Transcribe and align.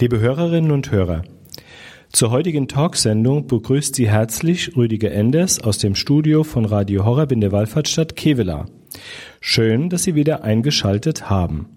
Liebe 0.00 0.18
Hörerinnen 0.18 0.72
und 0.72 0.90
Hörer, 0.90 1.22
zur 2.10 2.32
heutigen 2.32 2.66
Talksendung 2.66 3.46
begrüßt 3.46 3.94
Sie 3.94 4.08
herzlich 4.08 4.76
Rüdiger 4.76 5.12
Enders 5.12 5.60
aus 5.62 5.78
dem 5.78 5.94
Studio 5.94 6.42
von 6.42 6.64
Radio 6.64 7.04
Horror 7.04 7.30
in 7.30 7.40
der 7.40 7.52
Wallfahrtsstadt 7.52 8.16
Kevela. 8.16 8.66
Schön, 9.40 9.90
dass 9.90 10.02
Sie 10.02 10.16
wieder 10.16 10.42
eingeschaltet 10.42 11.30
haben. 11.30 11.68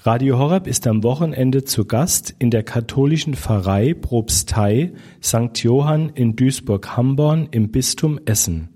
Radio 0.00 0.38
Horror 0.38 0.66
ist 0.66 0.86
am 0.86 1.02
Wochenende 1.02 1.64
zu 1.64 1.86
Gast 1.86 2.34
in 2.38 2.50
der 2.50 2.62
katholischen 2.62 3.34
Pfarrei 3.34 3.94
Propstei 3.94 4.92
St. 5.22 5.62
Johann 5.62 6.10
in 6.10 6.36
Duisburg-Hamborn 6.36 7.48
im 7.52 7.70
Bistum 7.70 8.18
Essen. 8.26 8.69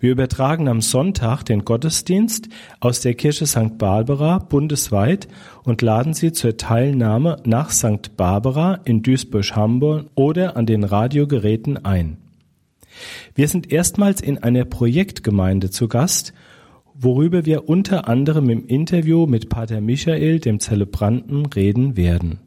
Wir 0.00 0.12
übertragen 0.12 0.68
am 0.68 0.80
Sonntag 0.80 1.42
den 1.42 1.64
Gottesdienst 1.64 2.48
aus 2.78 3.00
der 3.00 3.14
Kirche 3.14 3.46
St. 3.46 3.78
Barbara 3.78 4.38
bundesweit 4.38 5.26
und 5.64 5.82
laden 5.82 6.14
Sie 6.14 6.30
zur 6.30 6.56
Teilnahme 6.56 7.38
nach 7.44 7.70
St. 7.70 8.16
Barbara 8.16 8.78
in 8.84 9.02
Duisburg-Hamburg 9.02 10.06
oder 10.14 10.56
an 10.56 10.66
den 10.66 10.84
Radiogeräten 10.84 11.84
ein. 11.84 12.18
Wir 13.34 13.48
sind 13.48 13.72
erstmals 13.72 14.20
in 14.20 14.38
einer 14.38 14.64
Projektgemeinde 14.64 15.70
zu 15.70 15.88
Gast, 15.88 16.32
worüber 16.94 17.44
wir 17.44 17.68
unter 17.68 18.06
anderem 18.06 18.50
im 18.50 18.66
Interview 18.66 19.26
mit 19.26 19.48
Pater 19.48 19.80
Michael, 19.80 20.38
dem 20.38 20.60
Zelebranten, 20.60 21.46
reden 21.46 21.96
werden. 21.96 22.38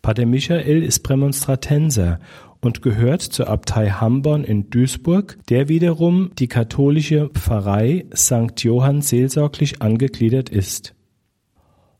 Pater 0.00 0.24
Michael 0.24 0.82
ist 0.82 1.00
Prämonstratenser 1.00 2.20
und 2.60 2.82
gehört 2.82 3.22
zur 3.22 3.48
Abtei 3.48 3.90
Hamborn 3.90 4.44
in 4.44 4.70
Duisburg, 4.70 5.38
der 5.48 5.68
wiederum 5.68 6.30
die 6.38 6.48
katholische 6.48 7.30
Pfarrei 7.30 8.06
St. 8.14 8.62
Johann 8.62 9.02
seelsorglich 9.02 9.80
angegliedert 9.80 10.50
ist. 10.50 10.94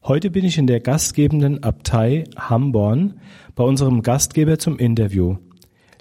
Heute 0.02 0.30
bin 0.30 0.44
ich 0.44 0.58
in 0.58 0.66
der 0.66 0.80
gastgebenden 0.80 1.62
Abtei 1.62 2.24
Hamborn 2.36 3.20
bei 3.54 3.64
unserem 3.64 4.02
Gastgeber 4.02 4.58
zum 4.58 4.78
Interview. 4.78 5.36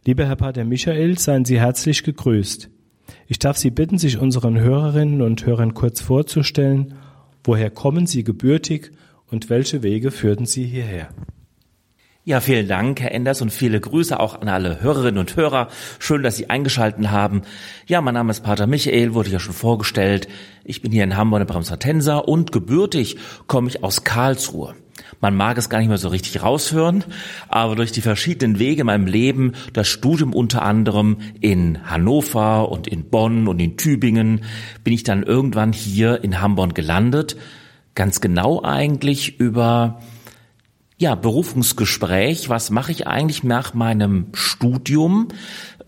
Lieber 0.05 0.25
Herr 0.25 0.37
Pater 0.37 0.63
Michael, 0.63 1.17
seien 1.19 1.45
Sie 1.45 1.59
herzlich 1.59 2.03
gegrüßt. 2.03 2.69
Ich 3.27 3.39
darf 3.39 3.57
Sie 3.57 3.71
bitten, 3.71 3.97
sich 3.97 4.17
unseren 4.17 4.59
Hörerinnen 4.59 5.21
und 5.21 5.45
Hörern 5.45 5.73
kurz 5.73 6.01
vorzustellen, 6.01 6.95
woher 7.43 7.69
kommen 7.69 8.07
Sie 8.07 8.23
gebürtig 8.23 8.91
und 9.27 9.49
welche 9.49 9.83
Wege 9.83 10.11
führten 10.11 10.45
Sie 10.45 10.65
hierher? 10.65 11.09
Ja, 12.25 12.41
vielen 12.41 12.67
Dank, 12.67 12.99
Herr 12.99 13.13
Enders, 13.13 13.41
und 13.41 13.49
viele 13.49 13.79
Grüße 13.79 14.19
auch 14.19 14.41
an 14.41 14.49
alle 14.49 14.81
Hörerinnen 14.81 15.19
und 15.19 15.37
Hörer. 15.37 15.69
Schön, 15.99 16.21
dass 16.21 16.35
Sie 16.35 16.49
eingeschalten 16.49 17.11
haben. 17.11 17.43
Ja, 17.87 18.01
mein 18.01 18.13
Name 18.13 18.31
ist 18.31 18.43
Pater 18.43 18.67
Michael, 18.67 19.13
wurde 19.13 19.29
ja 19.29 19.39
schon 19.39 19.53
vorgestellt. 19.53 20.27
Ich 20.65 20.81
bin 20.81 20.91
hier 20.91 21.05
in 21.05 21.15
Hamburg, 21.15 21.41
in 21.41 21.47
Bremser 21.47 22.27
und 22.27 22.51
gebürtig 22.51 23.15
komme 23.47 23.69
ich 23.69 23.85
aus 23.85 24.03
Karlsruhe. 24.03 24.75
Man 25.21 25.33
mag 25.33 25.57
es 25.57 25.69
gar 25.69 25.79
nicht 25.79 25.87
mehr 25.87 25.97
so 25.97 26.09
richtig 26.09 26.43
raushören, 26.43 27.05
aber 27.47 27.77
durch 27.77 27.93
die 27.93 28.01
verschiedenen 28.01 28.59
Wege 28.59 28.81
in 28.81 28.87
meinem 28.87 29.07
Leben, 29.07 29.53
das 29.71 29.87
Studium 29.87 30.33
unter 30.33 30.61
anderem 30.61 31.19
in 31.39 31.89
Hannover 31.89 32.69
und 32.69 32.85
in 32.85 33.09
Bonn 33.09 33.47
und 33.47 33.59
in 33.59 33.77
Tübingen, 33.77 34.41
bin 34.83 34.93
ich 34.93 35.03
dann 35.03 35.23
irgendwann 35.23 35.71
hier 35.71 36.21
in 36.21 36.41
Hamburg 36.41 36.75
gelandet. 36.75 37.37
Ganz 37.95 38.19
genau 38.19 38.61
eigentlich 38.61 39.39
über 39.39 40.01
ja, 40.99 41.15
Berufungsgespräch. 41.15 42.49
Was 42.49 42.69
mache 42.71 42.91
ich 42.91 43.07
eigentlich 43.07 43.43
nach 43.43 43.73
meinem 43.73 44.27
Studium? 44.33 45.29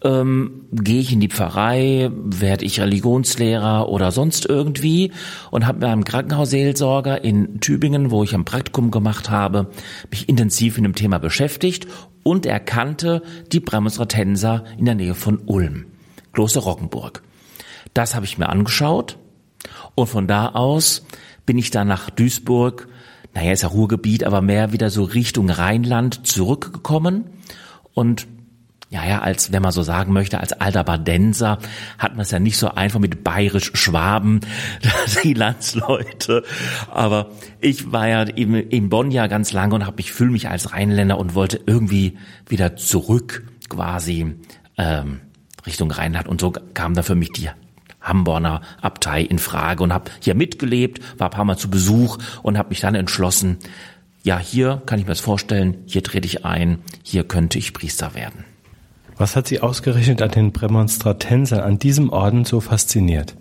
Ähm, 0.04 0.67
Gehe 0.72 1.02
ich 1.02 1.12
in 1.12 1.20
die 1.20 1.28
Pfarrei? 1.28 2.09
Werde 2.14 2.64
ich 2.64 2.80
Religionslehrer 2.80 3.89
oder 3.89 4.12
sonst 4.12 4.45
irgendwie? 4.45 5.12
Und 5.52 5.67
habe 5.67 5.80
mit 5.80 5.89
einem 5.89 6.06
Krankenhausseelsorger 6.06 7.26
in 7.26 7.59
Tübingen, 7.59 8.09
wo 8.09 8.23
ich 8.23 8.34
ein 8.34 8.45
Praktikum 8.45 8.89
gemacht 8.89 9.30
habe, 9.30 9.67
mich 10.09 10.30
intensiv 10.30 10.78
mit 10.78 10.86
dem 10.86 10.95
Thema 10.95 11.20
beschäftigt 11.20 11.88
und 12.23 12.45
erkannte 12.45 13.22
die 13.52 13.59
Prämonstratenser 13.59 14.64
in 14.78 14.86
der 14.86 14.95
Nähe 14.95 15.14
von 15.14 15.42
Ulm, 15.45 15.88
Kloster 16.32 16.62
Rockenburg. 16.62 17.22
Das 17.94 18.16
habe 18.16 18.26
ich 18.26 18.38
mir 18.38 18.48
angeschaut 18.48 19.17
und 19.93 20.08
von 20.08 20.28
da 20.28 20.48
aus 20.48 21.05
bin 21.45 21.58
ich 21.58 21.70
dann 21.70 21.89
nach 21.89 22.10
Duisburg 22.10 22.88
naja, 23.33 23.52
ist 23.52 23.64
ja 23.64 23.69
Ruhrgebiet, 23.69 24.23
aber 24.23 24.42
mehr 24.42 24.73
wieder 24.73 24.89
so 24.89 25.03
Richtung 25.03 25.49
Rheinland 25.49 26.27
zurückgekommen. 26.27 27.25
Und 27.93 28.27
ja, 28.92 29.05
ja, 29.08 29.19
als, 29.21 29.53
wenn 29.53 29.61
man 29.61 29.71
so 29.71 29.83
sagen 29.83 30.11
möchte, 30.11 30.42
als 30.42 30.52
alter 30.52 30.83
Badenser 30.83 31.59
hat 31.97 32.11
man 32.11 32.23
es 32.23 32.31
ja 32.31 32.39
nicht 32.39 32.58
so 32.58 32.71
einfach 32.71 32.99
mit 32.99 33.23
bayerisch-Schwaben, 33.23 34.42
die 35.23 35.33
Landsleute. 35.33 36.43
Aber 36.92 37.31
ich 37.61 37.93
war 37.93 38.09
ja 38.09 38.27
eben 38.27 38.53
in 38.55 38.89
Bonn 38.89 39.09
ja 39.11 39.27
ganz 39.27 39.53
lange 39.53 39.75
und 39.75 39.86
habe 39.86 40.02
ich 40.02 40.11
fühle 40.11 40.31
mich 40.31 40.49
als 40.49 40.73
Rheinländer 40.73 41.17
und 41.17 41.36
wollte 41.36 41.61
irgendwie 41.65 42.17
wieder 42.49 42.75
zurück 42.75 43.43
quasi 43.69 44.36
ähm, 44.77 45.21
Richtung 45.65 45.89
Rheinland. 45.89 46.27
Und 46.27 46.42
so 46.42 46.52
kam 46.52 46.93
da 46.93 47.02
für 47.02 47.15
mich 47.15 47.31
die 47.31 47.49
Hamborner 48.02 48.62
Abtei 48.82 49.22
in 49.22 49.39
Frage 49.39 49.84
und 49.84 49.94
habe 49.94 50.12
hier 50.20 50.36
mitgelebt, 50.36 51.02
war 51.20 51.28
ein 51.28 51.32
paar 51.32 51.45
Mal 51.45 51.58
zu 51.58 51.70
Besuch 51.70 52.17
und 52.42 52.58
habe 52.58 52.70
mich 52.70 52.80
dann 52.80 52.95
entschlossen, 52.95 53.58
ja, 54.23 54.38
hier 54.38 54.82
kann 54.86 55.00
ich 55.00 55.06
mir 55.06 55.12
das 55.12 55.20
vorstellen, 55.20 55.78
hier 55.86 56.04
trete 56.04 56.28
ich 56.28 56.45
ein, 56.45 56.80
hier 57.04 57.23
könnte 57.23 57.58
ich 57.58 57.73
Priester 57.73 58.14
werden. 58.14 58.45
Was 59.17 59.36
hat 59.36 59.48
Sie 59.48 59.60
ausgerechnet 59.60 60.22
an 60.22 60.32
den 60.32 60.54
Prämonstratensern, 60.54 61.60
an 61.60 61.80
diesem 61.80 62.10
Orden 62.10 62.45
so 62.45 62.60
fasziniert? 62.60 63.36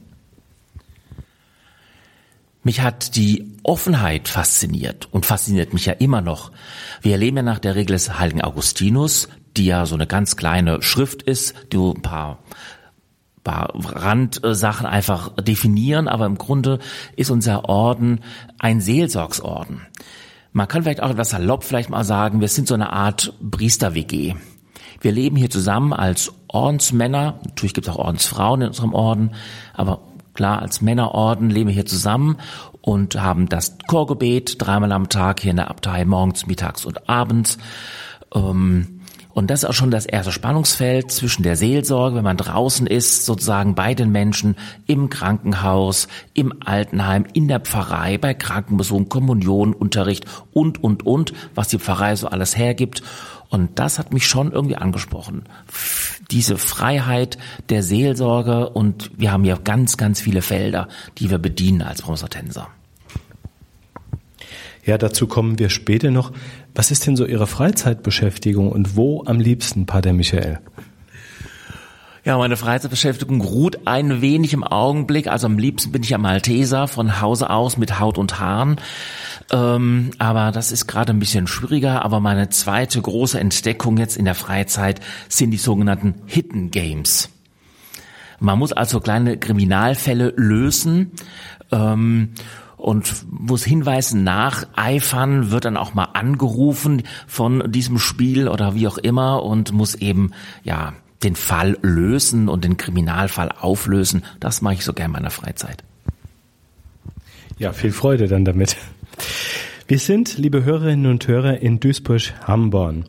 Mich 2.63 2.83
hat 2.83 3.17
die 3.17 3.55
Offenheit 3.63 4.29
fasziniert 4.29 5.09
und 5.11 5.25
fasziniert 5.25 5.73
mich 5.73 5.87
ja 5.87 5.95
immer 5.95 6.21
noch. 6.21 6.53
Wir 7.01 7.13
erleben 7.13 7.39
ja 7.39 7.43
nach 7.43 7.59
der 7.59 7.75
Regel 7.75 7.95
des 7.95 8.19
Heiligen 8.19 8.43
Augustinus, 8.43 9.29
die 9.57 9.65
ja 9.65 9.87
so 9.87 9.95
eine 9.95 10.07
ganz 10.07 10.37
kleine 10.37 10.83
Schrift 10.83 11.23
ist, 11.23 11.55
die 11.73 11.79
ein 11.79 12.03
paar 12.03 12.11
paar 12.21 12.39
Randsachen 13.47 14.87
einfach 14.87 15.35
definieren, 15.37 16.09
aber 16.09 16.27
im 16.27 16.39
Grunde 16.39 16.79
ist 17.17 17.31
unser 17.31 17.69
Orden 17.69 18.21
ein 18.59 18.81
Seelsorgsorden. 18.81 19.83
Man 20.53 20.69
kann 20.69 20.83
vielleicht 20.83 21.03
auch 21.03 21.11
etwas 21.11 21.31
salopp 21.31 21.65
vielleicht 21.65 21.91
mal 21.91 22.05
sagen, 22.05 22.41
wir 22.41 22.49
sind 22.49 22.69
so 22.69 22.75
eine 22.75 22.93
Art 22.93 23.33
Priester-WG. 23.51 24.35
Wir 25.01 25.13
leben 25.13 25.37
hier 25.37 25.49
zusammen 25.49 25.93
als 25.93 26.33
Ordensmänner, 26.49 27.41
natürlich 27.47 27.75
gibt 27.75 27.87
es 27.87 27.95
auch 27.95 27.99
Ordensfrauen 27.99 28.63
in 28.63 28.69
unserem 28.69 28.93
Orden, 28.93 29.31
aber 29.73 30.01
klar, 30.35 30.61
als 30.61 30.83
Männerorden 30.83 31.49
leben 31.51 31.69
wir 31.69 31.75
hier 31.75 31.87
zusammen 31.87 32.37
und 32.83 33.21
haben 33.21 33.49
das 33.49 33.79
Chorgebet 33.87 34.57
dreimal 34.59 34.93
am 34.93 35.09
Tag 35.09 35.41
hier 35.41 35.53
in 35.53 35.57
der 35.57 35.71
Abtei, 35.71 36.05
morgens, 36.05 36.47
mittags 36.47 36.85
und 36.85 37.09
abends. 37.09 37.59
Ähm, 38.35 39.00
und 39.33 39.51
das 39.51 39.63
ist 39.63 39.69
auch 39.69 39.75
schon 39.75 39.91
das 39.91 40.07
erste 40.07 40.33
Spannungsfeld 40.33 41.11
zwischen 41.11 41.43
der 41.43 41.57
Seelsorge, 41.57 42.17
wenn 42.17 42.25
man 42.25 42.37
draußen 42.37 42.87
ist, 42.87 43.25
sozusagen 43.25 43.75
bei 43.75 43.95
den 43.95 44.11
Menschen, 44.11 44.57
im 44.87 45.09
Krankenhaus, 45.09 46.09
im 46.35 46.53
Altenheim, 46.65 47.25
in 47.33 47.47
der 47.47 47.61
Pfarrei, 47.61 48.19
bei 48.19 48.35
Krankenbesuchen, 48.35 49.09
Kommunion, 49.09 49.73
Unterricht 49.73 50.25
und, 50.53 50.83
und, 50.83 51.07
und, 51.07 51.33
was 51.55 51.69
die 51.69 51.79
Pfarrei 51.79 52.17
so 52.17 52.29
alles 52.29 52.57
hergibt. 52.57 53.03
Und 53.49 53.79
das 53.79 53.99
hat 53.99 54.13
mich 54.13 54.27
schon 54.27 54.53
irgendwie 54.53 54.77
angesprochen. 54.77 55.45
Diese 56.31 56.57
Freiheit 56.57 57.39
der 57.69 57.83
Seelsorge 57.83 58.69
und 58.71 59.11
wir 59.17 59.33
haben 59.33 59.45
ja 59.45 59.57
ganz, 59.57 59.97
ganz 59.97 60.21
viele 60.21 60.43
Felder, 60.43 60.89
die 61.19 61.31
wir 61.31 61.39
bedienen 61.39 61.83
als 61.83 62.03
Promosatenser. 62.03 62.69
Ja, 64.85 64.99
dazu 64.99 65.27
kommen 65.27 65.59
wir 65.59 65.69
später 65.69 66.11
noch. 66.11 66.33
Was 66.81 66.91
ist 66.91 67.07
denn 67.07 67.15
so 67.15 67.27
Ihre 67.27 67.47
Freizeitbeschäftigung 67.47 68.73
und 68.73 68.97
wo 68.97 69.23
am 69.27 69.39
liebsten, 69.39 69.85
Pater 69.85 70.15
Michael? 70.15 70.61
Ja, 72.25 72.39
meine 72.39 72.57
Freizeitbeschäftigung 72.57 73.43
ruht 73.43 73.87
ein 73.87 74.23
wenig 74.23 74.55
im 74.55 74.65
Augenblick. 74.65 75.27
Also 75.27 75.47
am 75.47 75.59
liebsten 75.59 75.93
bin 75.93 76.03
ich 76.03 76.15
am 76.15 76.23
Malteser 76.23 76.89
von 76.89 77.21
Hause 77.21 77.51
aus 77.51 77.77
mit 77.77 78.01
Haut 78.01 78.17
und 78.17 78.41
Haaren. 78.41 78.81
Ähm, 79.53 80.13
aber 80.17 80.53
das 80.53 80.73
ist 80.73 80.87
gerade 80.87 81.13
ein 81.13 81.19
bisschen 81.19 81.47
schwieriger. 81.47 82.03
Aber 82.03 82.19
meine 82.19 82.49
zweite 82.49 83.03
große 83.03 83.39
Entdeckung 83.39 83.99
jetzt 83.99 84.17
in 84.17 84.25
der 84.25 84.35
Freizeit 84.35 85.01
sind 85.29 85.51
die 85.51 85.59
sogenannten 85.59 86.15
Hidden 86.25 86.71
Games. 86.71 87.29
Man 88.39 88.59
muss 88.59 88.73
also 88.73 89.01
kleine 89.01 89.37
Kriminalfälle 89.37 90.33
lösen. 90.35 91.13
Ähm, 91.73 92.31
und 92.81 93.27
muss 93.31 93.65
Hinweisen 93.65 94.25
nacheifern, 94.25 95.51
wird 95.51 95.65
dann 95.65 95.77
auch 95.77 95.95
mal 95.95 96.09
angerufen 96.15 97.03
von 97.27 97.71
diesem 97.71 97.99
Spiel 97.99 98.49
oder 98.49 98.75
wie 98.75 98.89
auch 98.89 98.99
immer 98.99 99.43
und 99.43 99.73
muss 99.73 99.95
eben, 99.95 100.33
ja, 100.63 100.95
den 101.23 101.37
Fall 101.37 101.77
lösen 101.83 102.49
und 102.49 102.65
den 102.65 102.77
Kriminalfall 102.77 103.51
auflösen. 103.53 104.25
Das 104.41 104.63
mache 104.63 104.75
ich 104.75 104.85
so 104.85 104.93
gerne 104.93 105.09
in 105.09 105.13
meiner 105.13 105.31
Freizeit. 105.31 105.85
Ja, 107.59 107.73
viel 107.73 107.93
Freude 107.93 108.27
dann 108.27 108.45
damit. 108.45 108.77
Wir 109.87 109.99
sind, 109.99 110.39
liebe 110.39 110.65
Hörerinnen 110.65 111.11
und 111.11 111.27
Hörer, 111.29 111.59
in 111.59 111.81
Duisburg-Hamborn. 111.81 113.05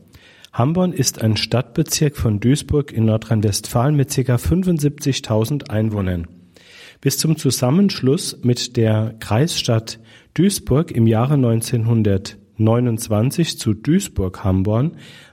Hamborn 0.51 0.91
ist 0.91 1.21
ein 1.21 1.37
Stadtbezirk 1.37 2.17
von 2.17 2.41
Duisburg 2.41 2.91
in 2.91 3.05
Nordrhein-Westfalen 3.05 3.95
mit 3.95 4.09
ca. 4.09 4.35
75.000 4.35 5.69
Einwohnern. 5.69 6.27
Bis 7.01 7.17
zum 7.17 7.35
Zusammenschluss 7.35 8.37
mit 8.43 8.77
der 8.77 9.15
Kreisstadt 9.19 9.99
Duisburg 10.35 10.91
im 10.91 11.07
Jahre 11.07 11.33
1990 11.33 12.37
29 12.61 13.57
zu 13.57 13.73
Duisburg-Hamborn 13.73 14.91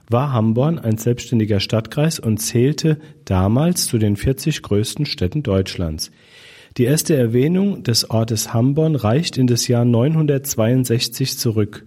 war 0.09 0.33
Hamborn 0.33 0.79
ein 0.79 0.97
selbstständiger 0.97 1.59
Stadtkreis 1.59 2.19
und 2.19 2.39
zählte 2.39 2.97
damals 3.25 3.85
zu 3.85 3.99
den 3.99 4.15
40 4.15 4.63
größten 4.63 5.05
Städten 5.05 5.43
Deutschlands. 5.43 6.11
Die 6.77 6.85
erste 6.85 7.15
Erwähnung 7.15 7.83
des 7.83 8.09
Ortes 8.09 8.53
Hamborn 8.53 8.95
reicht 8.95 9.37
in 9.37 9.47
das 9.47 9.67
Jahr 9.67 9.85
962 9.85 11.37
zurück. 11.37 11.85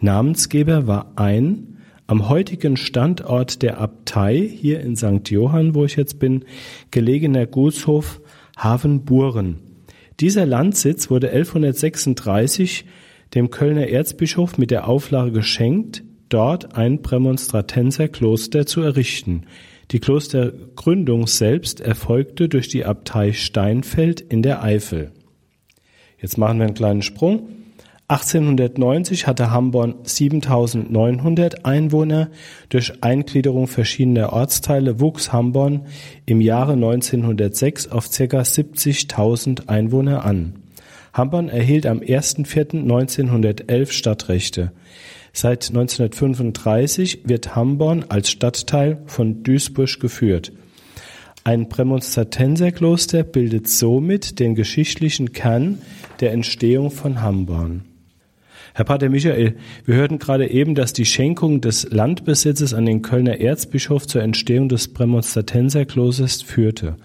Namensgeber 0.00 0.86
war 0.86 1.12
ein 1.16 1.78
am 2.06 2.28
heutigen 2.28 2.76
Standort 2.76 3.62
der 3.62 3.80
Abtei, 3.80 4.36
hier 4.38 4.80
in 4.80 4.94
St. 4.94 5.30
Johann, 5.30 5.74
wo 5.74 5.84
ich 5.84 5.96
jetzt 5.96 6.18
bin, 6.18 6.44
gelegener 6.90 7.46
Gutshof 7.46 8.20
Havenburen. 8.56 9.58
Dieser 10.20 10.46
Landsitz 10.46 11.10
wurde 11.10 11.30
1136 11.30 12.84
dem 13.34 13.50
Kölner 13.50 13.88
Erzbischof 13.88 14.58
mit 14.58 14.70
der 14.70 14.86
Auflage 14.86 15.32
geschenkt, 15.32 16.04
dort 16.28 16.76
ein 16.76 17.02
Prämonstratenserkloster 17.02 18.66
zu 18.66 18.80
errichten. 18.80 19.42
Die 19.90 20.00
Klostergründung 20.00 21.26
selbst 21.26 21.80
erfolgte 21.80 22.48
durch 22.48 22.68
die 22.68 22.84
Abtei 22.84 23.32
Steinfeld 23.32 24.20
in 24.20 24.42
der 24.42 24.62
Eifel. 24.62 25.12
Jetzt 26.18 26.38
machen 26.38 26.58
wir 26.58 26.64
einen 26.64 26.74
kleinen 26.74 27.02
Sprung. 27.02 27.48
1890 28.14 29.26
hatte 29.26 29.50
Hamborn 29.50 29.96
7900 30.04 31.64
Einwohner. 31.64 32.30
Durch 32.68 33.02
Eingliederung 33.02 33.66
verschiedener 33.66 34.32
Ortsteile 34.32 35.00
wuchs 35.00 35.32
Hamborn 35.32 35.86
im 36.24 36.40
Jahre 36.40 36.74
1906 36.74 37.88
auf 37.88 38.08
ca. 38.08 38.22
70.000 38.22 39.68
Einwohner 39.68 40.24
an. 40.24 40.54
Hamborn 41.12 41.48
erhielt 41.48 41.86
am 41.86 41.98
1.4.1911 41.98 43.90
Stadtrechte. 43.90 44.70
Seit 45.32 45.70
1935 45.70 47.22
wird 47.24 47.56
Hamborn 47.56 48.04
als 48.10 48.30
Stadtteil 48.30 49.02
von 49.06 49.42
Duisburg 49.42 49.98
geführt. 49.98 50.52
Ein 51.42 51.68
Prämonstratenserkloster 51.68 53.24
bildet 53.24 53.68
somit 53.68 54.38
den 54.38 54.54
geschichtlichen 54.54 55.32
Kern 55.32 55.78
der 56.20 56.30
Entstehung 56.30 56.92
von 56.92 57.20
Hamborn. 57.20 57.82
Herr 58.76 58.84
Pater 58.84 59.08
Michael, 59.08 59.54
wir 59.84 59.94
hörten 59.94 60.18
gerade 60.18 60.50
eben, 60.50 60.74
dass 60.74 60.92
die 60.92 61.04
Schenkung 61.04 61.60
des 61.60 61.92
Landbesitzes 61.92 62.74
an 62.74 62.86
den 62.86 63.02
Kölner 63.02 63.38
Erzbischof 63.38 64.08
zur 64.08 64.22
Entstehung 64.22 64.68
des 64.68 64.92
Prämonstratenserklosters 64.92 66.42
führte. 66.42 66.96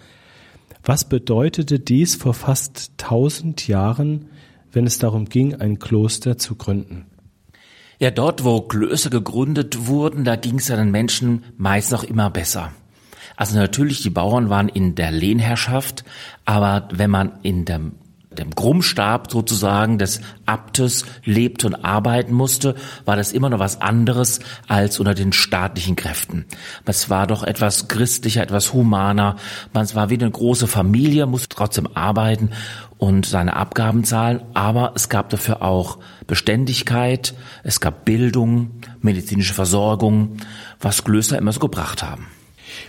Was 0.83 1.07
bedeutete 1.07 1.80
dies 1.80 2.16
vor 2.16 2.33
fast 2.33 2.94
tausend 2.98 3.68
Jahren, 3.68 4.30
wenn 4.71 4.88
es 4.88 4.98
darum 4.98 5.25
ging, 5.25 5.54
ein 5.54 5.77
Kloster 5.77 6.39
zu 6.39 6.56
gründen? 6.56 7.06
Ja, 8.00 8.10
dort, 8.10 8.44
wo 8.44 8.62
Klöster 8.62 9.12
gegründet 9.12 9.86
wurden, 9.86 10.24
da 10.24 10.38
ging 10.38 10.57
es 10.57 10.69
ja 10.69 10.75
den 10.75 10.89
Menschen 10.89 11.44
meist 11.57 11.92
noch 11.92 12.04
immer 12.04 12.31
besser. 12.31 12.71
Also 13.36 13.56
natürlich, 13.56 14.01
die 14.01 14.10
Bauern 14.10 14.50
waren 14.50 14.69
in 14.69 14.95
der 14.95 15.12
Lehnherrschaft, 15.12 16.04
aber 16.45 16.88
wenn 16.92 17.12
man 17.12 17.33
in 17.44 17.66
dem 17.66 17.92
dem 18.39 18.56
Krummstab 18.56 19.31
sozusagen 19.31 19.97
des 19.97 20.21
Abtes 20.45 21.06
lebte 21.24 21.68
und 21.68 21.75
arbeiten 21.75 22.33
musste, 22.33 22.75
war 23.06 23.15
das 23.15 23.31
immer 23.31 23.50
noch 23.50 23.59
was 23.59 23.81
anderes 23.81 24.39
als 24.68 25.00
unter 25.00 25.13
den 25.13 25.33
staatlichen 25.33 25.95
Kräften. 25.95 26.45
Es 26.86 27.09
war 27.09 27.27
doch 27.27 27.44
etwas 27.44 27.88
christlicher, 27.88 28.41
etwas 28.41 28.74
humaner. 28.74 29.36
Man 29.74 29.94
war 29.94 30.09
wie 30.09 30.15
eine 30.15 30.31
große 30.31 30.68
Familie, 30.68 31.25
musste 31.25 31.50
trotzdem 31.50 31.88
arbeiten 31.94 32.50
und 32.97 33.25
seine 33.25 33.56
Abgaben 33.56 34.03
zahlen, 34.03 34.42
aber 34.53 34.94
es 34.95 35.09
gab 35.09 35.30
dafür 35.30 35.62
auch 35.62 36.00
Beständigkeit, 36.27 37.33
es 37.63 37.80
gab 37.80 38.06
Bildung, 38.06 38.71
medizinische 39.01 39.53
Versorgung, 39.53 40.38
was 40.80 41.03
Klöster 41.03 41.38
immer 41.38 41.51
so 41.51 41.59
gebracht 41.59 42.03
haben. 42.03 42.27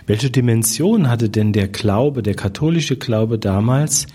Welche 0.05 0.29
Dimension 0.29 1.09
hatte 1.09 1.29
denn 1.29 1.53
der 1.53 1.67
Glaube, 1.67 2.23
der 2.23 2.35
katholische 2.35 2.97
Glaube 2.97 3.39
damals 3.39 4.07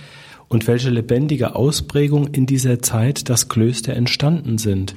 und 0.48 0.66
welche 0.66 0.90
lebendige 0.90 1.56
Ausprägung 1.56 2.28
in 2.28 2.46
dieser 2.46 2.80
Zeit 2.80 3.28
das 3.28 3.48
Klöster 3.48 3.94
entstanden 3.94 4.58
sind? 4.58 4.94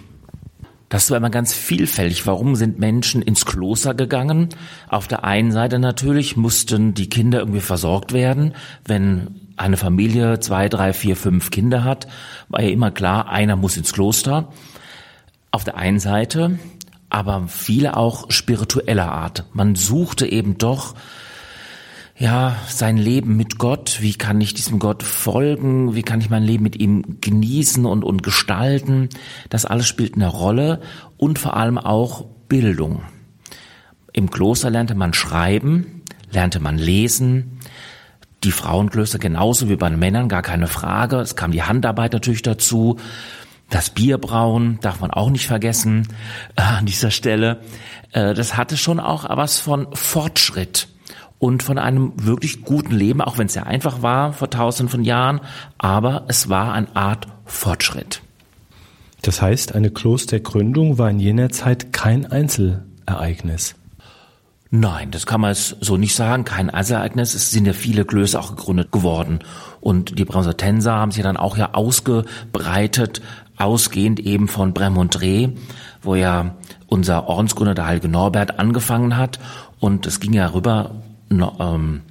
Das 0.90 1.12
war 1.12 1.18
immer 1.18 1.30
ganz 1.30 1.54
vielfältig. 1.54 2.26
Warum 2.26 2.56
sind 2.56 2.80
Menschen 2.80 3.22
ins 3.22 3.46
Kloster 3.46 3.94
gegangen? 3.94 4.50
Auf 4.88 5.08
der 5.08 5.24
einen 5.24 5.52
Seite 5.52 5.78
natürlich 5.78 6.36
mussten 6.36 6.96
die 6.96 7.10
Kinder 7.10 7.40
irgendwie 7.40 7.62
versorgt 7.62 8.12
werden. 8.12 8.56
Wenn 8.86 9.40
eine 9.56 9.78
Familie 9.78 10.40
zwei, 10.40 10.68
drei, 10.68 10.94
vier, 10.94 11.16
fünf 11.16 11.52
Kinder 11.52 11.84
hat, 11.84 12.08
war 12.48 12.64
ja 12.64 12.70
immer 12.70 12.90
klar, 12.90 13.30
einer 13.30 13.56
muss 13.56 13.78
ins 13.78 13.94
Kloster. 13.94 14.52
Auf 15.52 15.64
der 15.64 15.78
einen 15.78 16.00
Seite, 16.00 16.58
aber 17.10 17.48
viele 17.48 17.96
auch 17.96 18.32
spiritueller 18.32 19.12
Art. 19.12 19.46
Man 19.54 19.76
suchte 19.76 20.26
eben 20.26 20.58
doch 20.58 20.96
ja, 22.20 22.58
sein 22.68 22.98
Leben 22.98 23.38
mit 23.38 23.58
Gott, 23.58 24.00
wie 24.02 24.14
kann 24.14 24.42
ich 24.42 24.54
diesem 24.54 24.78
Gott 24.78 25.04
folgen, 25.04 25.96
wie 25.96 26.04
kann 26.04 26.20
ich 26.20 26.30
mein 26.30 26.44
Leben 26.44 26.64
mit 26.64 26.76
ihm 26.76 27.18
genießen 27.22 27.86
und, 27.86 28.04
und 28.04 28.24
gestalten, 28.24 29.08
das 29.50 29.66
alles 29.66 29.88
spielt 29.88 30.16
eine 30.16 30.28
Rolle 30.28 30.82
und 31.16 31.40
vor 31.40 31.56
allem 31.56 31.78
auch 31.78 32.26
Bildung. 32.50 33.04
Im 34.12 34.30
Kloster 34.30 34.70
lernte 34.70 34.96
man 34.96 35.14
schreiben, 35.14 36.02
lernte 36.30 36.60
man 36.60 36.78
lesen, 36.78 37.60
die 38.44 38.52
Frauenklöster 38.52 39.18
genauso 39.20 39.70
wie 39.70 39.78
bei 39.78 39.90
den 39.90 40.00
Männern, 40.00 40.28
gar 40.28 40.42
keine 40.42 40.68
Frage. 40.68 41.18
Es 41.20 41.38
kam 41.38 41.52
die 41.52 41.64
Handarbeit 41.64 42.12
natürlich 42.12 42.42
dazu. 42.42 42.98
Das 43.70 43.92
Bierbrauen 43.92 44.80
darf 44.82 45.00
man 45.00 45.12
auch 45.12 45.30
nicht 45.30 45.48
vergessen 45.48 46.08
äh, 46.58 46.62
an 46.62 46.86
dieser 46.86 47.12
Stelle. 47.12 47.62
Äh, 48.12 48.34
das 48.34 48.58
hatte 48.58 48.76
schon 48.76 49.00
auch 49.00 49.26
was 49.30 49.60
von 49.60 49.88
Fortschritt 49.94 50.88
und 51.40 51.64
von 51.64 51.78
einem 51.78 52.12
wirklich 52.16 52.64
guten 52.64 52.94
Leben, 52.94 53.22
auch 53.22 53.38
wenn 53.38 53.48
es 53.48 53.54
sehr 53.54 53.66
einfach 53.66 54.02
war 54.02 54.34
vor 54.34 54.50
tausenden 54.50 54.92
von 54.92 55.04
Jahren, 55.04 55.40
aber 55.78 56.26
es 56.28 56.50
war 56.50 56.74
eine 56.74 56.96
Art 56.96 57.28
Fortschritt. 57.46 58.22
Das 59.22 59.42
heißt, 59.42 59.74
eine 59.74 59.90
Klostergründung 59.90 60.98
war 60.98 61.10
in 61.10 61.20
jener 61.20 61.50
Zeit 61.50 61.92
kein 61.92 62.26
Einzelereignis. 62.26 63.76
Nein, 64.72 65.10
das 65.10 65.26
kann 65.26 65.42
man 65.42 65.56
so 65.56 65.98
nicht 65.98 66.16
sagen. 66.16 66.46
Kein 66.46 66.70
Einzelereignis. 66.70 67.34
Es 67.34 67.50
sind 67.50 67.66
ja 67.66 67.74
viele 67.74 68.06
Klöster 68.06 68.40
auch 68.40 68.56
gegründet 68.56 68.92
geworden. 68.92 69.40
Und 69.82 70.20
die 70.20 70.26
Bremsertenser 70.26 70.94
haben 70.94 71.12
sich 71.12 71.24
dann 71.24 71.38
auch 71.38 71.58
ja 71.58 71.74
ausgebreitet, 71.74 73.22
ausgehend 73.58 74.20
eben 74.20 74.48
von 74.48 74.74
Bremontré, 74.74 75.58
wo 76.04 76.14
ja 76.14 76.56
unser 76.86 77.28
Ordensgründer, 77.28 77.74
der 77.74 77.88
heilige 77.88 78.10
Norbert, 78.10 78.60
angefangen 78.60 79.18
hat. 79.18 79.40
Und 79.80 80.06
es 80.06 80.20
ging 80.20 80.34
ja 80.34 80.46
rüber 80.54 80.92
ähm, 81.32 82.02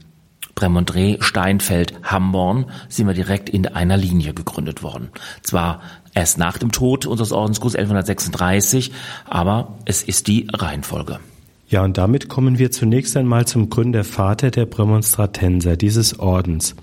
Bremondré, 0.59 1.23
Steinfeld, 1.23 1.95
Hamborn 2.03 2.67
sind 2.89 3.07
wir 3.07 3.15
direkt 3.15 3.49
in 3.49 3.67
einer 3.67 3.97
Linie 3.97 4.35
gegründet 4.35 4.83
worden. 4.83 5.11
Zwar 5.43 5.81
erst 6.15 6.37
nach 6.37 6.59
dem 6.59 6.73
Tod 6.73 7.07
unseres 7.07 7.31
Ordensgruß 7.31 7.77
1136, 7.77 8.91
aber 9.25 9.79
es 9.85 10.03
ist 10.03 10.27
die 10.27 10.49
Reihenfolge. 10.53 11.21
Ja, 11.69 11.85
und 11.85 11.97
damit 11.97 12.29
kommen 12.29 12.59
wir 12.59 12.73
zunächst 12.73 13.17
einmal 13.17 13.47
zum 13.47 13.71
Gründervater 13.71 14.51
der 14.51 14.67
Prämonstratenser, 14.67 15.77
dieses 15.77 16.19
Ordens. 16.19 16.75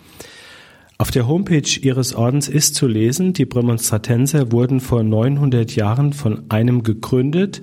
Auf 0.97 1.11
der 1.11 1.27
Homepage 1.27 1.67
ihres 1.81 2.15
Ordens 2.15 2.47
ist 2.47 2.75
zu 2.75 2.87
lesen, 2.87 3.33
die 3.33 3.45
Prämonstratenser 3.45 4.53
wurden 4.53 4.79
vor 4.79 5.03
900 5.03 5.75
Jahren 5.75 6.13
von 6.13 6.49
einem 6.49 6.83
gegründet, 6.83 7.61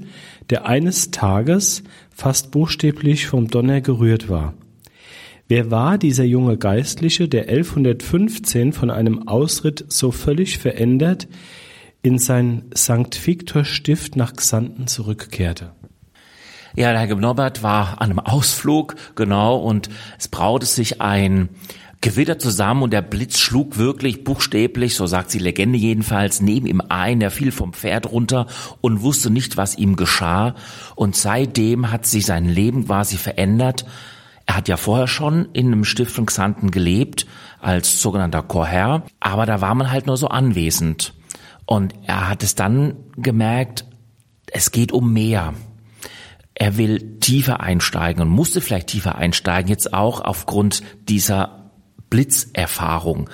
der 0.50 0.66
eines 0.66 1.10
Tages 1.10 1.84
fast 2.10 2.50
buchstäblich 2.50 3.28
vom 3.28 3.48
Donner 3.48 3.80
gerührt 3.80 4.28
war. 4.28 4.52
Wer 5.54 5.70
war 5.70 5.98
dieser 5.98 6.24
junge 6.24 6.56
Geistliche, 6.56 7.28
der 7.28 7.42
1115 7.42 8.72
von 8.72 8.90
einem 8.90 9.28
Ausritt 9.28 9.84
so 9.88 10.10
völlig 10.10 10.56
verändert 10.56 11.28
in 12.00 12.16
sein 12.16 12.70
St. 12.74 13.26
Victor 13.26 13.66
Stift 13.66 14.16
nach 14.16 14.32
Xanten 14.32 14.86
zurückkehrte? 14.86 15.72
Ja, 16.74 16.92
der 16.92 17.00
Herr 17.00 17.16
Norbert 17.16 17.62
war 17.62 18.00
an 18.00 18.08
einem 18.08 18.18
Ausflug, 18.20 18.94
genau, 19.14 19.58
und 19.58 19.90
es 20.18 20.28
braute 20.28 20.64
sich 20.64 21.02
ein 21.02 21.50
Gewitter 22.00 22.38
zusammen 22.38 22.84
und 22.84 22.94
der 22.94 23.02
Blitz 23.02 23.38
schlug 23.38 23.76
wirklich 23.76 24.24
buchstäblich, 24.24 24.94
so 24.94 25.06
sagt 25.06 25.34
die 25.34 25.38
Legende 25.38 25.76
jedenfalls, 25.76 26.40
neben 26.40 26.66
ihm 26.66 26.80
ein. 26.88 27.20
Er 27.20 27.30
fiel 27.30 27.52
vom 27.52 27.74
Pferd 27.74 28.10
runter 28.10 28.46
und 28.80 29.02
wusste 29.02 29.28
nicht, 29.28 29.58
was 29.58 29.76
ihm 29.76 29.96
geschah. 29.96 30.54
Und 30.94 31.14
seitdem 31.14 31.92
hat 31.92 32.06
sich 32.06 32.24
sein 32.24 32.46
Leben 32.46 32.86
quasi 32.86 33.18
verändert. 33.18 33.84
Er 34.52 34.56
hat 34.56 34.68
ja 34.68 34.76
vorher 34.76 35.08
schon 35.08 35.48
in 35.54 35.68
einem 35.68 35.82
Stift 35.82 36.14
von 36.14 36.26
Xanten 36.26 36.70
gelebt, 36.70 37.26
als 37.58 38.02
sogenannter 38.02 38.42
Chorherr, 38.42 39.02
aber 39.18 39.46
da 39.46 39.62
war 39.62 39.74
man 39.74 39.90
halt 39.90 40.06
nur 40.06 40.18
so 40.18 40.28
anwesend. 40.28 41.14
Und 41.64 41.94
er 42.04 42.28
hat 42.28 42.42
es 42.42 42.54
dann 42.54 42.96
gemerkt, 43.16 43.86
es 44.52 44.70
geht 44.70 44.92
um 44.92 45.10
mehr. 45.10 45.54
Er 46.52 46.76
will 46.76 47.18
tiefer 47.18 47.60
einsteigen 47.60 48.20
und 48.20 48.28
musste 48.28 48.60
vielleicht 48.60 48.88
tiefer 48.88 49.14
einsteigen, 49.14 49.70
jetzt 49.70 49.94
auch 49.94 50.20
aufgrund 50.20 50.82
dieser 51.08 51.70
Blitzerfahrung. 52.10 53.30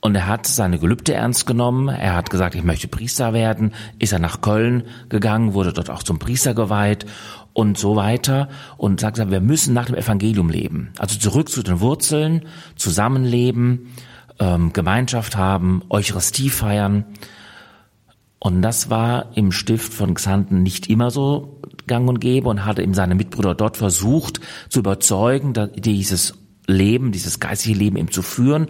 Und 0.00 0.14
er 0.14 0.26
hat 0.26 0.46
seine 0.46 0.78
Gelübde 0.78 1.12
ernst 1.12 1.46
genommen. 1.46 1.88
Er 1.88 2.14
hat 2.14 2.30
gesagt, 2.30 2.54
ich 2.54 2.64
möchte 2.64 2.88
Priester 2.88 3.34
werden. 3.34 3.74
Ist 3.98 4.12
er 4.14 4.18
nach 4.18 4.40
Köln 4.40 4.84
gegangen, 5.10 5.52
wurde 5.52 5.74
dort 5.74 5.90
auch 5.90 6.02
zum 6.02 6.18
Priester 6.18 6.54
geweiht 6.54 7.04
und 7.52 7.78
so 7.78 7.96
weiter. 7.96 8.48
Und 8.76 9.00
sagt, 9.00 9.18
wir 9.18 9.40
müssen 9.40 9.74
nach 9.74 9.86
dem 9.86 9.94
Evangelium 9.94 10.50
leben. 10.50 10.92
Also 10.98 11.18
zurück 11.18 11.48
zu 11.48 11.62
den 11.62 11.80
Wurzeln, 11.80 12.46
zusammenleben, 12.76 13.88
ähm, 14.38 14.72
Gemeinschaft 14.72 15.36
haben, 15.36 15.82
Eucharistie 15.88 16.50
feiern. 16.50 17.04
Und 18.38 18.62
das 18.62 18.88
war 18.88 19.36
im 19.36 19.52
Stift 19.52 19.92
von 19.92 20.14
Xanten 20.14 20.62
nicht 20.62 20.88
immer 20.88 21.10
so 21.10 21.60
gang 21.86 22.08
und 22.08 22.20
gäbe 22.20 22.48
und 22.48 22.64
hatte 22.64 22.82
ihm 22.82 22.94
seine 22.94 23.14
Mitbrüder 23.14 23.54
dort 23.54 23.76
versucht 23.76 24.40
zu 24.70 24.78
überzeugen, 24.78 25.52
dieses 25.76 26.34
Leben, 26.66 27.12
dieses 27.12 27.38
geistige 27.38 27.78
Leben 27.78 27.96
ihm 27.96 28.10
zu 28.10 28.22
führen 28.22 28.68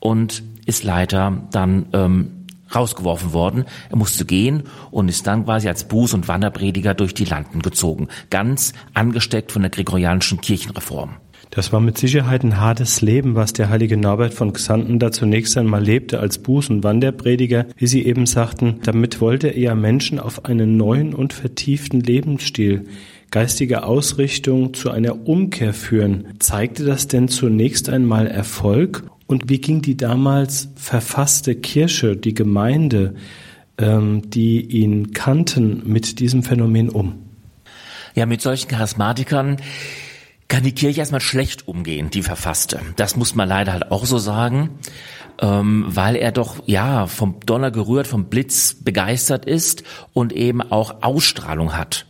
und 0.00 0.42
ist 0.66 0.84
leider 0.84 1.46
dann 1.50 1.86
ähm, 1.92 2.35
rausgeworfen 2.74 3.32
worden. 3.32 3.64
Er 3.90 3.96
musste 3.96 4.24
gehen 4.24 4.64
und 4.90 5.08
ist 5.08 5.26
dann 5.26 5.44
quasi 5.44 5.68
als 5.68 5.88
Buß- 5.88 6.14
und 6.14 6.28
Wanderprediger 6.28 6.94
durch 6.94 7.14
die 7.14 7.24
Landen 7.24 7.62
gezogen, 7.62 8.08
ganz 8.30 8.72
angesteckt 8.94 9.52
von 9.52 9.62
der 9.62 9.70
gregorianischen 9.70 10.40
Kirchenreform. 10.40 11.16
Das 11.50 11.72
war 11.72 11.80
mit 11.80 11.96
Sicherheit 11.96 12.42
ein 12.42 12.60
hartes 12.60 13.00
Leben, 13.00 13.34
was 13.34 13.52
der 13.52 13.68
heilige 13.68 13.96
Norbert 13.96 14.34
von 14.34 14.52
Xanten 14.52 14.98
da 14.98 15.12
zunächst 15.12 15.56
einmal 15.56 15.82
lebte 15.82 16.18
als 16.20 16.44
Buß- 16.44 16.70
und 16.70 16.84
Wanderprediger. 16.84 17.66
Wie 17.76 17.86
Sie 17.86 18.04
eben 18.04 18.26
sagten, 18.26 18.80
damit 18.82 19.20
wollte 19.20 19.48
er 19.48 19.74
Menschen 19.74 20.18
auf 20.18 20.44
einen 20.44 20.76
neuen 20.76 21.14
und 21.14 21.32
vertieften 21.32 22.00
Lebensstil, 22.00 22.86
geistige 23.30 23.84
Ausrichtung 23.84 24.74
zu 24.74 24.90
einer 24.90 25.26
Umkehr 25.26 25.72
führen. 25.72 26.26
Zeigte 26.40 26.84
das 26.84 27.08
denn 27.08 27.28
zunächst 27.28 27.88
einmal 27.88 28.26
Erfolg 28.26 29.04
und 29.26 29.48
wie 29.48 29.60
ging 29.60 29.82
die 29.82 29.96
damals 29.96 30.68
verfasste 30.76 31.54
Kirche, 31.54 32.16
die 32.16 32.34
Gemeinde, 32.34 33.14
ähm, 33.78 34.30
die 34.30 34.60
ihn 34.60 35.12
kannten, 35.12 35.82
mit 35.84 36.20
diesem 36.20 36.42
Phänomen 36.42 36.88
um? 36.88 37.14
Ja, 38.14 38.26
mit 38.26 38.40
solchen 38.40 38.68
Charismatikern 38.68 39.56
kann 40.48 40.62
die 40.62 40.72
Kirche 40.72 41.00
erstmal 41.00 41.20
schlecht 41.20 41.66
umgehen, 41.66 42.10
die 42.10 42.22
verfasste. 42.22 42.80
Das 42.96 43.16
muss 43.16 43.34
man 43.34 43.48
leider 43.48 43.72
halt 43.72 43.90
auch 43.90 44.06
so 44.06 44.18
sagen, 44.18 44.70
ähm, 45.40 45.84
weil 45.88 46.16
er 46.16 46.32
doch 46.32 46.62
ja 46.66 47.06
vom 47.06 47.40
Donner 47.44 47.70
gerührt, 47.70 48.06
vom 48.06 48.26
Blitz 48.26 48.76
begeistert 48.80 49.44
ist 49.44 49.82
und 50.12 50.32
eben 50.32 50.62
auch 50.62 51.02
Ausstrahlung 51.02 51.76
hat. 51.76 52.06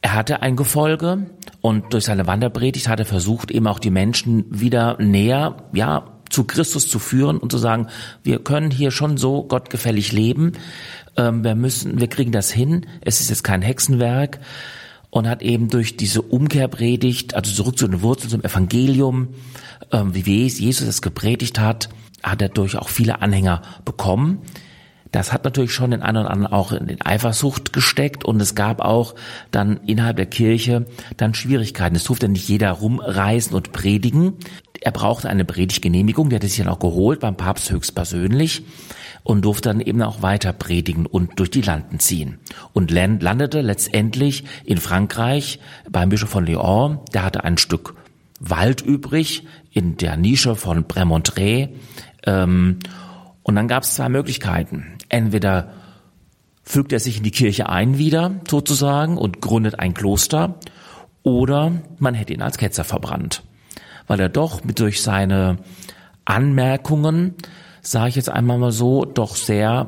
Er 0.00 0.14
hatte 0.14 0.42
ein 0.42 0.56
Gefolge 0.56 1.26
und 1.60 1.92
durch 1.92 2.04
seine 2.04 2.26
Wanderpredigt 2.26 2.88
hat 2.88 3.00
er 3.00 3.06
versucht, 3.06 3.50
eben 3.50 3.66
auch 3.66 3.78
die 3.78 3.90
Menschen 3.90 4.44
wieder 4.48 4.96
näher, 5.00 5.56
ja, 5.72 6.18
zu 6.30 6.44
Christus 6.44 6.88
zu 6.88 6.98
führen 6.98 7.38
und 7.38 7.50
zu 7.50 7.58
sagen, 7.58 7.88
wir 8.22 8.38
können 8.38 8.70
hier 8.70 8.90
schon 8.90 9.16
so 9.16 9.44
gottgefällig 9.44 10.12
leben. 10.12 10.52
Ähm, 11.16 11.42
wir 11.42 11.54
müssen, 11.54 12.00
wir 12.00 12.08
kriegen 12.08 12.32
das 12.32 12.50
hin. 12.50 12.86
Es 13.00 13.20
ist 13.20 13.30
jetzt 13.30 13.44
kein 13.44 13.62
Hexenwerk 13.62 14.38
und 15.10 15.26
hat 15.26 15.42
eben 15.42 15.68
durch 15.68 15.96
diese 15.96 16.22
Umkehrpredigt, 16.22 17.34
also 17.34 17.52
zurück 17.52 17.78
zu 17.78 17.88
den 17.88 18.02
Wurzeln, 18.02 18.30
zum 18.30 18.44
Evangelium, 18.44 19.28
ähm, 19.90 20.14
wie 20.14 20.46
Jesus 20.46 20.86
es 20.86 21.02
gepredigt 21.02 21.58
hat, 21.58 21.88
hat 22.22 22.42
er 22.42 22.50
durch 22.50 22.76
auch 22.76 22.88
viele 22.88 23.22
Anhänger 23.22 23.62
bekommen. 23.84 24.42
Das 25.12 25.32
hat 25.32 25.44
natürlich 25.44 25.72
schon 25.72 25.90
den 25.90 26.02
einen 26.02 26.18
oder 26.18 26.30
anderen 26.30 26.52
auch 26.52 26.72
in 26.72 27.00
Eifersucht 27.00 27.72
gesteckt 27.72 28.24
und 28.24 28.40
es 28.40 28.54
gab 28.54 28.80
auch 28.80 29.14
dann 29.50 29.78
innerhalb 29.86 30.16
der 30.16 30.26
Kirche 30.26 30.86
dann 31.16 31.34
Schwierigkeiten. 31.34 31.96
Es 31.96 32.04
durfte 32.04 32.28
nicht 32.28 32.48
jeder 32.48 32.72
rumreisen 32.72 33.54
und 33.54 33.72
predigen. 33.72 34.34
Er 34.80 34.92
brauchte 34.92 35.28
eine 35.28 35.44
Predigtgenehmigung, 35.44 36.28
die 36.28 36.36
hat 36.36 36.42
er 36.42 36.48
sich 36.48 36.58
dann 36.58 36.68
auch 36.68 36.78
geholt 36.78 37.20
beim 37.20 37.36
Papst 37.36 37.70
höchstpersönlich 37.70 38.62
und 39.24 39.44
durfte 39.44 39.70
dann 39.70 39.80
eben 39.80 40.02
auch 40.02 40.22
weiter 40.22 40.52
predigen 40.52 41.06
und 41.06 41.38
durch 41.38 41.50
die 41.50 41.62
Landen 41.62 41.98
ziehen. 41.98 42.38
Und 42.72 42.90
landete 42.90 43.60
letztendlich 43.60 44.44
in 44.64 44.78
Frankreich 44.78 45.58
beim 45.90 46.10
Bischof 46.10 46.30
von 46.30 46.46
Lyon, 46.46 47.00
der 47.12 47.24
hatte 47.24 47.44
ein 47.44 47.58
Stück 47.58 47.94
Wald 48.40 48.82
übrig 48.82 49.44
in 49.72 49.96
der 49.96 50.16
Nische 50.16 50.54
von 50.54 50.84
Prémontré. 50.84 51.70
Ähm, 52.24 52.78
und 53.42 53.56
dann 53.56 53.68
gab 53.68 53.82
es 53.82 53.94
zwei 53.94 54.08
Möglichkeiten 54.08 54.97
entweder 55.08 55.70
fügt 56.62 56.92
er 56.92 57.00
sich 57.00 57.18
in 57.18 57.22
die 57.22 57.30
Kirche 57.30 57.68
ein 57.68 57.98
wieder, 57.98 58.40
sozusagen, 58.48 59.16
und 59.16 59.40
gründet 59.40 59.78
ein 59.78 59.94
Kloster, 59.94 60.56
oder 61.22 61.72
man 61.98 62.14
hätte 62.14 62.32
ihn 62.32 62.42
als 62.42 62.58
Ketzer 62.58 62.84
verbrannt. 62.84 63.42
Weil 64.06 64.20
er 64.20 64.28
doch 64.28 64.64
mit 64.64 64.78
durch 64.80 65.02
seine 65.02 65.58
Anmerkungen, 66.24 67.34
sage 67.80 68.10
ich 68.10 68.16
jetzt 68.16 68.30
einmal 68.30 68.58
mal 68.58 68.72
so, 68.72 69.04
doch 69.04 69.34
sehr 69.34 69.86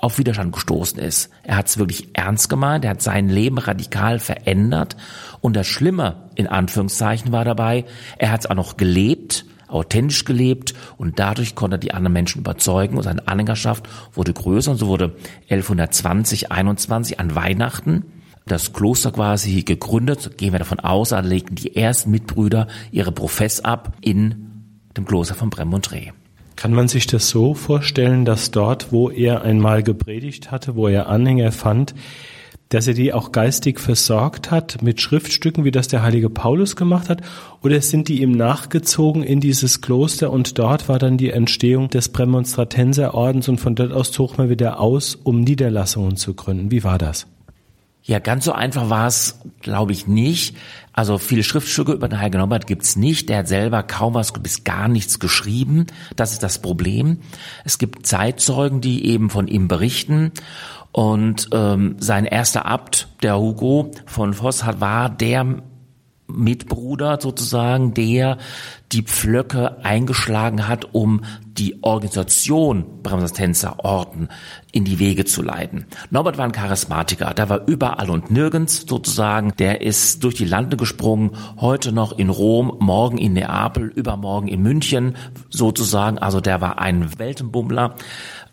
auf 0.00 0.18
Widerstand 0.18 0.52
gestoßen 0.52 0.98
ist. 0.98 1.30
Er 1.42 1.56
hat 1.56 1.66
es 1.66 1.78
wirklich 1.78 2.08
ernst 2.12 2.48
gemeint, 2.48 2.84
er 2.84 2.92
hat 2.92 3.02
sein 3.02 3.28
Leben 3.28 3.58
radikal 3.58 4.18
verändert 4.18 4.96
und 5.40 5.56
das 5.56 5.66
Schlimme 5.66 6.28
in 6.34 6.46
Anführungszeichen 6.46 7.32
war 7.32 7.44
dabei, 7.44 7.84
er 8.18 8.30
hat 8.30 8.40
es 8.40 8.46
auch 8.50 8.54
noch 8.54 8.76
gelebt 8.76 9.46
authentisch 9.74 10.24
gelebt 10.24 10.74
und 10.96 11.18
dadurch 11.18 11.54
konnte 11.54 11.76
er 11.76 11.80
die 11.80 11.92
anderen 11.92 12.12
Menschen 12.12 12.40
überzeugen 12.40 12.96
und 12.96 13.02
seine 13.02 13.26
Anhängerschaft 13.28 13.88
wurde 14.12 14.32
größer 14.32 14.70
und 14.70 14.78
so 14.78 14.86
wurde 14.86 15.16
1120, 15.48 16.52
21 16.52 17.20
an 17.20 17.34
Weihnachten 17.34 18.04
das 18.46 18.72
Kloster 18.72 19.10
quasi 19.10 19.62
gegründet, 19.62 20.36
gehen 20.36 20.52
wir 20.52 20.58
davon 20.58 20.80
aus, 20.80 21.10
da 21.10 21.20
legten 21.20 21.54
die 21.54 21.76
ersten 21.76 22.10
Mitbrüder 22.10 22.66
ihre 22.90 23.12
Profess 23.12 23.60
ab 23.60 23.96
in 24.00 24.50
dem 24.96 25.06
Kloster 25.06 25.34
von 25.34 25.50
Premontré. 25.50 26.12
Kann 26.56 26.72
man 26.72 26.86
sich 26.86 27.06
das 27.06 27.28
so 27.28 27.54
vorstellen, 27.54 28.24
dass 28.24 28.50
dort, 28.50 28.92
wo 28.92 29.10
er 29.10 29.42
einmal 29.42 29.82
gepredigt 29.82 30.50
hatte, 30.50 30.76
wo 30.76 30.88
er 30.88 31.08
Anhänger 31.08 31.52
fand, 31.52 31.94
dass 32.68 32.86
er 32.86 32.94
die 32.94 33.12
auch 33.12 33.32
geistig 33.32 33.78
versorgt 33.78 34.50
hat 34.50 34.82
mit 34.82 35.00
Schriftstücken, 35.00 35.64
wie 35.64 35.70
das 35.70 35.88
der 35.88 36.02
heilige 36.02 36.30
Paulus 36.30 36.76
gemacht 36.76 37.08
hat? 37.08 37.22
Oder 37.62 37.80
sind 37.80 38.08
die 38.08 38.22
ihm 38.22 38.32
nachgezogen 38.32 39.22
in 39.22 39.40
dieses 39.40 39.80
Kloster 39.80 40.30
und 40.30 40.58
dort 40.58 40.88
war 40.88 40.98
dann 40.98 41.18
die 41.18 41.30
Entstehung 41.30 41.88
des 41.90 42.08
Prämonstratenserordens 42.08 43.48
und 43.48 43.58
von 43.58 43.74
dort 43.74 43.92
aus 43.92 44.12
zog 44.12 44.38
man 44.38 44.48
wieder 44.48 44.80
aus, 44.80 45.14
um 45.14 45.40
Niederlassungen 45.40 46.16
zu 46.16 46.34
gründen? 46.34 46.70
Wie 46.70 46.84
war 46.84 46.98
das? 46.98 47.26
Ja, 48.06 48.18
ganz 48.18 48.44
so 48.44 48.52
einfach 48.52 48.90
war 48.90 49.06
es, 49.06 49.40
glaube 49.62 49.92
ich, 49.92 50.06
nicht. 50.06 50.54
Also 50.92 51.16
viele 51.16 51.42
Schriftstücke 51.42 51.92
über 51.92 52.06
den 52.06 52.20
Heiligen 52.20 52.36
Norbert 52.36 52.66
gibt's 52.66 52.96
nicht. 52.96 53.30
Der 53.30 53.38
hat 53.38 53.48
selber 53.48 53.82
kaum 53.82 54.12
was 54.12 54.30
bis 54.32 54.62
gar 54.62 54.88
nichts 54.88 55.18
geschrieben. 55.18 55.86
Das 56.14 56.32
ist 56.32 56.42
das 56.42 56.60
Problem. 56.60 57.20
Es 57.64 57.78
gibt 57.78 58.06
Zeitzeugen, 58.06 58.82
die 58.82 59.06
eben 59.06 59.30
von 59.30 59.48
ihm 59.48 59.68
berichten. 59.68 60.32
Und 60.94 61.48
ähm, 61.52 61.96
sein 61.98 62.24
erster 62.24 62.66
Abt, 62.66 63.08
der 63.20 63.36
Hugo 63.36 63.90
von 64.06 64.32
Voss, 64.32 64.62
hat, 64.62 64.80
war 64.80 65.10
der 65.10 65.56
Mitbruder 66.28 67.18
sozusagen, 67.20 67.94
der 67.94 68.38
die 68.92 69.02
Pflöcke 69.02 69.84
eingeschlagen 69.84 70.68
hat, 70.68 70.94
um 70.94 71.22
die 71.44 71.82
Organisation 71.82 73.02
Bremser 73.02 73.84
Orden 73.84 74.28
in 74.70 74.84
die 74.84 75.00
Wege 75.00 75.24
zu 75.24 75.42
leiten. 75.42 75.86
Norbert 76.10 76.38
war 76.38 76.44
ein 76.44 76.52
Charismatiker, 76.52 77.34
der 77.34 77.48
war 77.48 77.66
überall 77.66 78.08
und 78.08 78.30
nirgends 78.30 78.84
sozusagen, 78.88 79.52
der 79.58 79.80
ist 79.80 80.22
durch 80.22 80.36
die 80.36 80.44
Lande 80.44 80.76
gesprungen, 80.76 81.32
heute 81.60 81.90
noch 81.90 82.16
in 82.16 82.30
Rom, 82.30 82.76
morgen 82.78 83.18
in 83.18 83.32
Neapel, 83.32 83.88
übermorgen 83.88 84.46
in 84.46 84.62
München 84.62 85.16
sozusagen, 85.50 86.18
also 86.18 86.40
der 86.40 86.60
war 86.60 86.78
ein 86.78 87.18
Weltenbummler, 87.18 87.96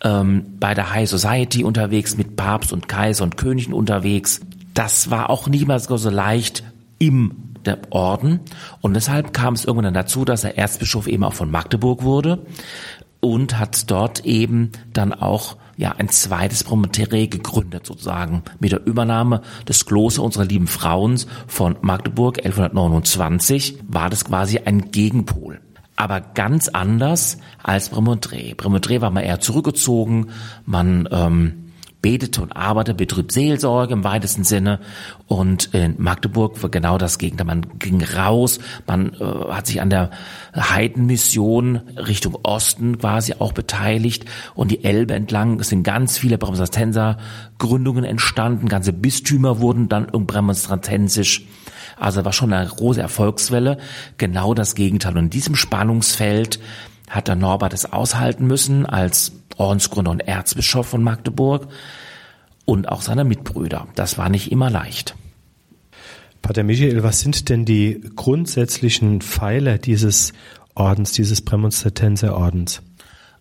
ähm, 0.03 0.45
bei 0.59 0.73
der 0.73 0.93
High 0.93 1.09
Society 1.09 1.63
unterwegs, 1.63 2.17
mit 2.17 2.35
Papst 2.35 2.73
und 2.73 2.87
Kaiser 2.87 3.23
und 3.23 3.37
Königen 3.37 3.73
unterwegs. 3.73 4.41
Das 4.73 5.09
war 5.11 5.29
auch 5.29 5.47
niemals 5.47 5.85
so 5.85 6.09
leicht 6.09 6.63
im 6.99 7.51
der 7.65 7.79
Orden. 7.91 8.39
Und 8.81 8.95
deshalb 8.95 9.33
kam 9.33 9.53
es 9.53 9.65
irgendwann 9.65 9.93
dazu, 9.93 10.25
dass 10.25 10.43
er 10.43 10.57
Erzbischof 10.57 11.07
eben 11.07 11.23
auch 11.23 11.33
von 11.33 11.51
Magdeburg 11.51 12.03
wurde 12.03 12.45
und 13.19 13.59
hat 13.59 13.89
dort 13.91 14.25
eben 14.25 14.71
dann 14.93 15.13
auch 15.13 15.57
ja 15.77 15.93
ein 15.97 16.09
zweites 16.09 16.63
Promontere 16.63 17.27
gegründet 17.27 17.85
sozusagen 17.85 18.43
mit 18.59 18.71
der 18.71 18.85
Übernahme 18.85 19.41
des 19.67 19.85
Klosters 19.85 20.23
unserer 20.23 20.45
lieben 20.45 20.67
Frauen 20.67 21.19
von 21.47 21.77
Magdeburg. 21.81 22.39
1129 22.39 23.79
war 23.87 24.09
das 24.09 24.25
quasi 24.25 24.59
ein 24.59 24.91
Gegenpol 24.91 25.59
aber 26.01 26.19
ganz 26.19 26.67
anders 26.67 27.37
als 27.61 27.91
Bremontré. 27.91 28.55
Bremontré 28.55 29.01
war 29.01 29.11
mal 29.11 29.21
eher 29.21 29.39
zurückgezogen, 29.39 30.31
man 30.65 31.07
ähm, 31.11 31.71
betete 32.01 32.41
und 32.41 32.55
arbeitete, 32.55 32.97
betrieb 32.97 33.31
Seelsorge 33.31 33.93
im 33.93 34.03
weitesten 34.03 34.43
Sinne. 34.43 34.79
Und 35.27 35.75
in 35.75 35.93
Magdeburg 35.99 36.61
war 36.63 36.71
genau 36.71 36.97
das 36.97 37.19
Gegenteil. 37.19 37.45
Man 37.45 37.77
ging 37.77 38.03
raus, 38.03 38.59
man 38.87 39.13
äh, 39.13 39.51
hat 39.51 39.67
sich 39.67 39.79
an 39.79 39.91
der 39.91 40.09
Heidenmission 40.55 41.81
Richtung 41.95 42.39
Osten 42.41 42.97
quasi 42.97 43.35
auch 43.37 43.53
beteiligt. 43.53 44.25
Und 44.55 44.71
die 44.71 44.83
Elbe 44.83 45.13
entlang. 45.13 45.61
Sind 45.61 45.83
ganz 45.83 46.17
viele 46.17 46.39
Prämonstratenser 46.39 47.17
Gründungen 47.59 48.03
entstanden, 48.03 48.67
ganze 48.67 48.91
Bistümer 48.93 49.59
wurden 49.59 49.87
dann 49.87 50.07
prämonstratensisch 50.07 51.45
also 52.01 52.25
war 52.25 52.33
schon 52.33 52.51
eine 52.51 52.67
große 52.67 52.99
Erfolgswelle. 52.99 53.77
Genau 54.17 54.53
das 54.53 54.75
Gegenteil. 54.75 55.13
Und 55.13 55.25
in 55.25 55.29
diesem 55.29 55.55
Spannungsfeld 55.55 56.59
hat 57.09 57.27
der 57.27 57.35
Norbert 57.35 57.73
es 57.73 57.91
aushalten 57.91 58.47
müssen 58.47 58.85
als 58.85 59.33
Ordensgründer 59.57 60.11
und 60.11 60.21
Erzbischof 60.21 60.87
von 60.87 61.03
Magdeburg 61.03 61.67
und 62.65 62.89
auch 62.89 63.01
seine 63.01 63.23
Mitbrüder. 63.23 63.87
Das 63.95 64.17
war 64.17 64.29
nicht 64.29 64.51
immer 64.51 64.69
leicht. 64.69 65.15
Pater 66.41 66.63
Michael, 66.63 67.03
was 67.03 67.19
sind 67.19 67.49
denn 67.49 67.65
die 67.65 68.01
grundsätzlichen 68.15 69.21
Pfeiler 69.21 69.77
dieses 69.77 70.33
Ordens, 70.73 71.11
dieses 71.11 71.41
Prämonstratenserordens? 71.41 72.81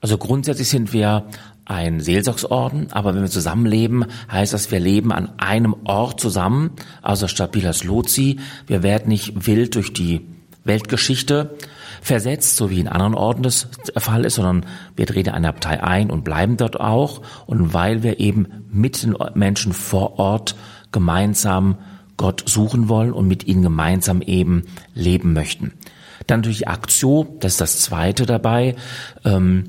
Also 0.00 0.16
grundsätzlich 0.18 0.68
sind 0.68 0.92
wir 0.92 1.26
ein 1.66 2.00
Seelsorgsorden, 2.00 2.90
aber 2.90 3.14
wenn 3.14 3.22
wir 3.22 3.30
zusammenleben, 3.30 4.06
heißt 4.30 4.52
das, 4.52 4.70
wir 4.72 4.80
leben 4.80 5.12
an 5.12 5.38
einem 5.38 5.76
Ort 5.84 6.20
zusammen, 6.20 6.70
also 7.02 7.28
stabiles 7.28 7.84
Lozi. 7.84 8.40
Wir 8.66 8.82
werden 8.82 9.08
nicht 9.08 9.46
wild 9.46 9.76
durch 9.76 9.92
die 9.92 10.26
Weltgeschichte 10.64 11.56
versetzt, 12.02 12.56
so 12.56 12.70
wie 12.70 12.80
in 12.80 12.88
anderen 12.88 13.14
Orten 13.14 13.42
das 13.42 13.68
der 13.94 14.00
Fall 14.00 14.24
ist, 14.24 14.34
sondern 14.34 14.66
wir 14.96 15.06
treten 15.06 15.30
eine 15.30 15.48
Abtei 15.48 15.82
ein 15.82 16.10
und 16.10 16.24
bleiben 16.24 16.56
dort 16.56 16.80
auch. 16.80 17.22
Und 17.46 17.72
weil 17.74 18.02
wir 18.02 18.18
eben 18.20 18.64
mit 18.70 19.02
den 19.02 19.16
Menschen 19.34 19.72
vor 19.72 20.18
Ort 20.18 20.56
gemeinsam 20.92 21.76
Gott 22.16 22.44
suchen 22.46 22.88
wollen 22.88 23.12
und 23.12 23.28
mit 23.28 23.46
ihnen 23.46 23.62
gemeinsam 23.62 24.22
eben 24.22 24.64
leben 24.94 25.32
möchten. 25.32 25.72
Dann 26.26 26.40
natürlich 26.40 26.68
Aktio, 26.68 27.36
das 27.40 27.52
ist 27.52 27.60
das 27.60 27.80
zweite 27.80 28.26
dabei. 28.26 28.76
Ähm, 29.24 29.64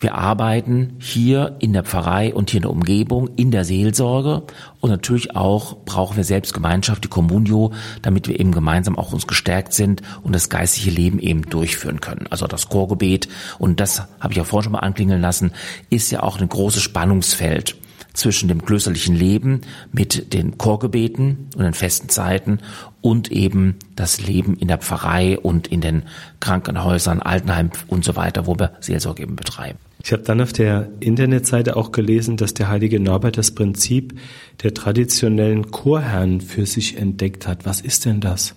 wir 0.00 0.14
arbeiten 0.14 0.94
hier 0.98 1.56
in 1.60 1.74
der 1.74 1.84
Pfarrei 1.84 2.32
und 2.32 2.50
hier 2.50 2.58
in 2.58 2.62
der 2.62 2.70
Umgebung, 2.70 3.28
in 3.36 3.50
der 3.50 3.66
Seelsorge 3.66 4.42
und 4.80 4.88
natürlich 4.88 5.36
auch 5.36 5.76
brauchen 5.84 6.16
wir 6.16 6.24
selbst 6.24 6.54
Gemeinschaft, 6.54 7.04
die 7.04 7.08
Communio, 7.08 7.72
damit 8.00 8.26
wir 8.26 8.40
eben 8.40 8.52
gemeinsam 8.52 8.98
auch 8.98 9.12
uns 9.12 9.26
gestärkt 9.26 9.74
sind 9.74 10.00
und 10.22 10.34
das 10.34 10.48
geistliche 10.48 10.90
Leben 10.90 11.18
eben 11.18 11.42
durchführen 11.42 12.00
können. 12.00 12.26
Also 12.30 12.46
das 12.46 12.70
Chorgebet 12.70 13.28
und 13.58 13.78
das 13.78 14.02
habe 14.20 14.32
ich 14.32 14.38
ja 14.38 14.44
vorhin 14.44 14.64
schon 14.64 14.72
mal 14.72 14.78
anklingeln 14.78 15.20
lassen, 15.20 15.52
ist 15.90 16.10
ja 16.10 16.22
auch 16.22 16.40
ein 16.40 16.48
großes 16.48 16.82
Spannungsfeld 16.82 17.76
zwischen 18.14 18.48
dem 18.48 18.64
klösterlichen 18.64 19.14
Leben 19.14 19.60
mit 19.92 20.32
den 20.32 20.56
Chorgebeten 20.56 21.50
und 21.54 21.62
den 21.62 21.74
festen 21.74 22.08
Zeiten 22.08 22.60
und 23.02 23.30
eben 23.30 23.76
das 23.96 24.26
Leben 24.26 24.56
in 24.56 24.68
der 24.68 24.78
Pfarrei 24.78 25.38
und 25.38 25.68
in 25.68 25.82
den 25.82 26.04
Krankenhäusern, 26.40 27.20
Altenheim 27.20 27.70
und 27.86 28.02
so 28.04 28.16
weiter, 28.16 28.46
wo 28.46 28.58
wir 28.58 28.72
Seelsorge 28.80 29.22
eben 29.22 29.36
betreiben. 29.36 29.78
Ich 30.02 30.12
habe 30.12 30.22
dann 30.22 30.40
auf 30.40 30.52
der 30.52 30.88
Internetseite 31.00 31.76
auch 31.76 31.92
gelesen, 31.92 32.36
dass 32.36 32.54
der 32.54 32.68
heilige 32.68 33.00
Norbert 33.00 33.36
das 33.36 33.50
Prinzip 33.50 34.18
der 34.62 34.72
traditionellen 34.72 35.70
Chorherren 35.70 36.40
für 36.40 36.66
sich 36.66 36.96
entdeckt 36.96 37.46
hat. 37.46 37.66
Was 37.66 37.80
ist 37.80 38.06
denn 38.06 38.20
das? 38.20 38.54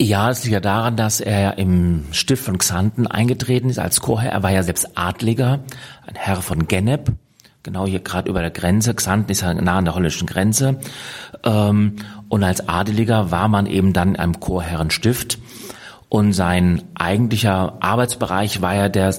Ja, 0.00 0.30
es 0.30 0.44
liegt 0.44 0.52
ja 0.52 0.60
daran, 0.60 0.96
dass 0.96 1.20
er 1.20 1.58
im 1.58 2.04
Stift 2.12 2.44
von 2.44 2.58
Xanten 2.58 3.06
eingetreten 3.06 3.70
ist 3.70 3.78
als 3.78 4.00
Chorherr. 4.00 4.30
Er 4.30 4.42
war 4.42 4.52
ja 4.52 4.62
selbst 4.62 4.96
Adliger, 4.96 5.60
ein 6.06 6.14
Herr 6.14 6.42
von 6.42 6.68
Gennep, 6.68 7.12
genau 7.62 7.86
hier 7.86 8.00
gerade 8.00 8.28
über 8.28 8.40
der 8.40 8.50
Grenze. 8.50 8.94
Xanten 8.94 9.32
ist 9.32 9.40
ja 9.40 9.54
nah 9.54 9.78
an 9.78 9.86
der 9.86 9.94
holländischen 9.94 10.26
Grenze. 10.26 10.78
Ähm, 11.44 11.96
und 12.28 12.44
als 12.44 12.68
Adeliger 12.68 13.30
war 13.30 13.48
man 13.48 13.66
eben 13.66 13.94
dann 13.94 14.10
in 14.10 14.16
einem 14.16 14.38
Chorherrenstift. 14.38 15.38
Und 16.08 16.32
sein 16.32 16.82
eigentlicher 16.94 17.78
Arbeitsbereich 17.80 18.60
war 18.62 18.74
ja 18.74 18.88
der 18.88 19.14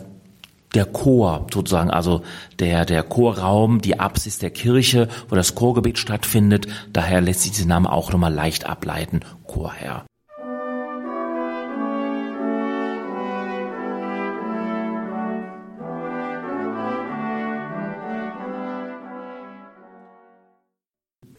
der 0.74 0.86
Chor 0.86 1.48
sozusagen, 1.54 1.90
also 1.90 2.22
der, 2.60 2.86
der 2.86 3.04
Chorraum, 3.04 3.82
die 3.82 4.00
Apsis 4.00 4.40
der 4.40 4.52
Kirche, 4.52 5.08
wo 5.30 5.36
das 5.36 5.56
Chorgebet 5.56 5.98
stattfindet. 5.98 6.68
Daher 6.94 7.22
lässt 7.22 7.42
sich 7.42 7.52
dieser 7.52 7.68
Name 7.68 7.92
auch 7.92 8.12
nochmal 8.12 8.34
leicht 8.34 8.66
ableiten, 8.66 9.22
Chorherr. 9.46 10.06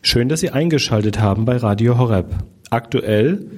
Schön, 0.00 0.30
dass 0.30 0.40
Sie 0.40 0.50
eingeschaltet 0.50 1.20
haben 1.20 1.44
bei 1.44 1.58
Radio 1.58 1.98
Horeb. 1.98 2.34
Aktuell 2.70 3.50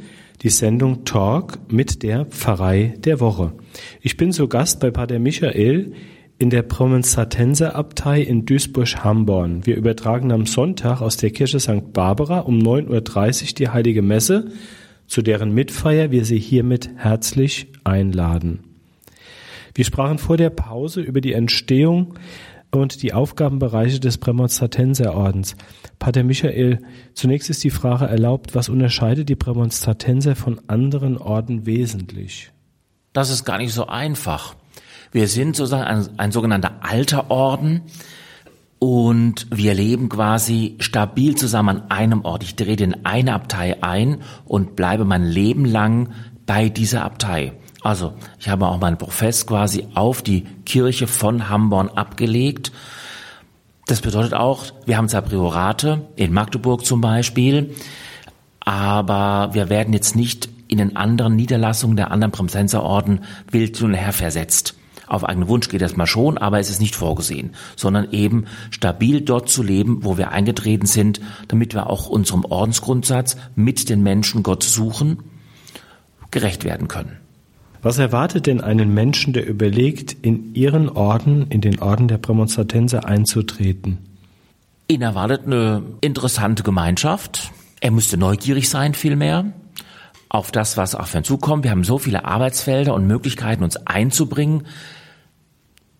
die 0.42 0.48
Sendung 0.48 1.04
Talk 1.04 1.58
mit 1.70 2.02
der 2.02 2.24
Pfarrei 2.24 2.94
der 2.98 3.20
Woche. 3.20 3.52
Ich 4.00 4.16
bin 4.16 4.32
zu 4.32 4.48
Gast 4.48 4.80
bei 4.80 4.90
Pater 4.90 5.18
Michael 5.18 5.92
in 6.38 6.48
der 6.48 6.62
Prämonstratenserabtei 6.62 8.22
in 8.22 8.46
Duisburg-Hamborn. 8.46 9.66
Wir 9.66 9.76
übertragen 9.76 10.32
am 10.32 10.46
Sonntag 10.46 11.02
aus 11.02 11.18
der 11.18 11.30
Kirche 11.30 11.60
St. 11.60 11.92
Barbara 11.92 12.40
um 12.40 12.58
9.30 12.58 13.42
Uhr 13.42 13.54
die 13.58 13.68
Heilige 13.68 14.00
Messe, 14.00 14.50
zu 15.06 15.20
deren 15.20 15.52
Mitfeier 15.52 16.10
wir 16.10 16.24
Sie 16.24 16.38
hiermit 16.38 16.88
herzlich 16.96 17.66
einladen. 17.84 18.60
Wir 19.74 19.84
sprachen 19.84 20.16
vor 20.16 20.38
der 20.38 20.50
Pause 20.50 21.02
über 21.02 21.20
die 21.20 21.34
Entstehung 21.34 22.14
und 22.70 23.02
die 23.02 23.12
Aufgabenbereiche 23.12 24.00
des 24.00 24.18
Prämonstratenserordens. 24.18 25.56
Pater 25.98 26.22
Michael, 26.22 26.78
zunächst 27.14 27.50
ist 27.50 27.64
die 27.64 27.70
Frage 27.70 28.06
erlaubt, 28.06 28.54
was 28.54 28.68
unterscheidet 28.68 29.28
die 29.28 29.36
Prämonstratenser 29.36 30.36
von 30.36 30.60
anderen 30.68 31.18
Orden 31.18 31.66
wesentlich? 31.66 32.52
Das 33.12 33.30
ist 33.30 33.44
gar 33.44 33.58
nicht 33.58 33.72
so 33.72 33.86
einfach. 33.86 34.54
Wir 35.12 35.26
sind 35.26 35.56
sozusagen 35.56 35.84
ein, 35.84 36.08
ein 36.18 36.32
sogenannter 36.32 36.76
alter 36.82 37.30
Orden 37.30 37.82
und 38.78 39.46
wir 39.52 39.74
leben 39.74 40.08
quasi 40.08 40.76
stabil 40.78 41.34
zusammen 41.34 41.82
an 41.82 41.90
einem 41.90 42.24
Ort. 42.24 42.44
Ich 42.44 42.54
trete 42.54 42.84
in 42.84 43.04
eine 43.04 43.34
Abtei 43.34 43.82
ein 43.82 44.22
und 44.44 44.76
bleibe 44.76 45.04
mein 45.04 45.24
Leben 45.24 45.64
lang 45.64 46.10
bei 46.46 46.68
dieser 46.68 47.04
Abtei. 47.04 47.52
Also, 47.82 48.12
ich 48.38 48.48
habe 48.48 48.66
auch 48.66 48.78
meinen 48.78 48.98
Profess 48.98 49.46
quasi 49.46 49.86
auf 49.94 50.22
die 50.22 50.42
Kirche 50.66 51.06
von 51.06 51.48
Hamborn 51.48 51.88
abgelegt. 51.88 52.72
Das 53.86 54.00
bedeutet 54.00 54.34
auch, 54.34 54.66
wir 54.86 54.96
haben 54.96 55.08
zwar 55.08 55.22
Priorate, 55.22 56.02
in 56.16 56.32
Magdeburg 56.32 56.84
zum 56.84 57.00
Beispiel, 57.00 57.74
aber 58.60 59.54
wir 59.54 59.68
werden 59.68 59.94
jetzt 59.94 60.14
nicht 60.14 60.48
in 60.68 60.78
den 60.78 60.96
anderen 60.96 61.34
Niederlassungen 61.34 61.96
der 61.96 62.10
anderen 62.10 62.30
Präsenserorden 62.30 63.24
wild 63.50 63.80
und 63.82 63.94
her 63.94 64.12
versetzt. 64.12 64.74
Auf 65.08 65.24
eigenen 65.24 65.48
Wunsch 65.48 65.68
geht 65.68 65.80
das 65.80 65.96
mal 65.96 66.06
schon, 66.06 66.38
aber 66.38 66.60
es 66.60 66.70
ist 66.70 66.80
nicht 66.80 66.94
vorgesehen, 66.94 67.50
sondern 67.74 68.12
eben 68.12 68.44
stabil 68.70 69.22
dort 69.22 69.48
zu 69.48 69.64
leben, 69.64 70.04
wo 70.04 70.16
wir 70.16 70.30
eingetreten 70.30 70.86
sind, 70.86 71.20
damit 71.48 71.74
wir 71.74 71.88
auch 71.90 72.08
unserem 72.08 72.44
Ordensgrundsatz 72.44 73.36
mit 73.56 73.88
den 73.88 74.04
Menschen 74.04 74.44
Gott 74.44 74.62
suchen, 74.62 75.24
gerecht 76.30 76.62
werden 76.62 76.86
können. 76.86 77.19
Was 77.82 77.98
erwartet 77.98 78.46
denn 78.46 78.60
einen 78.60 78.92
Menschen, 78.92 79.32
der 79.32 79.46
überlegt, 79.46 80.12
in 80.12 80.54
Ihren 80.54 80.90
Orden, 80.90 81.46
in 81.48 81.62
den 81.62 81.80
Orden 81.80 82.08
der 82.08 82.18
Prämonstratenser 82.18 83.06
einzutreten? 83.06 83.98
Ihn 84.86 85.02
erwartet 85.02 85.46
eine 85.46 85.82
interessante 86.00 86.62
Gemeinschaft. 86.62 87.52
Er 87.80 87.90
müsste 87.90 88.18
neugierig 88.18 88.68
sein 88.68 88.92
vielmehr 88.92 89.52
auf 90.28 90.52
das, 90.52 90.76
was 90.76 90.94
auf 90.94 91.14
ihn 91.14 91.24
zukommt. 91.24 91.64
Wir 91.64 91.70
haben 91.70 91.84
so 91.84 91.98
viele 91.98 92.24
Arbeitsfelder 92.24 92.92
und 92.92 93.06
Möglichkeiten, 93.06 93.64
uns 93.64 93.76
einzubringen, 93.86 94.66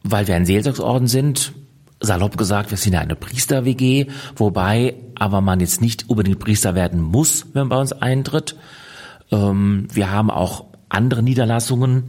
weil 0.03 0.29
wir 0.29 0.37
ein 0.37 0.45
Seelsorgsorden 0.45 1.09
sind. 1.09 1.53
Salopp 2.01 2.37
gesagt, 2.37 2.71
wir 2.71 2.79
sind 2.79 2.95
ja 2.95 3.01
eine 3.01 3.17
Priester-WG, 3.17 4.07
wobei 4.37 4.95
aber 5.15 5.41
man 5.41 5.61
jetzt 5.61 5.81
nicht 5.81 6.09
unbedingt 6.09 6.39
Priester 6.39 6.75
werden 6.75 7.01
muss, 7.01 7.47
wenn 7.53 7.63
man 7.63 7.69
bei 7.69 7.81
uns 7.81 7.93
eintritt. 7.93 8.57
Ähm, 9.31 9.89
wir 9.93 10.11
haben 10.11 10.31
auch 10.31 10.70
andere 10.91 11.23
Niederlassungen, 11.23 12.05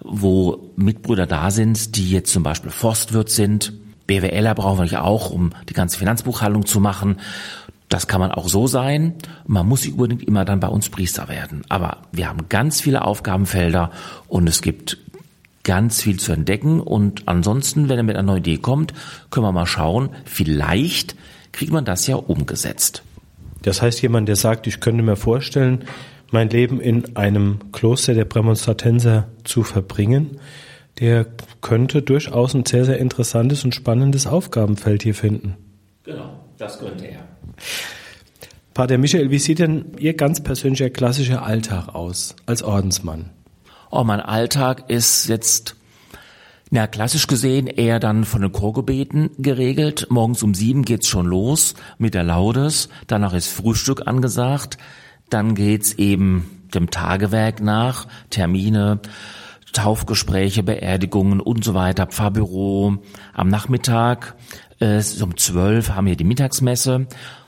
wo 0.00 0.70
Mitbrüder 0.76 1.26
da 1.26 1.50
sind, 1.50 1.96
die 1.96 2.10
jetzt 2.10 2.32
zum 2.32 2.42
Beispiel 2.42 2.70
Forstwirt 2.70 3.30
sind. 3.30 3.72
BWLer 4.06 4.54
brauchen 4.54 4.90
wir 4.90 5.04
auch, 5.04 5.30
um 5.30 5.50
die 5.68 5.72
ganze 5.72 5.98
Finanzbuchhaltung 5.98 6.66
zu 6.66 6.78
machen. 6.78 7.20
Das 7.88 8.06
kann 8.06 8.20
man 8.20 8.32
auch 8.32 8.48
so 8.48 8.66
sein. 8.66 9.14
Man 9.46 9.66
muss 9.66 9.84
nicht 9.84 9.92
unbedingt 9.94 10.24
immer 10.24 10.44
dann 10.44 10.60
bei 10.60 10.68
uns 10.68 10.88
Priester 10.90 11.28
werden. 11.28 11.62
Aber 11.68 11.98
wir 12.12 12.28
haben 12.28 12.48
ganz 12.48 12.80
viele 12.80 13.04
Aufgabenfelder 13.04 13.90
und 14.28 14.48
es 14.48 14.62
gibt 14.62 14.98
ganz 15.62 16.02
viel 16.02 16.18
zu 16.18 16.32
entdecken. 16.32 16.80
Und 16.80 17.26
ansonsten, 17.26 17.88
wenn 17.88 17.96
er 17.96 18.02
mit 18.02 18.16
einer 18.16 18.26
neuen 18.26 18.40
Idee 18.40 18.58
kommt, 18.58 18.92
können 19.30 19.46
wir 19.46 19.52
mal 19.52 19.66
schauen, 19.66 20.10
vielleicht 20.24 21.16
kriegt 21.52 21.72
man 21.72 21.84
das 21.84 22.06
ja 22.06 22.16
umgesetzt. 22.16 23.02
Das 23.62 23.80
heißt, 23.80 24.02
jemand, 24.02 24.28
der 24.28 24.36
sagt, 24.36 24.66
ich 24.66 24.80
könnte 24.80 25.02
mir 25.02 25.16
vorstellen, 25.16 25.84
mein 26.34 26.50
Leben 26.50 26.80
in 26.80 27.16
einem 27.16 27.70
Kloster 27.72 28.12
der 28.12 28.24
Prämonstratenser 28.24 29.28
zu 29.44 29.62
verbringen, 29.62 30.40
der 30.98 31.26
könnte 31.62 32.02
durchaus 32.02 32.54
ein 32.54 32.66
sehr, 32.66 32.84
sehr 32.84 32.98
interessantes 32.98 33.64
und 33.64 33.74
spannendes 33.74 34.26
Aufgabenfeld 34.26 35.04
hier 35.04 35.14
finden. 35.14 35.56
Genau, 36.02 36.40
das 36.58 36.80
könnte 36.80 37.06
er. 37.06 37.20
Pater 38.74 38.98
Michael, 38.98 39.30
wie 39.30 39.38
sieht 39.38 39.60
denn 39.60 39.92
Ihr 39.98 40.14
ganz 40.14 40.42
persönlicher 40.42 40.90
klassischer 40.90 41.46
Alltag 41.46 41.94
aus 41.94 42.34
als 42.46 42.64
Ordensmann? 42.64 43.30
Oh, 43.92 44.02
mein 44.02 44.20
Alltag 44.20 44.90
ist 44.90 45.28
jetzt, 45.28 45.76
na, 46.70 46.88
klassisch 46.88 47.28
gesehen 47.28 47.68
eher 47.68 48.00
dann 48.00 48.24
von 48.24 48.42
den 48.42 48.50
Chorgebeten 48.50 49.30
geregelt. 49.38 50.08
Morgens 50.10 50.42
um 50.42 50.52
sieben 50.52 50.84
geht's 50.84 51.06
schon 51.06 51.26
los 51.26 51.74
mit 51.98 52.14
der 52.14 52.24
Laudes. 52.24 52.88
Danach 53.06 53.34
ist 53.34 53.46
Frühstück 53.46 54.08
angesagt. 54.08 54.78
Dann 55.30 55.54
geht's 55.54 55.94
eben 55.94 56.66
dem 56.74 56.90
Tagewerk 56.90 57.60
nach, 57.60 58.06
Termine, 58.30 59.00
Taufgespräche, 59.72 60.62
Beerdigungen 60.62 61.40
und 61.40 61.64
so 61.64 61.74
weiter, 61.74 62.06
Pfarrbüro. 62.06 62.96
Am 63.32 63.48
Nachmittag 63.48 64.34
äh, 64.80 65.02
um 65.20 65.36
zwölf 65.36 65.90
haben 65.90 66.06
wir 66.06 66.16
die 66.16 66.24
Mittagsmesse. 66.24 67.06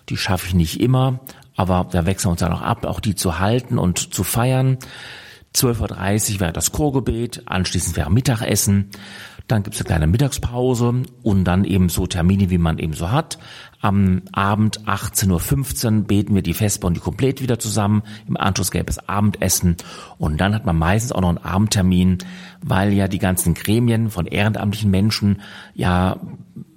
Die 0.09 0.17
schaffe 0.17 0.49
ich 0.49 0.55
nicht 0.55 0.81
immer, 0.81 1.21
aber 1.55 1.87
da 1.91 2.07
wechseln 2.07 2.27
wir 2.27 2.31
uns 2.33 2.41
dann 2.41 2.53
auch 2.53 2.63
ab, 2.63 2.85
auch 2.85 3.01
die 3.01 3.15
zu 3.15 3.39
halten 3.39 3.79
und 3.79 4.15
zu 4.15 4.25
feiern. 4.25 4.79
12.30 5.55 6.35
Uhr 6.35 6.41
wäre 6.41 6.53
das 6.53 6.73
Chorgebet, 6.73 7.43
anschließend 7.47 7.97
wäre 7.97 8.11
Mittagessen, 8.11 8.91
dann 9.47 9.63
gibt 9.63 9.75
es 9.75 9.81
eine 9.81 9.87
kleine 9.87 10.07
Mittagspause 10.09 11.03
und 11.23 11.45
dann 11.45 11.65
eben 11.65 11.89
so 11.89 12.07
Termine, 12.07 12.51
wie 12.51 12.59
man 12.59 12.79
eben 12.79 12.95
so 12.95 13.11
hat. 13.13 13.39
Am 13.81 14.23
Abend 14.33 14.81
18.15 14.87 15.85
Uhr 15.87 16.05
beten 16.05 16.35
wir 16.35 16.43
die 16.43 16.55
Vesper 16.55 16.89
und 16.89 16.97
die 16.97 17.01
Komplett 17.01 17.41
wieder 17.41 17.59
zusammen. 17.59 18.03
Im 18.27 18.37
Anschluss 18.37 18.73
gäbe 18.73 18.91
es 18.91 19.09
Abendessen 19.09 19.77
und 20.19 20.41
dann 20.41 20.55
hat 20.55 20.67
man 20.67 20.77
meistens 20.77 21.13
auch 21.13 21.21
noch 21.21 21.29
einen 21.29 21.39
Abendtermin, 21.39 22.19
weil 22.63 22.93
ja 22.93 23.07
die 23.07 23.21
ganzen 23.21 23.55
Gremien 23.55 24.11
von 24.11 24.27
ehrenamtlichen 24.27 24.91
Menschen 24.91 25.41
ja 25.75 26.19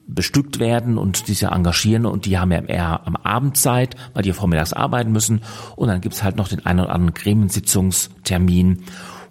bestückt 0.06 0.60
werden 0.60 0.98
und 0.98 1.28
die 1.28 1.34
sich 1.34 1.42
ja 1.42 1.56
engagieren 1.56 2.06
und 2.06 2.26
die 2.26 2.38
haben 2.38 2.52
ja 2.52 2.62
eher 2.62 3.08
am 3.08 3.16
Abend 3.16 3.58
Zeit, 3.58 3.96
weil 4.14 4.24
die 4.24 4.30
ja 4.30 4.36
vormittags 4.36 4.74
arbeiten 4.74 5.12
müssen 5.12 5.42
und 5.76 5.88
dann 5.88 6.02
gibt's 6.02 6.24
halt 6.24 6.36
noch 6.36 6.48
den 6.48 6.66
einen 6.66 6.82
oder 6.82 6.94
anderen 6.94 7.14
Gremiensitzungstermin 7.14 8.84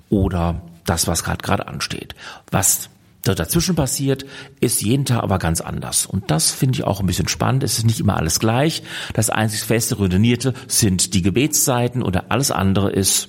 oder 0.08 0.62
das, 0.84 1.06
was 1.06 1.22
gerade 1.22 1.42
gerade 1.42 1.68
ansteht. 1.68 2.14
Was 2.50 2.90
dazwischen 3.34 3.74
passiert, 3.74 4.24
ist 4.60 4.82
jeden 4.82 5.04
Tag 5.04 5.22
aber 5.22 5.38
ganz 5.38 5.60
anders. 5.60 6.06
Und 6.06 6.30
das 6.30 6.50
finde 6.50 6.76
ich 6.76 6.84
auch 6.84 7.00
ein 7.00 7.06
bisschen 7.06 7.28
spannend. 7.28 7.62
Es 7.62 7.78
ist 7.78 7.86
nicht 7.86 8.00
immer 8.00 8.16
alles 8.16 8.40
gleich. 8.40 8.82
Das 9.14 9.30
einzig 9.30 9.60
feste, 9.60 9.96
routinierte 9.96 10.54
sind 10.66 11.14
die 11.14 11.22
Gebetszeiten 11.22 12.02
oder 12.02 12.26
alles 12.30 12.50
andere 12.50 12.90
ist 12.90 13.28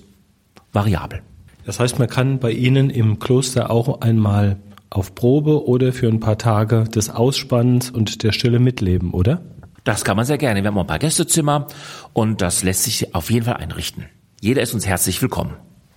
variabel. 0.74 1.22
Das 1.66 1.80
heißt, 1.80 2.00
man 2.00 2.08
kann 2.08 2.40
bei 2.40 2.52
Ihnen 2.52 2.90
im 2.90 3.20
Kloster 3.20 3.70
auch 3.70 4.02
einmal 4.02 4.58
auf 4.90 5.14
Probe 5.14 5.68
oder 5.68 5.94
für 5.94 6.08
ein 6.08 6.20
paar 6.20 6.38
Tage 6.38 6.86
des 6.86 7.10
Ausspannens 7.10 7.92
und 7.92 8.24
der 8.24 8.32
Stille 8.32 8.60
mitleben, 8.60 9.12
oder? 9.12 9.42
Das 9.84 10.04
kann 10.04 10.18
man 10.18 10.26
sehr 10.26 10.38
gerne. 10.38 10.62
Wir 10.62 10.68
haben 10.68 10.78
auch 10.78 10.84
ein 10.84 10.88
paar 10.88 11.00
Gästezimmer 11.00 11.68
und 12.14 12.42
das 12.42 12.64
lässt 12.64 12.84
sich 12.84 13.14
auf 13.16 13.30
jeden 13.32 13.46
Fall 13.46 13.56
einrichten. 13.56 14.06
Jeder 14.42 14.62
ist 14.62 14.74
uns 14.74 14.86
herzlich 14.86 15.22
willkommen. 15.22 15.54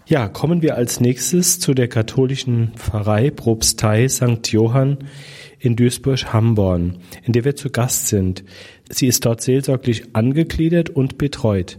Ja, 0.07 0.29
kommen 0.29 0.63
wir 0.63 0.77
als 0.77 1.01
nächstes 1.01 1.61
zu 1.61 1.75
der 1.75 1.87
katholischen 1.87 2.73
Pfarrei 2.75 3.31
Propstei 3.31 4.09
St. 4.09 4.49
Johann 4.49 4.99
in 5.61 5.77
Duisburg-Hamborn, 5.77 6.99
in 7.23 7.33
der 7.33 7.45
wir 7.45 7.55
zu 7.55 7.71
Gast 7.71 8.09
sind. 8.09 8.43
Sie 8.91 9.07
ist 9.07 9.25
dort 9.25 9.43
seelsorglich 9.43 10.05
angegliedert 10.13 10.91
und 10.91 11.19
betreut. 11.19 11.79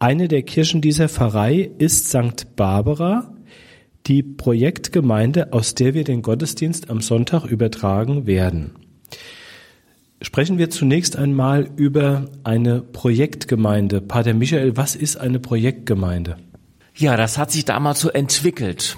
Eine 0.00 0.26
der 0.26 0.42
Kirchen 0.42 0.80
dieser 0.80 1.08
Pfarrei 1.08 1.70
ist 1.78 2.08
St. 2.08 2.56
Barbara, 2.56 3.32
die 4.06 4.24
Projektgemeinde, 4.24 5.52
aus 5.52 5.74
der 5.74 5.94
wir 5.94 6.02
den 6.02 6.22
Gottesdienst 6.22 6.90
am 6.90 7.00
Sonntag 7.00 7.44
übertragen 7.44 8.26
werden. 8.26 8.72
Sprechen 10.20 10.58
wir 10.58 10.70
zunächst 10.70 11.16
einmal 11.16 11.68
über 11.76 12.28
eine 12.42 12.80
Projektgemeinde. 12.80 14.00
Pater 14.00 14.34
Michael, 14.34 14.76
was 14.76 14.96
ist 14.96 15.16
eine 15.16 15.38
Projektgemeinde? 15.38 16.38
Ja, 16.98 17.18
das 17.18 17.36
hat 17.36 17.50
sich 17.50 17.66
damals 17.66 18.00
so 18.00 18.08
entwickelt. 18.08 18.96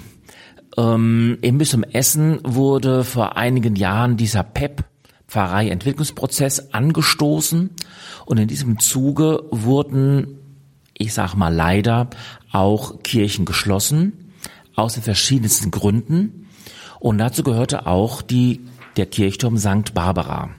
Ähm, 0.77 1.37
Im 1.41 1.57
Bistum 1.57 1.83
Essen 1.83 2.39
wurde 2.43 3.03
vor 3.03 3.35
einigen 3.35 3.75
Jahren 3.75 4.15
dieser 4.15 4.41
PEP, 4.41 4.85
Pfarrei-Entwicklungsprozess, 5.27 6.73
angestoßen. 6.73 7.71
Und 8.25 8.37
in 8.37 8.47
diesem 8.47 8.79
Zuge 8.79 9.43
wurden, 9.51 10.39
ich 10.93 11.13
sag 11.13 11.35
mal 11.35 11.53
leider, 11.53 12.09
auch 12.53 13.03
Kirchen 13.03 13.43
geschlossen 13.43 14.31
aus 14.75 14.93
den 14.93 15.03
verschiedensten 15.03 15.69
Gründen. 15.69 16.47
Und 17.01 17.17
dazu 17.17 17.43
gehörte 17.43 17.85
auch 17.85 18.21
die, 18.21 18.61
der 18.95 19.07
Kirchturm 19.07 19.57
St. 19.57 19.93
Barbara. 19.93 20.51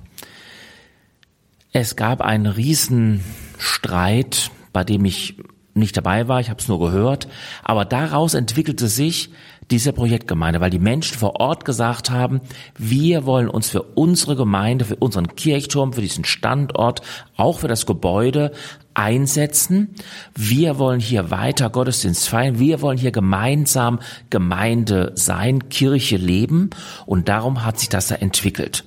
Es 1.72 1.96
gab 1.96 2.20
einen 2.20 2.46
Riesenstreit, 2.46 4.50
bei 4.74 4.85
dem 4.85 5.07
ich 5.07 5.37
nicht 5.74 5.96
dabei 5.96 6.28
war, 6.28 6.40
ich 6.40 6.50
habe 6.50 6.61
es 6.61 6.68
nur 6.68 6.80
gehört, 6.80 7.28
aber 7.62 7.85
daraus 7.85 8.35
entwickelte 8.35 8.88
sich 8.88 9.30
diese 9.70 9.92
Projektgemeinde, 9.92 10.61
weil 10.61 10.70
die 10.70 10.80
Menschen 10.80 11.16
vor 11.16 11.38
Ort 11.38 11.64
gesagt 11.64 12.11
haben, 12.11 12.40
wir 12.76 13.24
wollen 13.24 13.48
uns 13.48 13.70
für 13.70 13.83
unsere 13.83 14.35
Gemeinde, 14.35 14.85
für 14.85 14.96
unseren 14.96 15.37
Kirchturm, 15.37 15.92
für 15.92 16.00
diesen 16.00 16.24
Standort, 16.24 17.02
auch 17.37 17.61
für 17.61 17.68
das 17.68 17.87
Gebäude 17.87 18.50
einsetzen. 18.94 19.94
Wir 20.35 20.78
wollen 20.78 21.00
hier 21.00 21.30
weiter 21.30 21.70
Gottesdienst 21.70 22.28
feiern. 22.28 22.59
Wir 22.59 22.83
wollen 22.83 22.98
hier 22.98 23.12
gemeinsam 23.12 24.00
Gemeinde 24.28 25.12
sein, 25.14 25.68
Kirche 25.68 26.16
leben. 26.16 26.70
Und 27.06 27.28
darum 27.28 27.64
hat 27.64 27.78
sich 27.78 27.88
das 27.88 28.09
da 28.09 28.16
entwickelt. 28.16 28.85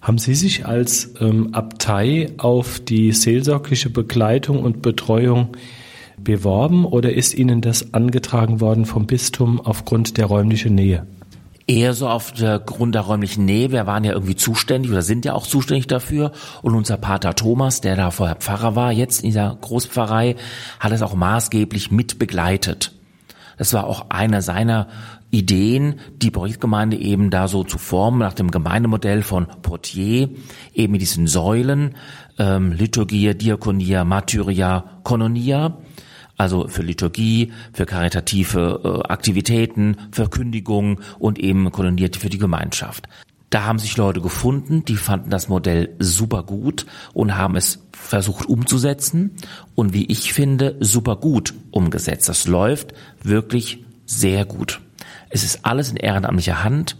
Haben 0.00 0.18
Sie 0.18 0.34
sich 0.34 0.66
als 0.66 1.14
ähm, 1.20 1.54
Abtei 1.54 2.30
auf 2.36 2.80
die 2.80 3.12
seelsorgliche 3.12 3.90
Begleitung 3.90 4.62
und 4.62 4.82
Betreuung 4.82 5.56
beworben 6.18 6.84
oder 6.84 7.12
ist 7.12 7.34
Ihnen 7.34 7.60
das 7.60 7.94
angetragen 7.94 8.60
worden 8.60 8.84
vom 8.86 9.06
Bistum 9.06 9.60
aufgrund 9.60 10.16
der 10.16 10.26
räumlichen 10.26 10.74
Nähe? 10.74 11.06
Eher 11.68 11.94
so 11.94 12.08
auf 12.08 12.32
der 12.32 12.60
Grund 12.60 12.94
der 12.94 13.02
räumlichen 13.02 13.44
Nähe. 13.44 13.72
Wir 13.72 13.86
waren 13.86 14.04
ja 14.04 14.12
irgendwie 14.12 14.36
zuständig 14.36 14.92
oder 14.92 15.02
sind 15.02 15.24
ja 15.24 15.32
auch 15.32 15.46
zuständig 15.46 15.88
dafür. 15.88 16.30
Und 16.62 16.76
unser 16.76 16.96
Pater 16.96 17.34
Thomas, 17.34 17.80
der 17.80 17.96
da 17.96 18.12
vorher 18.12 18.36
Pfarrer 18.36 18.76
war, 18.76 18.92
jetzt 18.92 19.24
in 19.24 19.30
dieser 19.30 19.58
Großpfarrei, 19.60 20.36
hat 20.78 20.92
es 20.92 21.02
auch 21.02 21.14
maßgeblich 21.14 21.90
mit 21.90 22.20
begleitet. 22.20 22.92
Das 23.58 23.72
war 23.72 23.86
auch 23.86 24.10
einer 24.10 24.42
seiner 24.42 24.86
Ideen, 25.32 25.96
die 26.22 26.30
Projektgemeinde 26.30 26.96
eben 26.98 27.30
da 27.30 27.48
so 27.48 27.64
zu 27.64 27.78
formen, 27.78 28.20
nach 28.20 28.34
dem 28.34 28.52
Gemeindemodell 28.52 29.22
von 29.22 29.48
Portier, 29.62 30.30
eben 30.72 30.92
mit 30.92 31.00
diesen 31.00 31.26
Säulen, 31.26 31.96
ähm, 32.38 32.70
Liturgie, 32.72 33.34
Diakonia, 33.34 34.04
Martyria, 34.04 34.84
Kononia 35.02 35.78
also 36.36 36.68
für 36.68 36.82
Liturgie, 36.82 37.52
für 37.72 37.86
karitative 37.86 39.02
äh, 39.04 39.08
Aktivitäten, 39.08 39.96
Verkündigung 40.10 41.00
und 41.18 41.38
eben 41.38 41.70
koloniert 41.72 42.16
für 42.16 42.28
die 42.28 42.38
Gemeinschaft. 42.38 43.08
Da 43.50 43.64
haben 43.64 43.78
sich 43.78 43.96
Leute 43.96 44.20
gefunden, 44.20 44.84
die 44.84 44.96
fanden 44.96 45.30
das 45.30 45.48
Modell 45.48 45.94
super 45.98 46.42
gut 46.42 46.84
und 47.14 47.36
haben 47.36 47.56
es 47.56 47.78
versucht 47.92 48.46
umzusetzen 48.46 49.32
und 49.74 49.92
wie 49.94 50.06
ich 50.06 50.32
finde, 50.32 50.76
super 50.80 51.16
gut 51.16 51.54
umgesetzt. 51.70 52.28
Das 52.28 52.46
läuft 52.48 52.92
wirklich 53.22 53.84
sehr 54.04 54.44
gut. 54.44 54.80
Es 55.30 55.44
ist 55.44 55.64
alles 55.64 55.90
in 55.90 55.96
ehrenamtlicher 55.96 56.64
Hand. 56.64 56.96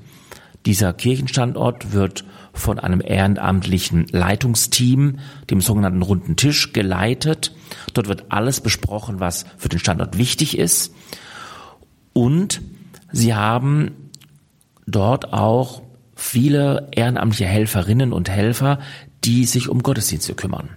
Dieser 0.67 0.93
Kirchenstandort 0.93 1.93
wird 1.93 2.25
von 2.57 2.79
einem 2.79 3.03
ehrenamtlichen 3.05 4.07
Leitungsteam, 4.11 5.19
dem 5.51 5.61
sogenannten 5.61 6.03
runden 6.03 6.37
Tisch, 6.37 6.73
geleitet. 6.73 7.55
Dort 7.95 8.09
wird 8.09 8.25
alles 8.31 8.61
besprochen, 8.61 9.21
was 9.21 9.45
für 9.59 9.69
den 9.69 9.79
Standort 9.79 10.19
wichtig 10.19 10.59
ist. 10.59 10.95
Und 12.13 12.63
sie 13.13 13.35
haben 13.35 14.11
dort 14.87 15.33
auch 15.33 15.83
viele 16.15 16.89
ehrenamtliche 16.93 17.47
Helferinnen 17.47 18.13
und 18.13 18.31
Helfer, 18.31 18.79
die 19.25 19.45
sich 19.45 19.69
um 19.69 19.83
Gottesdienste 19.83 20.35
kümmern. 20.35 20.71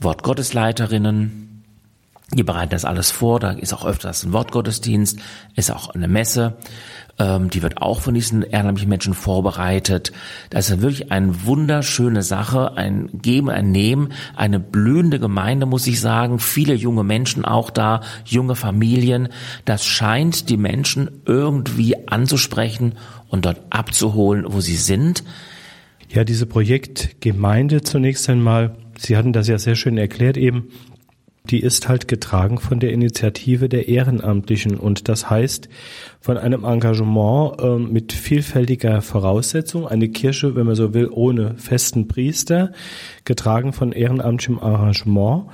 Wortgottesleiterinnen, 0.00 1.64
die 2.32 2.42
bereiten 2.42 2.70
das 2.70 2.84
alles 2.84 3.10
vor, 3.10 3.40
da 3.40 3.52
ist 3.52 3.72
auch 3.72 3.84
öfters 3.84 4.24
ein 4.24 4.32
Wortgottesdienst, 4.32 5.18
ist 5.56 5.70
auch 5.70 5.90
eine 5.90 6.08
Messe 6.08 6.56
ähm, 7.20 7.50
die 7.50 7.62
wird 7.62 7.82
auch 7.82 8.00
von 8.00 8.14
diesen 8.14 8.42
ehrenamtlichen 8.42 8.88
Menschen 8.88 9.14
vorbereitet. 9.14 10.10
Das 10.48 10.70
ist 10.70 10.80
wirklich 10.80 11.12
eine 11.12 11.44
wunderschöne 11.44 12.22
Sache, 12.22 12.76
ein 12.76 13.10
Geben, 13.12 13.50
ein 13.50 13.70
Nehmen, 13.70 14.12
eine 14.34 14.58
blühende 14.58 15.20
Gemeinde, 15.20 15.66
muss 15.66 15.86
ich 15.86 16.00
sagen. 16.00 16.38
Viele 16.38 16.74
junge 16.74 17.04
Menschen 17.04 17.44
auch 17.44 17.70
da, 17.70 18.00
junge 18.24 18.56
Familien. 18.56 19.28
Das 19.66 19.84
scheint 19.84 20.48
die 20.48 20.56
Menschen 20.56 21.10
irgendwie 21.26 22.08
anzusprechen 22.08 22.94
und 23.28 23.44
dort 23.44 23.60
abzuholen, 23.68 24.46
wo 24.48 24.60
sie 24.60 24.76
sind. 24.76 25.22
Ja, 26.08 26.24
diese 26.24 26.46
Projektgemeinde 26.46 27.82
zunächst 27.82 28.28
einmal, 28.30 28.76
Sie 28.98 29.16
hatten 29.16 29.32
das 29.32 29.48
ja 29.48 29.58
sehr 29.58 29.76
schön 29.76 29.96
erklärt 29.96 30.36
eben, 30.36 30.68
die 31.50 31.60
ist 31.60 31.88
halt 31.88 32.06
getragen 32.06 32.58
von 32.58 32.78
der 32.78 32.92
Initiative 32.92 33.68
der 33.68 33.88
Ehrenamtlichen. 33.88 34.76
Und 34.76 35.08
das 35.08 35.28
heißt 35.28 35.68
von 36.20 36.36
einem 36.36 36.64
Engagement 36.64 37.60
äh, 37.60 37.76
mit 37.76 38.12
vielfältiger 38.12 39.02
Voraussetzung, 39.02 39.88
eine 39.88 40.08
Kirche, 40.08 40.54
wenn 40.54 40.66
man 40.66 40.76
so 40.76 40.94
will, 40.94 41.08
ohne 41.10 41.54
festen 41.56 42.08
Priester, 42.08 42.72
getragen 43.24 43.72
von 43.72 43.92
ehrenamtlichem 43.92 44.60
Arrangement 44.60 45.46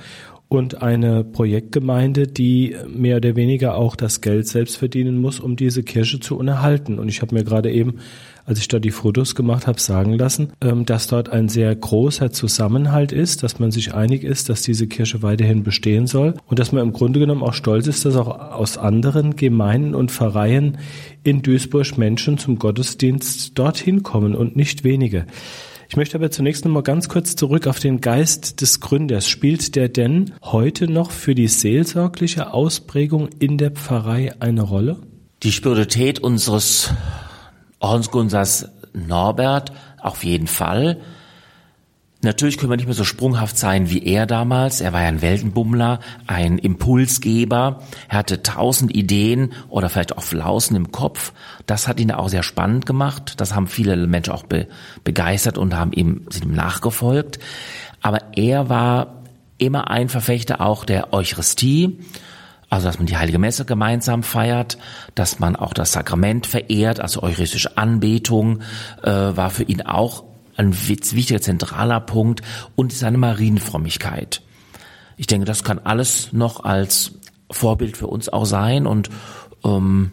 und 0.49 0.81
eine 0.81 1.25
Projektgemeinde, 1.25 2.27
die 2.27 2.75
mehr 2.87 3.17
oder 3.17 3.35
weniger 3.35 3.75
auch 3.75 3.95
das 3.97 4.21
Geld 4.21 4.47
selbst 4.47 4.77
verdienen 4.77 5.19
muss, 5.19 5.41
um 5.41 5.57
diese 5.57 5.83
Kirche 5.83 6.21
zu 6.21 6.37
unterhalten. 6.37 6.99
Und 6.99 7.09
ich 7.09 7.21
habe 7.21 7.35
mir 7.35 7.43
gerade 7.43 7.69
eben, 7.69 7.95
als 8.45 8.59
ich 8.59 8.69
da 8.69 8.79
die 8.79 8.91
Fotos 8.91 9.35
gemacht 9.35 9.67
habe, 9.67 9.81
sagen 9.81 10.13
lassen, 10.13 10.53
ähm, 10.61 10.85
dass 10.85 11.07
dort 11.07 11.27
ein 11.27 11.49
sehr 11.49 11.75
großer 11.75 12.31
Zusammenhalt 12.31 13.11
ist, 13.11 13.43
dass 13.43 13.59
man 13.59 13.71
sich 13.71 13.93
einig 13.93 14.23
ist, 14.23 14.47
dass 14.47 14.61
diese 14.61 14.87
Kirche 14.87 15.21
weiterhin 15.21 15.63
bestehen 15.63 16.07
soll 16.07 16.35
und 16.45 16.59
dass 16.59 16.71
man 16.71 16.83
im 16.83 16.93
Grunde 16.93 17.19
genommen 17.19 17.43
auch 17.43 17.53
stolz 17.53 17.87
ist, 17.87 18.05
dass 18.05 18.15
auch 18.15 18.29
aus 18.29 18.77
anderen 18.77 19.35
Gemeinden 19.35 19.95
und 19.95 20.11
Pfarreien 20.11 20.77
in 21.23 21.41
Duisburg 21.41 21.97
Menschen 21.97 22.37
zum 22.37 22.57
Gottesdienst 22.57 23.59
dorthin 23.59 24.01
kommen 24.01 24.33
und 24.33 24.55
nicht 24.55 24.85
wenige. 24.85 25.25
Ich 25.89 25.95
möchte 25.95 26.17
aber 26.17 26.29
zunächst 26.31 26.65
noch 26.65 26.71
mal 26.71 26.83
ganz 26.83 27.07
kurz 27.07 27.35
zurück 27.35 27.65
auf 27.65 27.79
den 27.79 28.01
Geist 28.01 28.61
des 28.61 28.81
Gründers. 28.81 29.27
Spielt 29.27 29.75
der 29.75 29.87
denn 29.87 30.33
heute 30.43 30.91
noch 30.91 31.11
für 31.11 31.33
die 31.33 31.47
seelsorgliche 31.47 32.53
Ausprägung 32.53 33.29
in 33.39 33.57
der 33.57 33.71
Pfarrei 33.71 34.33
eine 34.39 34.63
Rolle? 34.63 34.97
Die 35.43 35.51
Spiritualität 35.51 36.19
unseres 36.19 36.91
Ordensgründers 37.79 38.69
Norbert 38.93 39.71
auf 40.01 40.23
jeden 40.23 40.47
Fall. 40.47 40.99
Natürlich 42.21 42.57
können 42.57 42.71
wir 42.71 42.77
nicht 42.77 42.87
mehr 42.87 42.95
so 42.95 43.03
sprunghaft 43.03 43.59
sein 43.59 43.91
wie 43.91 44.03
er 44.03 44.25
damals. 44.25 44.81
Er 44.81 44.91
war 44.91 45.01
ja 45.01 45.07
ein 45.07 45.21
Weltenbummler, 45.21 45.99
ein 46.25 46.57
Impulsgeber. 46.57 47.83
Er 48.09 48.17
hatte 48.17 48.41
tausend 48.41 48.95
Ideen 48.95 49.53
oder 49.69 49.87
vielleicht 49.89 50.17
auch 50.17 50.23
Flausen 50.23 50.75
im 50.75 50.91
Kopf. 50.91 51.31
Das 51.67 51.87
hat 51.87 51.99
ihn 51.99 52.11
auch 52.11 52.29
sehr 52.29 52.41
spannend 52.41 52.87
gemacht. 52.87 53.39
Das 53.39 53.53
haben 53.53 53.67
viele 53.67 53.95
Menschen 54.07 54.33
auch 54.33 54.43
be 54.43 54.67
begeistert 55.03 55.59
und 55.59 55.75
haben 55.75 55.93
ihm, 55.93 56.25
sind 56.29 56.45
ihm 56.45 56.55
nachgefolgt. 56.55 57.37
Aber 58.01 58.35
er 58.35 58.67
war 58.67 59.21
immer 59.59 59.91
ein 59.91 60.09
Verfechter 60.09 60.59
auch 60.61 60.85
der 60.85 61.13
Eucharistie. 61.13 61.99
Also, 62.69 62.87
dass 62.87 62.97
man 62.97 63.05
die 63.05 63.17
Heilige 63.17 63.39
Messe 63.39 63.63
gemeinsam 63.63 64.23
feiert, 64.23 64.77
dass 65.15 65.39
man 65.39 65.55
auch 65.55 65.73
das 65.73 65.93
Sakrament 65.93 66.47
verehrt, 66.47 66.99
also 66.99 67.23
eucharistische 67.23 67.77
Anbetung, 67.77 68.61
äh, 69.03 69.09
war 69.09 69.51
für 69.51 69.63
ihn 69.63 69.83
auch 69.83 70.25
ein 70.57 70.73
wichtiger 70.87 71.41
zentraler 71.41 71.99
Punkt 71.99 72.41
und 72.75 72.91
seine 72.91 73.17
Marienfrömmigkeit. 73.17 74.41
Ich 75.15 75.27
denke, 75.27 75.45
das 75.45 75.63
kann 75.63 75.79
alles 75.79 76.33
noch 76.33 76.63
als 76.63 77.13
Vorbild 77.49 77.97
für 77.97 78.07
uns 78.07 78.29
auch 78.29 78.45
sein 78.45 78.85
und 78.85 79.09
ähm, 79.63 80.11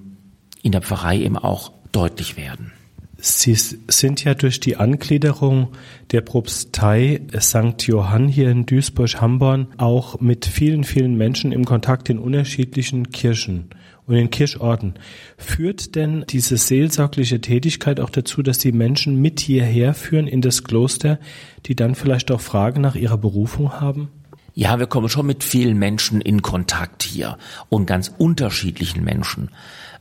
in 0.63 0.73
der 0.73 0.83
Pfarrei 0.83 1.19
eben 1.19 1.37
auch 1.37 1.73
deutlich 1.93 2.37
werden. 2.37 2.73
Sie 3.17 3.55
sind 3.55 4.23
ja 4.25 4.35
durch 4.35 4.61
die 4.61 4.77
Angliederung 4.77 5.69
der 6.11 6.21
Propstei 6.21 7.23
St. 7.39 7.87
Johann 7.87 8.29
hier 8.29 8.51
in 8.51 8.67
Duisburg-Hamborn 8.67 9.69
auch 9.79 10.21
mit 10.21 10.45
vielen, 10.45 10.85
vielen 10.85 11.17
Menschen 11.17 11.53
im 11.53 11.65
Kontakt 11.65 12.11
in 12.11 12.19
unterschiedlichen 12.19 13.11
Kirchen 13.11 13.71
und 14.07 14.17
in 14.17 14.31
Kirchorten. 14.31 14.95
Führt 15.37 15.95
denn 15.95 16.25
diese 16.29 16.57
seelsorgliche 16.57 17.41
Tätigkeit 17.41 18.01
auch 18.01 18.11
dazu, 18.11 18.43
dass 18.43 18.59
die 18.59 18.73
Menschen 18.73 19.21
mit 19.21 19.41
hierher 19.41 19.95
führen 19.95 20.27
in 20.27 20.41
das 20.41 20.65
Kloster, 20.65 21.19
die 21.67 21.75
dann 21.75 21.95
vielleicht 21.95 22.31
auch 22.31 22.41
Fragen 22.41 22.81
nach 22.81 22.95
ihrer 22.95 23.19
Berufung 23.19 23.81
haben? 23.81 24.11
Ja, 24.55 24.79
wir 24.79 24.87
kommen 24.87 25.09
schon 25.09 25.27
mit 25.27 25.43
vielen 25.43 25.79
Menschen 25.79 26.21
in 26.21 26.43
Kontakt 26.43 27.03
hier 27.03 27.39
und 27.71 27.87
ganz 27.87 28.15
unterschiedlichen 28.19 29.03
Menschen. 29.03 29.51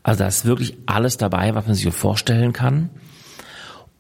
Also 0.04 0.20
da 0.20 0.28
ist 0.28 0.46
wirklich 0.46 0.76
alles 0.86 1.18
dabei, 1.18 1.56
was 1.56 1.66
man 1.66 1.76
sich 1.76 1.92
vorstellen 1.94 2.54
kann. 2.54 2.90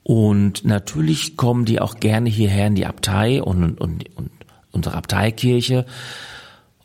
Und 0.04 0.66
natürlich 0.66 1.38
kommen 1.38 1.66
die 1.66 1.80
auch 1.80 1.96
gerne 1.96 2.30
hierher 2.30 2.68
in 2.68 2.76
die 2.76 2.86
Abtei 2.86 3.42
und, 3.42 3.80
und, 3.80 4.16
und 4.16 4.32
unsere 4.72 4.96
Abteikirche 4.96 5.86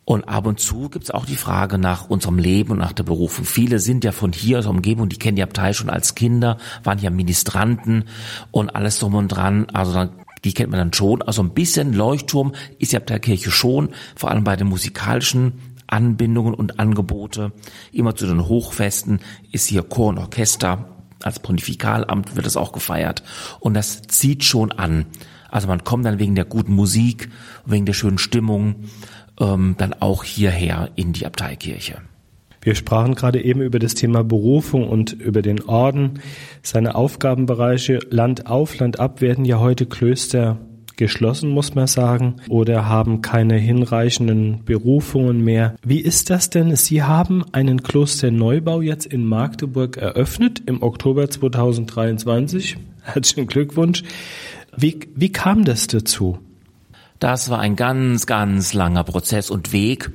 und 0.09 0.27
ab 0.27 0.47
und 0.47 0.59
zu 0.59 0.89
gibt's 0.89 1.11
auch 1.11 1.27
die 1.27 1.35
Frage 1.35 1.77
nach 1.77 2.09
unserem 2.09 2.39
Leben 2.39 2.71
und 2.71 2.79
nach 2.79 2.93
der 2.93 3.03
Berufung. 3.03 3.45
Viele 3.45 3.77
sind 3.77 4.03
ja 4.03 4.11
von 4.11 4.33
hier 4.33 4.57
aus 4.57 4.65
der 4.65 4.71
Umgebung, 4.71 5.07
die 5.07 5.19
kennen 5.19 5.35
die 5.35 5.43
Abtei 5.43 5.71
schon 5.71 5.91
als 5.91 6.15
Kinder, 6.15 6.57
waren 6.83 6.97
ja 6.97 7.11
Ministranten 7.11 8.05
und 8.49 8.75
alles 8.75 8.97
drum 8.97 9.13
und 9.13 9.27
dran. 9.27 9.67
Also 9.71 9.93
dann, 9.93 10.09
die 10.43 10.55
kennt 10.55 10.71
man 10.71 10.79
dann 10.79 10.93
schon. 10.93 11.21
Also 11.21 11.43
ein 11.43 11.53
bisschen 11.53 11.93
Leuchtturm 11.93 12.53
ist 12.79 12.91
die 12.91 12.97
Abteikirche 12.97 13.51
schon, 13.51 13.89
vor 14.15 14.31
allem 14.31 14.43
bei 14.43 14.55
den 14.55 14.65
musikalischen 14.65 15.75
Anbindungen 15.85 16.55
und 16.55 16.79
Angebote. 16.79 17.51
Immer 17.91 18.15
zu 18.15 18.25
den 18.25 18.47
Hochfesten 18.47 19.19
ist 19.51 19.67
hier 19.67 19.83
Chor 19.83 20.07
und 20.07 20.17
Orchester. 20.17 20.89
Als 21.21 21.39
Pontifikalamt 21.39 22.35
wird 22.35 22.47
das 22.47 22.57
auch 22.57 22.71
gefeiert. 22.71 23.21
Und 23.59 23.75
das 23.75 24.01
zieht 24.07 24.43
schon 24.43 24.71
an. 24.71 25.05
Also 25.51 25.67
man 25.67 25.83
kommt 25.83 26.05
dann 26.05 26.17
wegen 26.17 26.35
der 26.35 26.45
guten 26.45 26.73
Musik, 26.73 27.29
wegen 27.65 27.85
der 27.85 27.93
schönen 27.93 28.17
Stimmung 28.17 28.85
ähm, 29.39 29.75
dann 29.77 29.93
auch 29.93 30.23
hierher 30.23 30.89
in 30.95 31.13
die 31.13 31.25
Abteikirche. 31.25 32.01
Wir 32.61 32.75
sprachen 32.75 33.15
gerade 33.15 33.41
eben 33.43 33.61
über 33.61 33.79
das 33.79 33.93
Thema 33.93 34.23
Berufung 34.23 34.87
und 34.87 35.13
über 35.13 35.41
den 35.41 35.61
Orden. 35.63 36.19
Seine 36.61 36.95
Aufgabenbereiche 36.95 37.99
Land 38.09 38.47
auf, 38.47 38.77
Land 38.79 38.99
ab 38.99 39.21
werden 39.21 39.45
ja 39.45 39.59
heute 39.59 39.85
Klöster 39.85 40.57
geschlossen, 40.97 41.49
muss 41.49 41.75
man 41.75 41.87
sagen, 41.87 42.35
oder 42.49 42.89
haben 42.89 43.21
keine 43.21 43.55
hinreichenden 43.55 44.65
Berufungen 44.65 45.41
mehr. 45.41 45.75
Wie 45.81 46.01
ist 46.01 46.29
das 46.29 46.49
denn? 46.49 46.75
Sie 46.75 47.01
haben 47.01 47.45
einen 47.53 47.81
Klosterneubau 47.81 48.81
jetzt 48.81 49.05
in 49.05 49.25
Magdeburg 49.25 49.95
eröffnet 49.95 50.61
im 50.65 50.83
Oktober 50.83 51.29
2023. 51.29 52.75
Herzlichen 53.01 53.47
Glückwunsch. 53.47 54.03
Wie, 54.75 54.99
wie 55.15 55.31
kam 55.31 55.63
das 55.63 55.87
dazu? 55.87 56.39
Das 57.19 57.49
war 57.49 57.59
ein 57.59 57.75
ganz, 57.75 58.25
ganz 58.25 58.73
langer 58.73 59.03
Prozess 59.03 59.49
und 59.49 59.73
Weg. 59.73 60.11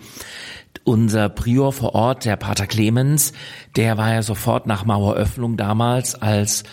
Unser 0.84 1.28
Prior 1.28 1.72
vor 1.72 1.94
Ort, 1.94 2.24
der 2.24 2.36
Pater 2.36 2.66
Clemens, 2.66 3.32
der 3.76 3.96
war 3.96 4.12
ja 4.12 4.22
sofort 4.22 4.66
nach 4.66 4.84
Maueröffnung 4.84 5.56
damals, 5.56 6.14
als 6.14 6.64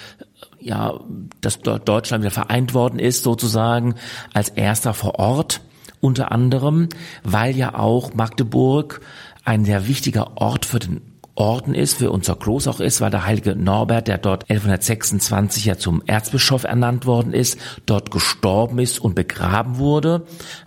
ja, 0.59 0.99
das 1.41 1.59
Deutschland 1.59 2.23
wieder 2.23 2.31
vereint 2.31 2.73
worden 2.73 2.99
ist, 2.99 3.23
sozusagen, 3.23 3.95
als 4.33 4.49
erster 4.49 4.93
vor 4.93 5.15
Ort, 5.15 5.61
unter 6.01 6.31
anderem, 6.31 6.89
weil 7.23 7.55
ja 7.55 7.75
auch 7.75 8.13
Magdeburg 8.13 9.01
ein 9.43 9.65
sehr 9.65 9.87
wichtiger 9.87 10.37
Ort 10.37 10.65
für 10.65 10.79
den 10.79 11.10
Orden 11.35 11.73
ist, 11.73 11.97
für 11.97 12.11
unser 12.11 12.35
Kloster 12.35 12.71
auch 12.71 12.79
ist, 12.79 12.99
weil 13.01 13.09
der 13.09 13.25
heilige 13.25 13.55
Norbert, 13.55 14.07
der 14.07 14.17
dort 14.17 14.49
1126 14.49 15.65
ja 15.65 15.77
zum 15.77 16.03
Erzbischof 16.05 16.65
ernannt 16.65 17.05
worden 17.05 17.33
ist, 17.33 17.57
dort 17.85 18.11
gestorben 18.11 18.79
ist 18.79 18.99
und 18.99 19.15
begraben 19.15 19.77
wurde. 19.77 20.25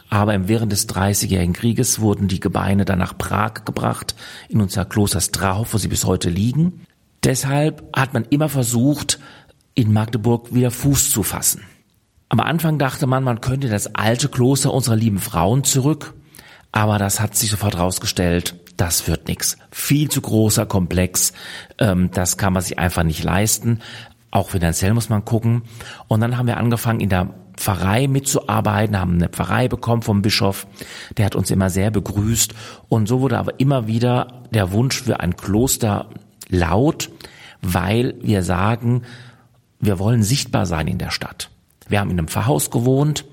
Aber 0.09 0.48
während 0.48 0.72
des 0.72 0.87
Dreißigjährigen 0.87 1.55
Krieges 1.55 2.00
wurden 2.00 2.29
die 2.29 2.40
Gebeine 2.40 2.85
dann 2.85 2.98
nach 2.98 3.18
Prag 3.18 3.64
gebracht, 3.64 4.14
in 4.48 4.61
unser 4.61 4.85
Kloster 4.85 5.20
Strahov, 5.20 5.74
wo 5.74 5.79
sie 5.79 5.88
bis 5.88 6.05
heute 6.05 6.31
liegen. 6.31 6.87
Deshalb 7.22 7.83
hat 7.94 8.14
man 8.14 8.24
immer 8.31 8.48
versucht, 8.48 9.18
in 9.74 9.92
Magdeburg 9.92 10.55
wieder 10.55 10.70
Fuß 10.70 11.11
zu 11.11 11.22
fassen. 11.22 11.62
Am 12.29 12.40
Anfang 12.40 12.79
dachte 12.79 13.07
man, 13.07 13.22
man 13.22 13.40
könnte 13.40 13.68
das 13.68 13.94
alte 13.94 14.29
Kloster 14.29 14.72
unserer 14.72 14.96
lieben 14.96 15.18
Frauen 15.18 15.62
zurück, 15.62 16.14
aber 16.72 16.98
das 16.98 17.20
hat 17.20 17.37
sich 17.37 17.50
sofort 17.50 17.77
herausgestellt, 17.77 18.57
das 18.76 19.06
wird 19.08 19.28
nix. 19.28 19.56
Viel 19.70 20.08
zu 20.08 20.20
großer 20.20 20.66
Komplex, 20.66 21.32
ähm, 21.78 22.10
das 22.12 22.37
kann 22.37 22.52
man 22.52 22.62
sich 22.62 22.78
einfach 22.78 23.02
nicht 23.02 23.22
leisten. 23.22 23.80
Auch 24.30 24.50
finanziell 24.50 24.94
muss 24.94 25.08
man 25.08 25.24
gucken. 25.24 25.62
Und 26.08 26.20
dann 26.20 26.37
haben 26.37 26.46
wir 26.46 26.56
angefangen, 26.56 27.00
in 27.00 27.08
der 27.08 27.30
Pfarrei 27.56 28.08
mitzuarbeiten, 28.08 28.98
haben 28.98 29.14
eine 29.14 29.28
Pfarrei 29.28 29.68
bekommen 29.68 30.02
vom 30.02 30.22
Bischof. 30.22 30.66
Der 31.16 31.26
hat 31.26 31.37
uns 31.37 31.50
immer 31.50 31.70
sehr 31.70 31.90
begrüßt. 31.90 32.52
Und 32.88 33.06
so 33.06 33.20
wurde 33.20 33.38
aber 33.38 33.60
immer 33.60 33.87
wieder 33.87 34.42
der 34.50 34.72
Wunsch 34.72 35.02
für 35.02 35.20
ein 35.20 35.37
Kloster 35.37 36.10
laut, 36.48 37.10
weil 37.62 38.16
wir 38.22 38.42
sagen, 38.42 39.02
wir 39.78 39.98
wollen 39.98 40.22
sichtbar 40.22 40.66
sein 40.66 40.88
in 40.88 40.98
der 40.98 41.10
Stadt. 41.10 41.50
Wir 41.88 42.00
haben 42.00 42.10
in 42.10 42.18
einem 42.18 42.28
Pfarrhaus 42.28 42.70
gewohnt, 42.70 43.24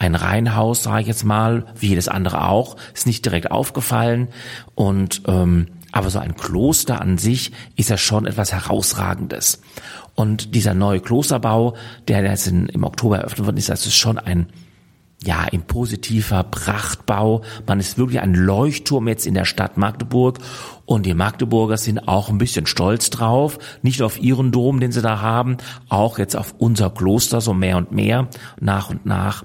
ein 0.00 0.14
Reihenhaus, 0.14 0.82
sage 0.82 1.02
ich 1.02 1.06
jetzt 1.08 1.24
mal, 1.24 1.66
wie 1.76 1.88
jedes 1.88 2.08
andere 2.08 2.48
auch, 2.48 2.76
ist 2.94 3.06
nicht 3.06 3.24
direkt 3.24 3.50
aufgefallen. 3.50 4.28
Und 4.74 5.22
ähm, 5.28 5.68
aber 5.92 6.08
so 6.08 6.18
ein 6.18 6.36
Kloster 6.36 7.00
an 7.00 7.18
sich 7.18 7.52
ist 7.76 7.90
ja 7.90 7.98
schon 7.98 8.26
etwas 8.26 8.52
Herausragendes. 8.52 9.60
Und 10.14 10.54
dieser 10.54 10.72
neue 10.72 11.00
Klosterbau, 11.00 11.76
der 12.08 12.24
jetzt 12.24 12.46
in, 12.46 12.66
im 12.66 12.84
Oktober 12.84 13.18
eröffnet 13.18 13.46
worden 13.46 13.56
ist, 13.58 13.68
das 13.68 13.86
ist 13.86 13.96
schon 13.96 14.18
ein 14.18 14.46
ja, 15.22 15.40
ein 15.52 15.62
positiver 15.66 16.44
Prachtbau. 16.44 17.42
Man 17.66 17.78
ist 17.78 17.98
wirklich 17.98 18.20
ein 18.20 18.34
Leuchtturm 18.34 19.06
jetzt 19.06 19.26
in 19.26 19.34
der 19.34 19.44
Stadt 19.44 19.76
Magdeburg. 19.76 20.38
Und 20.86 21.04
die 21.04 21.12
Magdeburger 21.12 21.76
sind 21.76 22.08
auch 22.08 22.30
ein 22.30 22.38
bisschen 22.38 22.64
stolz 22.64 23.10
drauf. 23.10 23.58
Nicht 23.82 24.00
auf 24.00 24.18
ihren 24.20 24.50
Dom, 24.50 24.80
den 24.80 24.92
sie 24.92 25.02
da 25.02 25.20
haben, 25.20 25.58
auch 25.90 26.18
jetzt 26.18 26.36
auf 26.36 26.54
unser 26.56 26.88
Kloster 26.88 27.42
so 27.42 27.52
mehr 27.52 27.76
und 27.76 27.92
mehr, 27.92 28.28
nach 28.60 28.88
und 28.88 29.04
nach. 29.04 29.44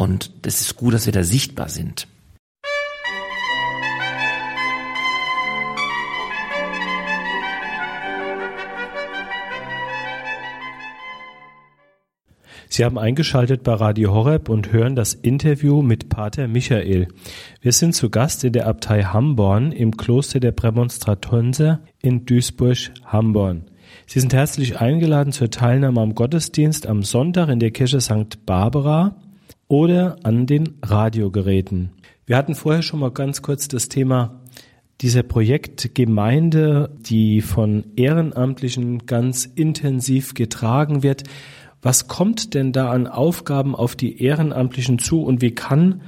Und 0.00 0.46
das 0.46 0.62
ist 0.62 0.76
gut, 0.76 0.94
dass 0.94 1.04
wir 1.04 1.12
da 1.12 1.22
sichtbar 1.22 1.68
sind. 1.68 2.08
Sie 12.70 12.76
Sie 12.80 12.84
haben 12.86 12.98
eingeschaltet 12.98 13.62
bei 13.62 13.74
Radio 13.74 14.14
Horeb 14.14 14.48
und 14.48 14.72
hören 14.72 14.96
das 14.96 15.12
Interview 15.12 15.82
mit 15.82 16.08
Pater 16.08 16.48
Michael. 16.48 17.08
Wir 17.60 17.72
sind 17.72 17.94
zu 17.94 18.08
Gast 18.08 18.42
in 18.42 18.54
der 18.54 18.68
Abtei 18.68 19.02
Hamborn 19.02 19.70
im 19.70 19.98
Kloster 19.98 20.40
der 20.40 20.52
Prämonstratenser 20.52 21.80
in 22.00 22.24
Duisburg-Hamborn. 22.24 23.66
Sie 24.06 24.20
sind 24.20 24.32
herzlich 24.32 24.80
eingeladen 24.80 25.34
zur 25.34 25.50
Teilnahme 25.50 26.00
am 26.00 26.14
Gottesdienst 26.14 26.86
am 26.86 27.02
Sonntag 27.02 27.50
in 27.50 27.60
der 27.60 27.70
Kirche 27.70 28.00
St. 28.00 28.46
Barbara 28.46 29.14
oder 29.70 30.16
an 30.24 30.46
den 30.46 30.80
Radiogeräten. 30.82 31.92
Wir 32.26 32.36
hatten 32.36 32.56
vorher 32.56 32.82
schon 32.82 32.98
mal 32.98 33.12
ganz 33.12 33.40
kurz 33.40 33.68
das 33.68 33.88
Thema 33.88 34.40
dieser 35.00 35.22
Projektgemeinde, 35.22 36.90
die 36.98 37.40
von 37.40 37.84
Ehrenamtlichen 37.94 39.06
ganz 39.06 39.46
intensiv 39.46 40.34
getragen 40.34 41.04
wird. 41.04 41.22
Was 41.82 42.08
kommt 42.08 42.54
denn 42.54 42.72
da 42.72 42.90
an 42.90 43.06
Aufgaben 43.06 43.76
auf 43.76 43.94
die 43.94 44.20
Ehrenamtlichen 44.20 44.98
zu 44.98 45.22
und 45.22 45.40
wie 45.40 45.54
kann 45.54 46.02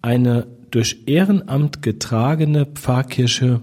eine 0.00 0.46
durch 0.70 1.02
Ehrenamt 1.06 1.82
getragene 1.82 2.66
Pfarrkirche 2.66 3.60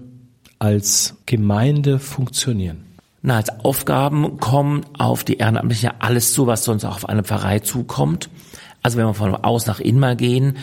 als 0.58 1.16
Gemeinde 1.24 1.98
funktionieren? 1.98 2.84
Na, 3.22 3.36
als 3.36 3.48
Aufgaben 3.64 4.36
kommen 4.36 4.84
auf 4.98 5.24
die 5.24 5.38
Ehrenamtlichen 5.38 5.92
alles 5.98 6.34
zu, 6.34 6.46
was 6.46 6.62
sonst 6.62 6.84
auch 6.84 6.96
auf 6.96 7.08
eine 7.08 7.24
Pfarrei 7.24 7.60
zukommt. 7.60 8.28
Also 8.86 8.98
wenn 8.98 9.06
wir 9.06 9.14
von 9.14 9.34
außen 9.34 9.68
nach 9.68 9.80
innen 9.80 9.98
mal 9.98 10.14
gehen, 10.14 10.58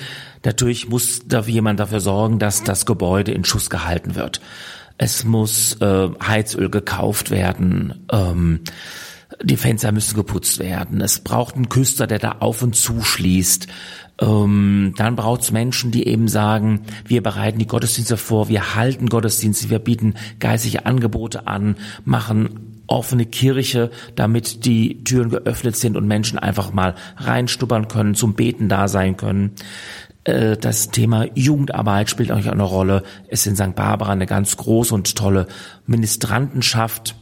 natürlich 0.46 0.88
muss 0.88 1.24
da 1.28 1.42
jemand 1.42 1.82
dafür 1.82 2.00
sorgen, 2.00 2.40
dass 2.40 2.64
das 2.64 2.86
Gebäude 2.86 3.34
in 3.34 3.44
Schuss 3.44 3.70
gehalten 3.70 4.16
wird. 4.16 4.40
Es 4.98 5.26
muss 5.26 5.74
äh, 5.82 6.08
Heizöl 6.26 6.70
gekauft 6.70 7.32
werden. 7.32 8.06
Ähm, 8.10 8.62
die 9.42 9.58
Fenster 9.58 9.92
müssen 9.92 10.16
geputzt 10.16 10.60
werden. 10.60 11.02
Es 11.02 11.20
braucht 11.20 11.56
einen 11.56 11.68
Küster, 11.68 12.08
der 12.08 12.20
da 12.20 12.38
auf 12.40 12.62
und 12.62 12.78
zuschließt. 12.78 13.68
Ähm, 14.22 14.94
dann 14.96 15.18
braucht 15.18 15.42
es 15.42 15.52
Menschen, 15.52 15.92
die 15.92 16.08
eben 16.08 16.30
sagen, 16.30 16.84
wir 17.06 17.22
bereiten 17.22 17.60
die 17.60 17.68
Gottesdienste 17.68 18.16
vor, 18.16 18.48
wir 18.48 18.76
halten 18.76 19.10
Gottesdienste, 19.10 19.70
wir 19.70 19.80
bieten 19.80 20.14
geistige 20.40 20.86
Angebote 20.86 21.46
an, 21.46 21.76
machen 22.06 22.63
offene 22.88 23.26
Kirche, 23.26 23.92
damit 24.16 24.66
die 24.66 25.04
Türen 25.04 25.30
geöffnet 25.30 25.76
sind 25.76 25.98
und 25.98 26.08
Menschen 26.08 26.40
einfach 26.40 26.74
mal 26.74 26.96
reinstuppern 27.18 27.88
können, 27.88 28.16
zum 28.16 28.34
Beten 28.34 28.70
da 28.70 28.88
sein 28.88 29.18
können. 29.18 29.52
Äh, 30.24 30.58
das 30.58 30.90
Thema 30.90 31.26
Jugendarbeit 31.36 32.10
spielt 32.10 32.32
auch 32.32 32.46
eine 32.46 32.64
Rolle. 32.64 33.04
Es 33.28 33.46
ist 33.46 33.48
in 33.48 33.56
St. 33.56 33.76
Barbara 33.76 34.12
eine 34.12 34.26
ganz 34.26 34.58
große 34.58 34.94
und 34.94 35.16
tolle 35.16 35.48
Ministrantenschaft 35.86 37.16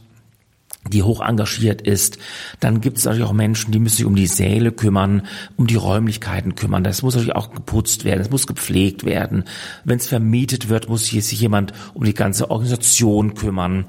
die 0.88 1.02
hoch 1.02 1.20
engagiert 1.20 1.82
ist. 1.82 2.18
Dann 2.60 2.80
gibt 2.80 2.98
es 2.98 3.04
natürlich 3.04 3.26
auch 3.26 3.32
Menschen, 3.32 3.70
die 3.70 3.78
müssen 3.78 3.96
sich 3.98 4.06
um 4.06 4.16
die 4.16 4.26
Säle 4.26 4.72
kümmern, 4.72 5.22
um 5.56 5.66
die 5.66 5.76
Räumlichkeiten 5.76 6.56
kümmern. 6.56 6.82
Das 6.82 7.02
muss 7.02 7.14
natürlich 7.14 7.36
auch 7.36 7.52
geputzt 7.52 8.04
werden, 8.04 8.20
es 8.20 8.30
muss 8.30 8.46
gepflegt 8.46 9.04
werden. 9.04 9.44
Wenn 9.84 9.98
es 9.98 10.08
vermietet 10.08 10.68
wird, 10.68 10.88
muss 10.88 11.06
sich 11.06 11.32
jemand 11.32 11.72
um 11.94 12.04
die 12.04 12.14
ganze 12.14 12.50
Organisation 12.50 13.34
kümmern, 13.34 13.84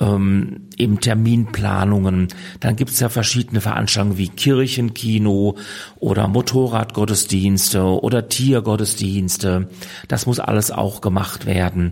ähm, 0.00 0.68
eben 0.76 1.00
Terminplanungen. 1.00 2.28
Dann 2.58 2.76
gibt 2.76 2.90
es 2.90 3.00
ja 3.00 3.08
verschiedene 3.08 3.60
Veranstaltungen 3.60 4.18
wie 4.18 4.28
Kirchenkino 4.28 5.56
oder 6.00 6.26
Motorradgottesdienste 6.26 7.84
oder 7.84 8.28
Tiergottesdienste. 8.28 9.68
Das 10.08 10.26
muss 10.26 10.40
alles 10.40 10.72
auch 10.72 11.00
gemacht 11.00 11.46
werden. 11.46 11.90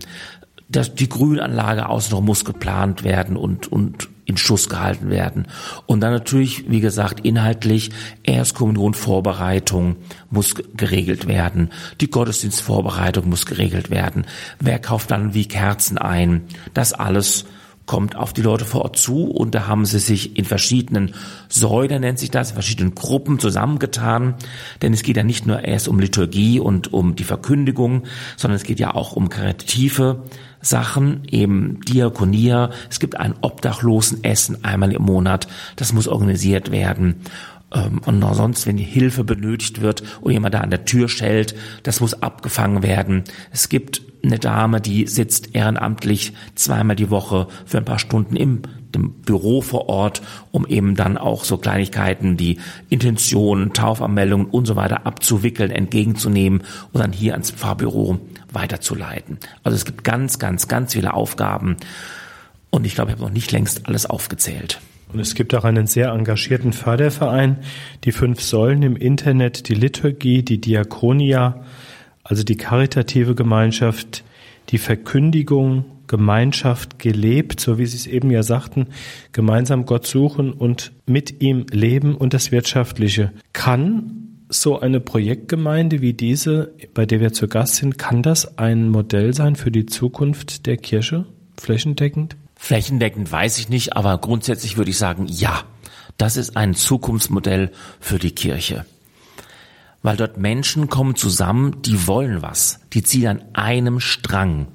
Das, 0.67 0.93
die 0.93 1.09
Grünanlage 1.09 1.89
außenrum 1.89 2.25
muss 2.25 2.45
geplant 2.45 3.03
werden 3.03 3.35
und, 3.35 3.71
und 3.71 4.09
in 4.25 4.37
Schuss 4.37 4.69
gehalten 4.69 5.09
werden. 5.09 5.47
Und 5.85 6.01
dann 6.01 6.13
natürlich, 6.13 6.69
wie 6.69 6.79
gesagt, 6.79 7.21
inhaltlich 7.21 7.91
Erstkommunion 8.23 8.93
Vorbereitung 8.93 9.97
muss 10.29 10.55
geregelt 10.55 11.27
werden. 11.27 11.71
Die 11.99 12.09
Gottesdienstvorbereitung 12.09 13.27
muss 13.27 13.45
geregelt 13.45 13.89
werden. 13.89 14.25
Wer 14.59 14.79
kauft 14.79 15.11
dann 15.11 15.33
wie 15.33 15.47
Kerzen 15.47 15.97
ein? 15.97 16.43
Das 16.73 16.93
alles 16.93 17.45
kommt 17.85 18.15
auf 18.15 18.31
die 18.31 18.41
Leute 18.41 18.63
vor 18.63 18.83
Ort 18.83 18.97
zu 18.97 19.25
und 19.25 19.53
da 19.53 19.67
haben 19.67 19.85
sie 19.85 19.99
sich 19.99 20.37
in 20.37 20.45
verschiedenen 20.45 21.13
Säulen, 21.49 21.99
nennt 22.01 22.19
sich 22.19 22.31
das, 22.31 22.51
in 22.51 22.53
verschiedenen 22.53 22.95
Gruppen 22.95 23.37
zusammengetan. 23.37 24.35
Denn 24.81 24.93
es 24.93 25.03
geht 25.03 25.17
ja 25.17 25.23
nicht 25.23 25.45
nur 25.45 25.65
erst 25.65 25.89
um 25.89 25.99
Liturgie 25.99 26.59
und 26.59 26.93
um 26.93 27.15
die 27.15 27.23
Verkündigung, 27.23 28.03
sondern 28.37 28.55
es 28.55 28.63
geht 28.63 28.79
ja 28.79 28.93
auch 28.93 29.13
um 29.17 29.27
kreative 29.27 30.23
Sachen, 30.61 31.23
eben 31.29 31.81
Diakonia. 31.81 32.71
Es 32.89 32.99
gibt 32.99 33.17
ein 33.17 33.33
Obdachlosenessen 33.41 34.63
einmal 34.63 34.91
im 34.91 35.03
Monat. 35.03 35.47
Das 35.75 35.93
muss 35.93 36.07
organisiert 36.07 36.71
werden. 36.71 37.21
Ähm, 37.73 38.01
und 38.05 38.21
sonst, 38.33 38.67
wenn 38.67 38.77
Hilfe 38.77 39.23
benötigt 39.23 39.81
wird 39.81 40.03
und 40.21 40.31
jemand 40.31 40.53
da 40.53 40.59
an 40.59 40.69
der 40.69 40.85
Tür 40.85 41.09
schellt, 41.09 41.55
das 41.83 42.01
muss 42.01 42.21
abgefangen 42.21 42.83
werden. 42.83 43.23
Es 43.51 43.69
gibt 43.69 44.01
eine 44.23 44.39
Dame, 44.39 44.81
die 44.81 45.07
sitzt 45.07 45.55
ehrenamtlich 45.55 46.33
zweimal 46.55 46.95
die 46.95 47.09
Woche 47.09 47.47
für 47.65 47.77
ein 47.77 47.85
paar 47.85 47.99
Stunden 47.99 48.35
im 48.35 48.61
dem 48.91 49.13
Büro 49.21 49.61
vor 49.61 49.89
Ort, 49.89 50.21
um 50.51 50.67
eben 50.67 50.95
dann 50.95 51.17
auch 51.17 51.43
so 51.43 51.57
Kleinigkeiten, 51.57 52.37
die 52.37 52.57
Intentionen, 52.89 53.73
Taufanmeldungen 53.73 54.47
und 54.47 54.65
so 54.65 54.75
weiter 54.75 55.05
abzuwickeln, 55.05 55.71
entgegenzunehmen 55.71 56.63
und 56.91 56.99
dann 57.01 57.13
hier 57.13 57.33
ans 57.33 57.51
Pfarrbüro 57.51 58.19
weiterzuleiten. 58.51 59.39
Also 59.63 59.75
es 59.75 59.85
gibt 59.85 60.03
ganz, 60.03 60.39
ganz, 60.39 60.67
ganz 60.67 60.93
viele 60.93 61.13
Aufgaben 61.13 61.77
und 62.69 62.85
ich 62.85 62.95
glaube, 62.95 63.11
ich 63.11 63.17
habe 63.17 63.25
noch 63.25 63.33
nicht 63.33 63.51
längst 63.51 63.87
alles 63.87 64.05
aufgezählt. 64.05 64.79
Und 65.11 65.19
es 65.19 65.35
gibt 65.35 65.53
auch 65.53 65.65
einen 65.65 65.87
sehr 65.87 66.09
engagierten 66.11 66.71
Förderverein, 66.71 67.57
die 68.05 68.13
fünf 68.13 68.41
Säulen 68.41 68.81
im 68.81 68.95
Internet, 68.95 69.67
die 69.67 69.73
Liturgie, 69.73 70.41
die 70.41 70.61
Diakonia, 70.61 71.65
also 72.23 72.43
die 72.43 72.55
karitative 72.55 73.35
Gemeinschaft, 73.35 74.23
die 74.69 74.77
Verkündigung, 74.77 75.83
Gemeinschaft 76.07 76.99
gelebt, 76.99 77.59
so 77.59 77.77
wie 77.77 77.85
Sie 77.85 77.97
es 77.97 78.07
eben 78.07 78.31
ja 78.31 78.43
sagten, 78.43 78.87
gemeinsam 79.31 79.85
Gott 79.85 80.05
suchen 80.05 80.51
und 80.53 80.91
mit 81.05 81.41
ihm 81.41 81.65
leben 81.71 82.15
und 82.15 82.33
das 82.33 82.51
Wirtschaftliche. 82.51 83.31
Kann 83.53 84.20
so 84.51 84.79
eine 84.79 84.99
Projektgemeinde 84.99 86.01
wie 86.01 86.13
diese, 86.13 86.73
bei 86.93 87.05
der 87.05 87.19
wir 87.19 87.33
zu 87.33 87.47
Gast 87.47 87.75
sind, 87.77 87.97
kann 87.97 88.21
das 88.21 88.57
ein 88.57 88.89
Modell 88.89 89.33
sein 89.33 89.55
für 89.55 89.71
die 89.71 89.85
Zukunft 89.85 90.65
der 90.65 90.77
Kirche, 90.77 91.25
flächendeckend? 91.59 92.35
Flächendeckend 92.55 93.31
weiß 93.31 93.57
ich 93.57 93.69
nicht, 93.69 93.95
aber 93.95 94.17
grundsätzlich 94.19 94.77
würde 94.77 94.91
ich 94.91 94.97
sagen, 94.97 95.25
ja, 95.27 95.63
das 96.17 96.37
ist 96.37 96.57
ein 96.57 96.75
Zukunftsmodell 96.75 97.71
für 97.99 98.19
die 98.19 98.31
Kirche 98.31 98.85
weil 100.03 100.17
dort 100.17 100.37
Menschen 100.37 100.89
kommen 100.89 101.15
zusammen, 101.15 101.81
die 101.83 102.07
wollen 102.07 102.41
was, 102.41 102.79
die 102.93 103.03
ziehen 103.03 103.27
an 103.27 103.43
einem 103.53 103.99
Strang, 103.99 104.67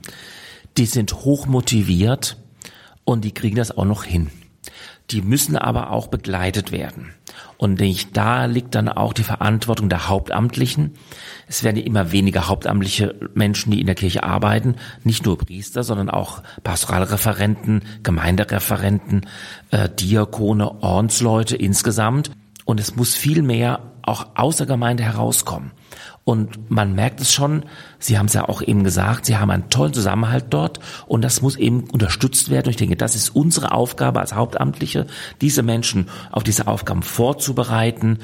die 0.77 0.87
sind 0.87 1.12
hoch 1.25 1.47
motiviert 1.47 2.37
und 3.05 3.25
die 3.25 3.33
kriegen 3.33 3.57
das 3.57 3.77
auch 3.77 3.85
noch 3.85 4.05
hin. 4.05 4.31
Die 5.11 5.23
müssen 5.23 5.57
aber 5.57 5.90
auch 5.90 6.09
begleitet 6.09 6.73
werden. 6.73 7.14
Und 7.59 7.81
da 8.12 8.45
liegt 8.47 8.75
dann 8.75 8.88
auch 8.88 9.12
die 9.12 9.23
Verantwortung 9.23 9.88
der 9.88 10.09
Hauptamtlichen. 10.09 10.95
Es 11.47 11.64
werden 11.64 11.83
immer 11.83 12.12
weniger 12.12 12.49
hauptamtliche 12.49 13.14
Menschen, 13.35 13.71
die 13.71 13.81
in 13.81 13.87
der 13.87 13.95
Kirche 13.95 14.25
arbeiten, 14.25 14.77
nicht 15.05 15.25
nur 15.25 15.38
Priester, 15.38 15.83
sondern 15.83 16.11
auch 16.11 16.42
Pastoralreferenten, 16.64 17.83
Gemeindereferenten, 18.03 19.27
äh, 19.71 19.88
Diakone, 19.88 20.83
Ordensleute 20.83 21.57
insgesamt. 21.57 22.31
Und 22.64 22.81
es 22.81 22.97
muss 22.97 23.14
viel 23.14 23.42
mehr 23.42 23.92
auch 24.03 24.27
aus 24.35 24.57
der 24.57 24.66
Gemeinde 24.66 25.05
herauskommen. 25.05 25.71
Und 26.27 26.73
man 26.73 26.97
merkt 26.97 27.21
es 27.21 27.33
schon, 27.33 27.62
Sie 28.01 28.19
haben 28.19 28.27
es 28.27 28.33
ja 28.33 28.49
auch 28.49 28.61
eben 28.61 28.83
gesagt, 28.83 29.27
Sie 29.27 29.37
haben 29.37 29.49
einen 29.53 29.71
tollen 29.71 29.95
Zusammenhalt 29.95 30.47
dort 30.51 30.81
und 31.07 31.23
das 31.23 31.41
muss 31.41 31.55
eben 31.55 31.85
unterstützt 31.85 32.51
werden. 32.51 32.67
Und 32.67 32.71
ich 32.71 32.77
denke, 32.77 32.97
das 32.97 33.15
ist 33.15 33.29
unsere 33.29 33.71
Aufgabe 33.71 34.19
als 34.19 34.35
Hauptamtliche, 34.35 35.07
diese 35.41 35.62
Menschen 35.62 36.09
auf 36.33 36.43
diese 36.43 36.67
Aufgaben 36.67 37.05
vorzubereiten, 37.05 38.19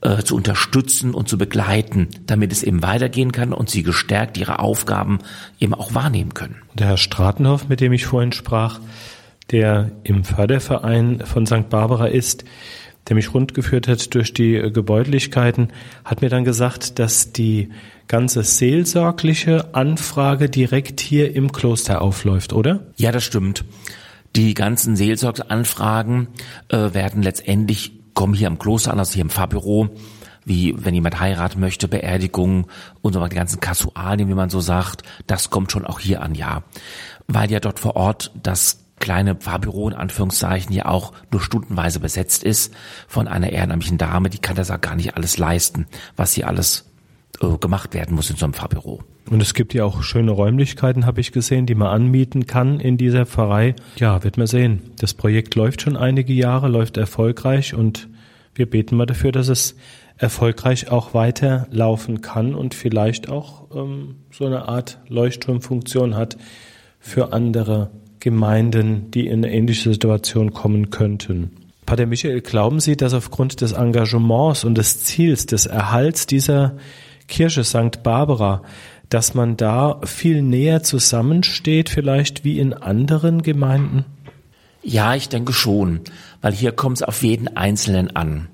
äh, 0.00 0.24
zu 0.24 0.34
unterstützen 0.34 1.14
und 1.14 1.28
zu 1.28 1.38
begleiten, 1.38 2.08
damit 2.26 2.50
es 2.50 2.64
eben 2.64 2.82
weitergehen 2.82 3.30
kann 3.30 3.52
und 3.52 3.70
sie 3.70 3.84
gestärkt 3.84 4.36
ihre 4.38 4.58
Aufgaben 4.58 5.20
eben 5.60 5.72
auch 5.72 5.94
wahrnehmen 5.94 6.34
können. 6.34 6.56
Der 6.74 6.88
Herr 6.88 6.96
Stratenhoff, 6.96 7.68
mit 7.68 7.80
dem 7.80 7.92
ich 7.92 8.06
vorhin 8.06 8.32
sprach, 8.32 8.80
der 9.52 9.92
im 10.02 10.24
Förderverein 10.24 11.22
von 11.24 11.46
St. 11.46 11.68
Barbara 11.68 12.06
ist, 12.06 12.44
der 13.08 13.16
mich 13.16 13.32
rundgeführt 13.32 13.88
hat 13.88 14.14
durch 14.14 14.32
die 14.32 14.56
äh, 14.56 14.70
Gebäudlichkeiten, 14.70 15.68
hat 16.04 16.22
mir 16.22 16.28
dann 16.28 16.44
gesagt, 16.44 16.98
dass 16.98 17.32
die 17.32 17.70
ganze 18.08 18.42
seelsorgliche 18.42 19.74
Anfrage 19.74 20.48
direkt 20.48 21.00
hier 21.00 21.34
im 21.34 21.52
Kloster 21.52 22.02
aufläuft, 22.02 22.52
oder? 22.52 22.86
Ja, 22.96 23.12
das 23.12 23.24
stimmt. 23.24 23.64
Die 24.34 24.54
ganzen 24.54 24.96
Seelsorgsanfragen 24.96 26.28
äh, 26.68 26.92
werden 26.92 27.22
letztendlich, 27.22 27.92
kommen 28.14 28.34
hier 28.34 28.48
im 28.48 28.58
Kloster 28.58 28.92
an, 28.92 28.98
also 28.98 29.14
hier 29.14 29.22
im 29.22 29.30
Fahrbüro, 29.30 29.88
wie 30.44 30.74
wenn 30.78 30.94
jemand 30.94 31.20
heiraten 31.20 31.58
möchte, 31.58 31.88
Beerdigung 31.88 32.68
und 33.02 33.12
so 33.12 33.20
weiter, 33.20 33.30
die 33.30 33.36
ganzen 33.36 33.60
Kasualien, 33.60 34.28
wie 34.28 34.34
man 34.34 34.48
so 34.48 34.60
sagt, 34.60 35.02
das 35.26 35.50
kommt 35.50 35.72
schon 35.72 35.84
auch 35.84 35.98
hier 36.00 36.22
an, 36.22 36.34
ja. 36.34 36.62
Weil 37.26 37.50
ja 37.50 37.58
dort 37.60 37.80
vor 37.80 37.96
Ort 37.96 38.30
das 38.40 38.85
kleine 38.98 39.36
Fahrbüro 39.36 39.88
in 39.88 39.94
Anführungszeichen 39.94 40.72
ja 40.74 40.86
auch 40.86 41.12
nur 41.30 41.40
stundenweise 41.40 42.00
besetzt 42.00 42.42
ist 42.44 42.74
von 43.06 43.28
einer 43.28 43.50
ehrenamtlichen 43.50 43.98
Dame, 43.98 44.30
die 44.30 44.38
kann 44.38 44.56
das 44.56 44.70
auch 44.70 44.80
gar 44.80 44.96
nicht 44.96 45.16
alles 45.16 45.38
leisten, 45.38 45.86
was 46.16 46.32
hier 46.32 46.48
alles 46.48 46.90
äh, 47.40 47.58
gemacht 47.58 47.94
werden 47.94 48.14
muss 48.14 48.30
in 48.30 48.36
so 48.36 48.46
einem 48.46 48.54
Fahrbüro. 48.54 49.02
Und 49.30 49.42
es 49.42 49.54
gibt 49.54 49.74
ja 49.74 49.84
auch 49.84 50.02
schöne 50.02 50.30
Räumlichkeiten, 50.30 51.04
habe 51.04 51.20
ich 51.20 51.32
gesehen, 51.32 51.66
die 51.66 51.74
man 51.74 51.88
anmieten 51.88 52.46
kann 52.46 52.78
in 52.78 52.96
dieser 52.96 53.26
Pfarrei. 53.26 53.74
Ja, 53.96 54.22
wird 54.22 54.38
man 54.38 54.46
sehen. 54.46 54.92
Das 54.98 55.14
Projekt 55.14 55.56
läuft 55.56 55.82
schon 55.82 55.96
einige 55.96 56.32
Jahre, 56.32 56.68
läuft 56.68 56.96
erfolgreich 56.96 57.74
und 57.74 58.08
wir 58.54 58.70
beten 58.70 58.96
mal 58.96 59.06
dafür, 59.06 59.32
dass 59.32 59.48
es 59.48 59.76
erfolgreich 60.16 60.90
auch 60.90 61.12
weiterlaufen 61.12 62.22
kann 62.22 62.54
und 62.54 62.74
vielleicht 62.74 63.28
auch 63.28 63.66
ähm, 63.74 64.16
so 64.30 64.46
eine 64.46 64.68
Art 64.68 64.98
Leuchtturmfunktion 65.08 66.14
hat 66.14 66.38
für 66.98 67.32
andere 67.32 67.90
Gemeinden, 68.26 69.12
die 69.12 69.28
in 69.28 69.44
eine 69.44 69.54
ähnliche 69.54 69.92
Situation 69.92 70.52
kommen 70.52 70.90
könnten. 70.90 71.52
Pater 71.86 72.06
Michael, 72.06 72.40
glauben 72.40 72.80
Sie, 72.80 72.96
dass 72.96 73.14
aufgrund 73.14 73.60
des 73.60 73.70
Engagements 73.70 74.64
und 74.64 74.76
des 74.76 75.04
Ziels 75.04 75.46
des 75.46 75.66
Erhalts 75.66 76.26
dieser 76.26 76.76
Kirche 77.28 77.62
St. 77.62 78.02
Barbara, 78.02 78.62
dass 79.10 79.34
man 79.34 79.56
da 79.56 80.00
viel 80.02 80.42
näher 80.42 80.82
zusammensteht, 80.82 81.88
vielleicht 81.88 82.42
wie 82.42 82.58
in 82.58 82.74
anderen 82.74 83.42
Gemeinden? 83.42 84.04
Ja, 84.82 85.14
ich 85.14 85.28
denke 85.28 85.52
schon, 85.52 86.00
weil 86.42 86.52
hier 86.52 86.72
kommt 86.72 86.96
es 86.96 87.02
auf 87.04 87.22
jeden 87.22 87.56
Einzelnen 87.56 88.16
an. 88.16 88.48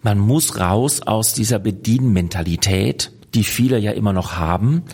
Man 0.00 0.18
muss 0.18 0.58
raus 0.58 1.02
aus 1.02 1.34
dieser 1.34 1.58
Bedienmentalität, 1.58 3.12
die 3.34 3.44
viele 3.44 3.78
ja 3.78 3.92
immer 3.92 4.14
noch 4.14 4.36
haben, 4.36 4.84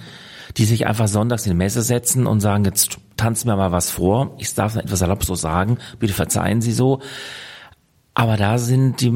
die 0.57 0.65
sich 0.65 0.89
einfach 0.89 1.07
sonntags 1.07 1.47
in 1.47 1.53
die 1.53 1.59
Messe 1.59 1.83
setzen 1.83 2.27
und 2.27 2.41
sagen, 2.41 2.65
jetzt 2.65 2.99
tanzen 3.17 3.49
wir 3.49 3.57
mal 3.57 3.73
was 3.73 3.91
vor. 3.91 4.35
Ich 4.39 4.55
darf 4.55 4.77
etwas 4.77 4.99
salopp 4.99 5.25
so 5.25 5.35
sagen, 5.35 5.79
bitte 5.99 6.13
verzeihen 6.13 6.61
Sie 6.61 6.73
so. 6.73 7.01
Aber 8.15 8.37
da 8.37 8.59
sind 8.59 9.01
die, 9.01 9.13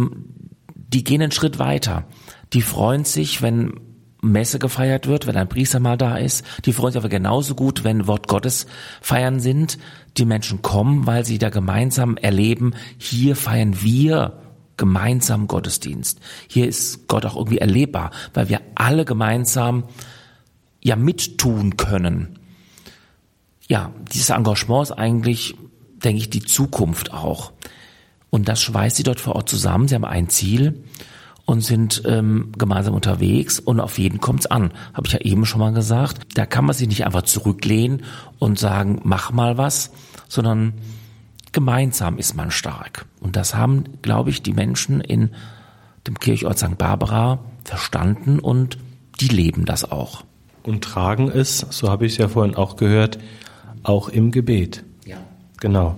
die 0.75 1.05
gehen 1.05 1.23
einen 1.23 1.33
Schritt 1.33 1.59
weiter. 1.59 2.05
Die 2.53 2.63
freuen 2.63 3.05
sich, 3.05 3.43
wenn 3.43 3.81
Messe 4.23 4.59
gefeiert 4.59 5.07
wird, 5.07 5.27
wenn 5.27 5.37
ein 5.37 5.49
Priester 5.49 5.81
mal 5.81 5.97
da 5.97 6.17
ist. 6.17 6.45
Die 6.65 6.73
freuen 6.73 6.93
sich 6.93 7.01
aber 7.01 7.09
genauso 7.09 7.55
gut, 7.55 7.85
wenn 7.85 8.07
Wort 8.07 8.29
Gottes 8.29 8.67
feiern 9.01 9.41
sind. 9.41 9.79
Die 10.17 10.25
Menschen 10.25 10.63
kommen, 10.63 11.07
weil 11.07 11.25
sie 11.25 11.39
da 11.39 11.51
gemeinsam 11.51 12.17
erleben, 12.17 12.75
hier 12.99 13.37
feiern 13.37 13.83
wir 13.83 14.39
gemeinsam 14.77 15.47
Gottesdienst. 15.47 16.21
Hier 16.49 16.67
ist 16.67 17.09
Gott 17.09 17.25
auch 17.25 17.37
irgendwie 17.37 17.59
erlebbar, 17.59 18.11
weil 18.35 18.49
wir 18.49 18.61
alle 18.75 19.05
gemeinsam 19.05 19.85
ja 20.83 20.97
mittun 20.97 21.77
können. 21.77 22.36
Ja, 23.69 23.93
dieses 24.13 24.31
Engagement 24.31 24.85
ist 24.85 24.93
eigentlich, 24.93 25.57
denke 26.05 26.19
ich, 26.19 26.31
die 26.31 26.43
Zukunft 26.43 27.13
auch. 27.13 27.53
Und 28.31 28.49
das 28.49 28.61
schweißt 28.63 28.97
sie 28.97 29.03
dort 29.03 29.21
vor 29.21 29.37
Ort 29.37 29.49
zusammen. 29.49 29.89
Sie 29.89 29.95
haben 29.95 30.05
ein 30.05 30.29
Ziel 30.29 30.85
und 31.47 31.63
sind 31.63 32.03
ähm, 32.07 32.53
gemeinsam 32.59 32.95
unterwegs 32.95 33.61
und 33.61 33.81
auf 33.81 33.99
jeden 33.99 34.21
kommt's 34.21 34.47
an. 34.47 34.73
Habe 34.95 35.07
ich 35.07 35.13
ja 35.13 35.21
eben 35.21 35.47
schon 35.47 35.61
mal 35.61 35.73
gesagt. 35.73 36.37
Da 36.37 36.45
kann 36.45 36.65
man 36.65 36.75
sich 36.75 36.89
nicht 36.89 37.07
einfach 37.07 37.23
zurücklehnen 37.23 38.03
und 38.39 38.59
sagen, 38.59 39.01
mach 39.05 39.33
mal 39.33 39.57
was, 39.57 39.93
sondern 40.29 40.75
gemeinsam 41.53 42.19
ist 42.19 42.37
man 42.37 42.51
stark. 42.51 43.07
Und 43.21 43.37
das 43.37 43.55
haben, 43.55 43.85
glaube 44.03 44.31
ich, 44.31 44.43
die 44.43 44.53
Menschen 44.53 45.01
in 45.01 45.31
dem 46.07 46.19
Kirchort 46.19 46.59
St. 46.59 46.77
Barbara 46.77 47.39
verstanden 47.65 48.39
und 48.39 48.79
die 49.21 49.29
leben 49.29 49.65
das 49.65 49.91
auch. 49.91 50.25
Und 50.65 50.83
tragen 50.83 51.31
es, 51.31 51.65
so 51.71 51.89
habe 51.89 52.07
ich 52.07 52.13
es 52.13 52.19
ja 52.19 52.29
vorhin 52.29 52.57
auch 52.57 52.77
gehört, 52.77 53.19
auch 53.89 54.09
im 54.09 54.31
Gebet. 54.31 54.85
Ja. 55.05 55.17
Genau. 55.61 55.97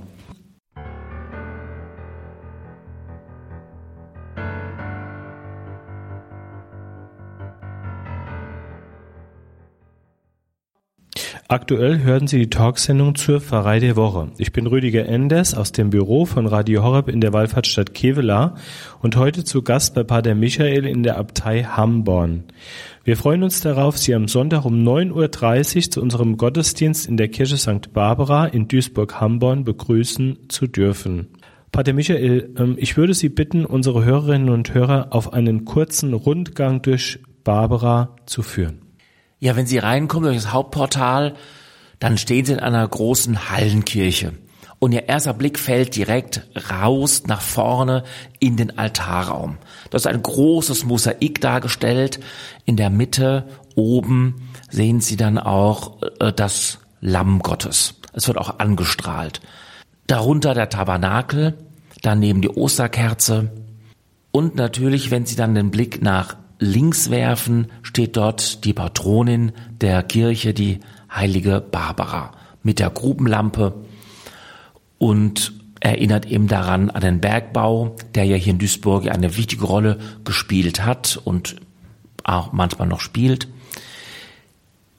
Aktuell 11.51 12.01
hören 12.03 12.27
Sie 12.27 12.41
die 12.41 12.51
Talksendung 12.51 13.15
zur 13.15 13.41
Pfarrei 13.41 13.81
der 13.81 13.97
Woche. 13.97 14.29
Ich 14.37 14.53
bin 14.53 14.67
Rüdiger 14.67 15.07
Enders 15.07 15.55
aus 15.55 15.73
dem 15.73 15.89
Büro 15.89 16.27
von 16.27 16.47
Radio 16.47 16.83
Horeb 16.83 17.09
in 17.09 17.23
der 17.23 17.33
Wallfahrtsstadt 17.33 17.95
Kevela 17.95 18.57
und 19.01 19.17
heute 19.17 19.45
zu 19.45 19.63
Gast 19.63 19.95
bei 19.95 20.05
Pater 20.05 20.35
Michael 20.35 20.85
in 20.85 21.03
der 21.03 21.17
Abtei 21.17 21.63
Hamborn. 21.63 22.45
Wir 23.09 23.17
freuen 23.17 23.43
uns 23.43 23.63
darauf, 23.63 23.97
Sie 23.97 24.15
am 24.15 24.29
Sonntag 24.29 24.67
um 24.67 24.87
9.30 24.87 25.77
Uhr 25.77 25.91
zu 25.93 26.03
unserem 26.03 26.37
Gottesdienst 26.37 27.07
in 27.07 27.17
der 27.17 27.29
Kirche 27.29 27.57
St. 27.57 27.95
Barbara 27.95 28.45
in 28.45 28.69
Duisburg-Hamborn 28.69 29.65
begrüßen 29.65 30.51
zu 30.51 30.67
dürfen. 30.67 31.29
Pater 31.73 31.95
Michael, 31.95 32.55
ähm, 32.59 32.77
ich 32.79 32.99
würde 32.99 33.15
Sie 33.15 33.31
bitten, 33.31 33.65
unsere 33.65 34.05
Hörerinnen 34.05 34.51
und 34.51 34.75
Hörer 34.75 35.07
auf 35.09 35.33
einen 35.33 35.65
kurzen 35.65 36.13
Rundgang 36.13 36.83
durch 36.83 37.21
Barbara 37.45 38.15
zu 38.27 38.43
führen. 38.43 38.83
Ja, 39.39 39.57
wenn 39.57 39.65
Sie 39.65 39.79
reinkommen 39.79 40.29
durch 40.29 40.43
das 40.43 40.53
Hauptportal, 40.53 41.33
dann 42.01 42.19
stehen 42.19 42.45
Sie 42.45 42.53
in 42.53 42.61
einer 42.61 42.87
großen 42.87 43.49
Hallenkirche. 43.49 44.35
Und 44.79 44.93
Ihr 44.93 45.09
erster 45.09 45.35
Blick 45.35 45.59
fällt 45.59 45.97
direkt 45.97 46.47
raus 46.71 47.25
nach 47.27 47.41
vorne 47.41 48.05
in 48.39 48.57
den 48.57 48.79
Altarraum. 48.79 49.59
Das 49.91 50.03
ist 50.03 50.07
ein 50.07 50.23
großes 50.23 50.85
Mosaik 50.85 51.41
dargestellt. 51.41 52.21
In 52.65 52.77
der 52.77 52.91
Mitte 52.91 53.49
oben 53.75 54.49
sehen 54.71 55.01
Sie 55.01 55.17
dann 55.17 55.39
auch 55.39 56.01
äh, 56.21 56.33
das 56.33 56.79
Lamm 57.01 57.41
Gottes. 57.41 57.95
Es 58.13 58.29
wird 58.29 58.39
auch 58.39 58.59
angestrahlt. 58.59 59.41
Darunter 60.07 60.55
der 60.55 60.69
Tabernakel, 60.69 61.55
daneben 62.03 62.41
die 62.41 62.51
Osterkerze 62.51 63.51
und 64.31 64.57
natürlich, 64.57 65.11
wenn 65.11 65.27
Sie 65.27 65.37
dann 65.37 65.55
den 65.55 65.71
Blick 65.71 66.03
nach 66.03 66.37
links 66.59 67.11
werfen, 67.11 67.69
steht 67.83 68.17
dort 68.17 68.65
die 68.65 68.73
Patronin 68.73 69.53
der 69.81 70.03
Kirche, 70.03 70.55
die 70.55 70.81
heilige 71.11 71.61
Barbara, 71.61 72.33
mit 72.63 72.79
der 72.79 72.91
Grubenlampe 72.91 73.75
und 74.99 75.53
erinnert 75.81 76.27
eben 76.27 76.49
daran 76.49 76.91
an 76.91 77.01
den 77.01 77.21
Bergbau, 77.21 77.97
der 78.15 78.25
ja 78.25 78.37
hier 78.37 78.53
in 78.53 78.59
Duisburg 78.59 79.09
eine 79.09 79.37
wichtige 79.37 79.65
Rolle 79.65 79.99
gespielt 80.25 80.85
hat 80.85 81.21
und 81.25 81.57
auch 82.25 82.53
manchmal 82.53 82.89
noch 82.89 83.01
spielt. 83.01 83.49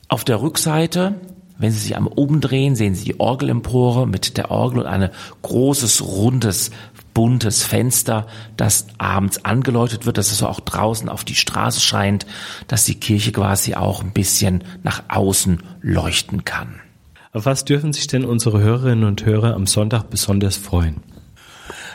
Auf 0.07 0.23
der 0.23 0.41
Rückseite, 0.41 1.15
wenn 1.57 1.71
Sie 1.71 1.79
sich 1.79 1.97
am 1.97 2.07
oben 2.07 2.39
drehen, 2.41 2.75
sehen 2.75 2.95
Sie 2.95 3.03
die 3.03 3.19
Orgelempore 3.19 4.07
mit 4.07 4.37
der 4.37 4.49
Orgel 4.49 4.79
und 4.79 4.87
ein 4.87 5.09
großes, 5.41 6.01
rundes 6.01 6.71
buntes 7.13 7.63
Fenster, 7.63 8.27
das 8.55 8.87
abends 8.97 9.43
angeläutet 9.43 10.05
wird, 10.05 10.17
dass 10.17 10.31
es 10.31 10.41
auch 10.41 10.61
draußen 10.61 11.09
auf 11.09 11.25
die 11.25 11.35
Straße 11.35 11.81
scheint, 11.81 12.25
dass 12.67 12.85
die 12.85 12.95
Kirche 12.95 13.33
quasi 13.33 13.75
auch 13.75 14.01
ein 14.01 14.13
bisschen 14.13 14.63
nach 14.83 15.03
außen 15.09 15.61
leuchten 15.81 16.45
kann. 16.45 16.79
Auf 17.31 17.45
was 17.45 17.63
dürfen 17.63 17.93
sich 17.93 18.07
denn 18.07 18.25
unsere 18.25 18.59
Hörerinnen 18.59 19.03
und 19.03 19.23
Hörer 19.23 19.53
am 19.53 19.67
Sonntag 19.67 20.09
besonders 20.09 20.57
freuen? 20.57 21.03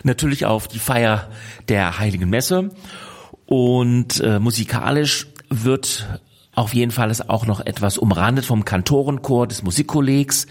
Natürlich 0.05 0.47
auf 0.47 0.69
die 0.69 0.79
Feier 0.79 1.29
der 1.69 1.99
Heiligen 1.99 2.31
Messe 2.31 2.71
und 3.47 4.21
äh, 4.21 4.39
musikalisch 4.39 5.27
wird 5.51 6.07
auf 6.55 6.73
jeden 6.73 6.93
Fall 6.93 7.11
es 7.11 7.29
auch 7.29 7.47
noch 7.47 7.61
etwas 7.61 7.99
umrandet 7.99 8.45
vom 8.45 8.65
Kantorenchor 8.65 9.49
des 9.49 9.65
Musikkollegs. 9.65 10.47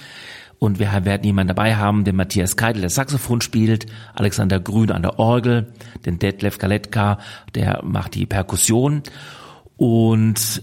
Und 0.59 0.79
wir 0.79 0.91
werden 1.05 1.23
jemanden 1.23 1.55
dabei 1.55 1.75
haben, 1.77 2.03
den 2.03 2.17
Matthias 2.17 2.57
Keidel, 2.57 2.81
der 2.81 2.89
Saxophon 2.89 3.39
spielt, 3.39 3.85
Alexander 4.15 4.59
Grün 4.59 4.91
an 4.91 5.01
der 5.01 5.17
Orgel, 5.17 5.73
den 6.05 6.19
Detlef 6.19 6.57
Galetka, 6.57 7.19
der 7.55 7.81
macht 7.83 8.15
die 8.15 8.25
Perkussion. 8.25 9.03
Und 9.77 10.61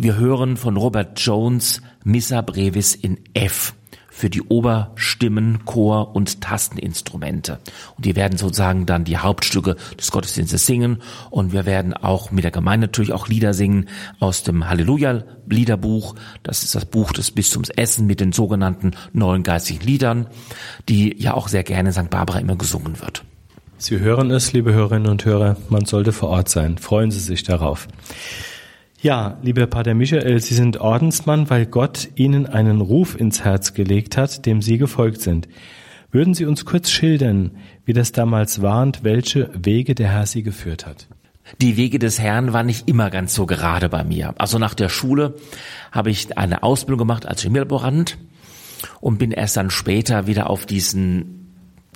wir 0.00 0.16
hören 0.16 0.56
von 0.56 0.76
Robert 0.76 1.18
Jones 1.18 1.82
Missa 2.04 2.40
Brevis 2.40 2.94
in 2.94 3.18
F 3.34 3.74
für 4.08 4.30
die 4.30 4.42
Oberstimmen, 4.42 5.64
Chor 5.64 6.14
und 6.14 6.40
Tasteninstrumente. 6.40 7.58
Und 7.96 8.04
die 8.04 8.14
werden 8.14 8.38
sozusagen 8.38 8.86
dann 8.86 9.02
die 9.02 9.16
Hauptstücke 9.16 9.74
des 9.98 10.12
Gottesdienstes 10.12 10.66
singen. 10.66 11.02
Und 11.30 11.52
wir 11.52 11.66
werden 11.66 11.94
auch 11.94 12.30
mit 12.30 12.44
der 12.44 12.52
Gemeinde 12.52 12.86
natürlich 12.86 13.12
auch 13.12 13.26
Lieder 13.26 13.54
singen 13.54 13.88
aus 14.20 14.44
dem 14.44 14.68
Halleluja-Liederbuch. 14.68 16.14
Das 16.44 16.62
ist 16.62 16.76
das 16.76 16.84
Buch 16.84 17.12
des 17.12 17.32
Bistums 17.32 17.68
Essen 17.70 18.06
mit 18.06 18.20
den 18.20 18.30
sogenannten 18.30 18.92
neuen 19.12 19.42
geistigen 19.42 19.84
Liedern, 19.84 20.28
die 20.88 21.20
ja 21.20 21.34
auch 21.34 21.48
sehr 21.48 21.64
gerne 21.64 21.88
in 21.88 21.92
St. 21.92 22.08
Barbara 22.08 22.38
immer 22.38 22.56
gesungen 22.56 23.00
wird. 23.00 23.24
Sie 23.78 23.98
hören 23.98 24.30
es, 24.30 24.52
liebe 24.52 24.72
Hörerinnen 24.72 25.10
und 25.10 25.24
Hörer, 25.24 25.56
man 25.70 25.86
sollte 25.86 26.12
vor 26.12 26.28
Ort 26.28 26.48
sein. 26.48 26.78
Freuen 26.78 27.10
Sie 27.10 27.20
sich 27.20 27.42
darauf. 27.42 27.88
Ja, 29.00 29.38
lieber 29.42 29.68
Pater 29.68 29.94
Michael, 29.94 30.40
Sie 30.40 30.54
sind 30.54 30.80
Ordensmann, 30.80 31.48
weil 31.50 31.66
Gott 31.66 32.08
Ihnen 32.16 32.46
einen 32.46 32.80
Ruf 32.80 33.18
ins 33.18 33.44
Herz 33.44 33.72
gelegt 33.72 34.16
hat, 34.16 34.44
dem 34.44 34.60
Sie 34.60 34.76
gefolgt 34.76 35.20
sind. 35.20 35.46
Würden 36.10 36.34
Sie 36.34 36.44
uns 36.46 36.64
kurz 36.64 36.90
schildern, 36.90 37.52
wie 37.84 37.92
das 37.92 38.10
damals 38.10 38.60
war 38.60 38.82
und 38.82 39.04
welche 39.04 39.50
Wege 39.54 39.94
der 39.94 40.08
Herr 40.08 40.26
Sie 40.26 40.42
geführt 40.42 40.84
hat? 40.84 41.06
Die 41.60 41.76
Wege 41.76 42.00
des 42.00 42.18
Herrn 42.18 42.52
waren 42.52 42.66
nicht 42.66 42.88
immer 42.88 43.08
ganz 43.10 43.34
so 43.34 43.46
gerade 43.46 43.88
bei 43.88 44.02
mir. 44.02 44.34
Also 44.36 44.58
nach 44.58 44.74
der 44.74 44.88
Schule 44.88 45.36
habe 45.92 46.10
ich 46.10 46.36
eine 46.36 46.64
Ausbildung 46.64 46.98
gemacht 46.98 47.24
als 47.24 47.42
Chemielaborant 47.42 48.18
und 49.00 49.18
bin 49.18 49.30
erst 49.30 49.56
dann 49.56 49.70
später 49.70 50.26
wieder 50.26 50.50
auf 50.50 50.66
diesen 50.66 51.37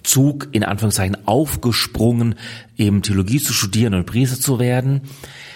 Zug 0.02 0.48
in 0.52 0.64
Anführungszeichen 0.64 1.26
aufgesprungen, 1.26 2.34
eben 2.76 3.02
Theologie 3.02 3.40
zu 3.40 3.52
studieren 3.52 3.94
und 3.94 4.06
Priester 4.06 4.40
zu 4.40 4.58
werden. 4.58 5.02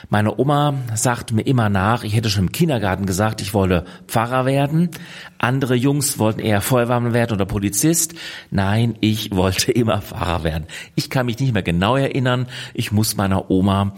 Meine 0.08 0.38
Oma 0.38 0.74
sagt 0.94 1.32
mir 1.32 1.42
immer 1.42 1.68
nach, 1.68 2.04
ich 2.04 2.14
hätte 2.14 2.30
schon 2.30 2.44
im 2.44 2.52
Kindergarten 2.52 3.06
gesagt, 3.06 3.40
ich 3.40 3.54
wolle 3.54 3.84
Pfarrer 4.06 4.46
werden. 4.46 4.90
Andere 5.38 5.74
Jungs 5.74 6.18
wollten 6.18 6.40
eher 6.40 6.60
Feuerwehrmann 6.60 7.12
werden 7.12 7.34
oder 7.34 7.44
Polizist. 7.44 8.14
Nein, 8.50 8.94
ich 9.00 9.34
wollte 9.34 9.72
immer 9.72 10.00
Pfarrer 10.00 10.44
werden. 10.44 10.66
Ich 10.94 11.10
kann 11.10 11.26
mich 11.26 11.40
nicht 11.40 11.52
mehr 11.52 11.64
genau 11.64 11.96
erinnern. 11.96 12.46
Ich 12.72 12.92
muss 12.92 13.16
meiner 13.16 13.50
Oma 13.50 13.94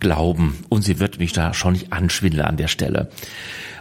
glauben 0.00 0.58
und 0.68 0.82
sie 0.82 0.98
wird 0.98 1.20
mich 1.20 1.32
da 1.32 1.54
schon 1.54 1.74
nicht 1.74 1.92
anschwindeln 1.92 2.44
an 2.44 2.56
der 2.56 2.68
Stelle. 2.68 3.08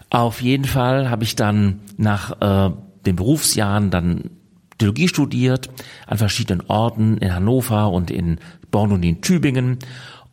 Auf 0.10 0.42
jeden 0.42 0.66
Fall 0.66 1.10
habe 1.10 1.24
ich 1.24 1.36
dann 1.36 1.82
nach 1.98 2.70
äh, 2.70 2.74
den 3.06 3.16
Berufsjahren 3.16 3.90
dann 3.90 4.30
Theologie 4.78 5.08
studiert 5.08 5.70
an 6.08 6.18
verschiedenen 6.18 6.68
Orten 6.68 7.18
in 7.18 7.34
Hannover 7.34 7.92
und 7.92 8.12
in 8.12 8.40
Bonn 8.72 8.92
und 8.92 9.04
in 9.04 9.22
Tübingen 9.22 9.80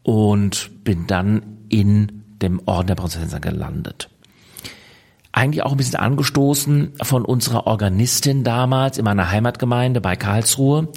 und 0.02 0.70
bin 0.84 1.06
dann 1.06 1.42
in 1.68 2.22
dem 2.42 2.60
Orden 2.66 2.88
der 2.88 2.96
Prinzessin 2.96 3.40
gelandet. 3.40 4.08
Eigentlich 5.30 5.62
auch 5.62 5.72
ein 5.72 5.78
bisschen 5.78 5.98
angestoßen 5.98 6.92
von 7.02 7.24
unserer 7.24 7.66
Organistin 7.66 8.44
damals 8.44 8.98
in 8.98 9.04
meiner 9.04 9.30
Heimatgemeinde 9.30 10.00
bei 10.00 10.16
Karlsruhe. 10.16 10.88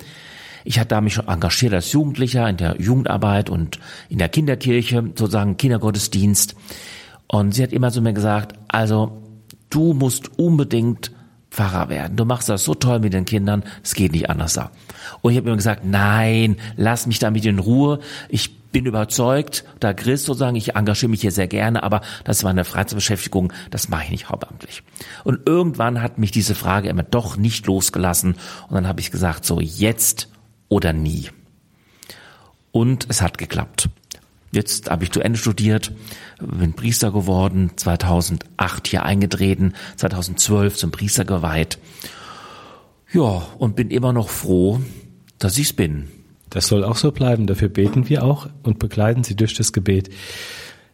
Ich 0.65 0.79
hatte 0.79 0.89
da 0.89 1.01
mich 1.01 1.13
schon 1.13 1.27
engagiert 1.27 1.73
als 1.73 1.91
Jugendlicher 1.93 2.49
in 2.49 2.57
der 2.57 2.81
Jugendarbeit 2.81 3.49
und 3.49 3.79
in 4.09 4.17
der 4.17 4.29
Kinderkirche, 4.29 5.03
sozusagen 5.15 5.55
Kindergottesdienst. 5.55 6.55
Und 7.27 7.53
sie 7.53 7.63
hat 7.63 7.71
immer 7.71 7.91
zu 7.91 8.01
mir 8.01 8.13
gesagt, 8.13 8.55
also 8.67 9.21
du 9.69 9.93
musst 9.93 10.37
unbedingt 10.37 11.11
Pfarrer 11.56 11.88
werden. 11.88 12.18
Du 12.18 12.26
machst 12.26 12.49
das 12.49 12.66
so 12.66 12.76
toll 12.76 12.99
mit 12.99 13.14
den 13.14 13.24
Kindern, 13.24 13.64
es 13.82 13.95
geht 13.95 14.12
nicht 14.12 14.30
anders. 14.30 14.60
Und 15.22 15.32
ich 15.32 15.38
habe 15.38 15.47
immer 15.47 15.56
gesagt, 15.56 15.86
nein, 15.86 16.58
lass 16.76 17.08
mich 17.08 17.20
damit 17.20 17.45
in 17.45 17.60
Ruhe. 17.60 17.99
Ich 18.28 18.58
bin 18.72 18.86
überzeugt, 18.86 19.64
da 19.80 19.93
Christ 19.93 20.26
sozusagen, 20.26 20.58
ich 20.58 20.76
engagiere 20.76 21.10
mich 21.10 21.22
hier 21.22 21.32
sehr 21.32 21.47
gerne, 21.47 21.82
aber 21.82 22.01
das 22.26 22.43
war 22.43 22.49
eine 22.49 22.66
Freizeitbeschäftigung, 22.66 23.53
das 23.72 23.88
mache 23.88 24.03
ich 24.03 24.10
nicht 24.10 24.30
hauptamtlich. 24.30 24.84
Und 25.24 25.47
irgendwann 25.47 26.01
hat 26.01 26.18
mich 26.18 26.32
diese 26.32 26.56
Frage 26.56 26.89
immer 26.89 27.03
doch 27.03 27.38
nicht 27.38 27.66
losgelassen 27.68 28.36
und 28.68 28.76
dann 28.76 28.86
habe 28.86 28.99
ich 28.99 29.12
gesagt, 29.12 29.45
so 29.45 29.62
jetzt 29.62 30.28
oder 30.68 30.91
nie. 30.91 31.30
Und 32.74 33.08
es 33.08 33.22
hat 33.22 33.38
geklappt. 33.38 33.88
Jetzt 34.56 34.89
habe 34.89 35.03
ich 35.03 35.12
zu 35.12 35.20
Ende 35.20 35.38
studiert, 35.38 35.91
bin 36.39 36.72
Priester 36.74 37.12
geworden, 37.12 37.72
2008 37.76 38.88
hier 38.88 39.03
eingetreten, 39.03 39.74
2012 39.97 40.78
zum 40.78 40.91
Priester 40.91 41.26
geweiht. 41.26 41.78
Ja, 43.12 43.45
und 43.58 43.76
bin 43.76 43.91
immer 43.91 44.14
noch 44.14 44.30
froh, 44.30 44.80
dass 45.39 45.58
ich's 45.58 45.74
bin. 45.74 46.08
Das 46.49 46.68
soll 46.68 46.86
auch 46.86 46.95
so 46.95 47.12
bleiben. 47.12 47.47
Dafür 47.47 47.68
beten 47.68 48.08
wir 48.08 48.24
auch 48.24 48.47
und 48.64 48.80
begleiten 48.80 49.26
Sie 49.26 49.36
durch 49.36 49.56
das 49.56 49.74
Gebet. 49.74 50.10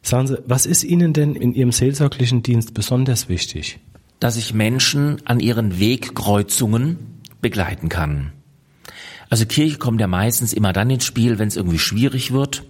Sagen 0.02 0.26
Sie, 0.26 0.40
was 0.48 0.66
ist 0.66 0.84
Ihnen 0.84 1.14
denn 1.14 1.36
in 1.36 1.54
Ihrem 1.54 1.72
seelsorglichen 1.72 2.42
Dienst 2.42 2.74
besonders 2.74 3.30
wichtig? 3.30 3.80
Dass 4.20 4.38
ich 4.38 4.56
Menschen 4.56 5.18
an 5.26 5.40
ihren 5.40 5.80
Wegkreuzungen 5.80 6.98
begleiten 7.42 7.90
kann. 7.90 8.32
Also 9.30 9.46
Kirche 9.46 9.78
kommt 9.78 10.02
ja 10.02 10.08
meistens 10.08 10.52
immer 10.52 10.74
dann 10.74 10.90
ins 10.90 11.06
Spiel, 11.06 11.38
wenn 11.38 11.48
es 11.48 11.58
irgendwie 11.58 11.80
schwierig 11.80 12.32
wird 12.32 12.64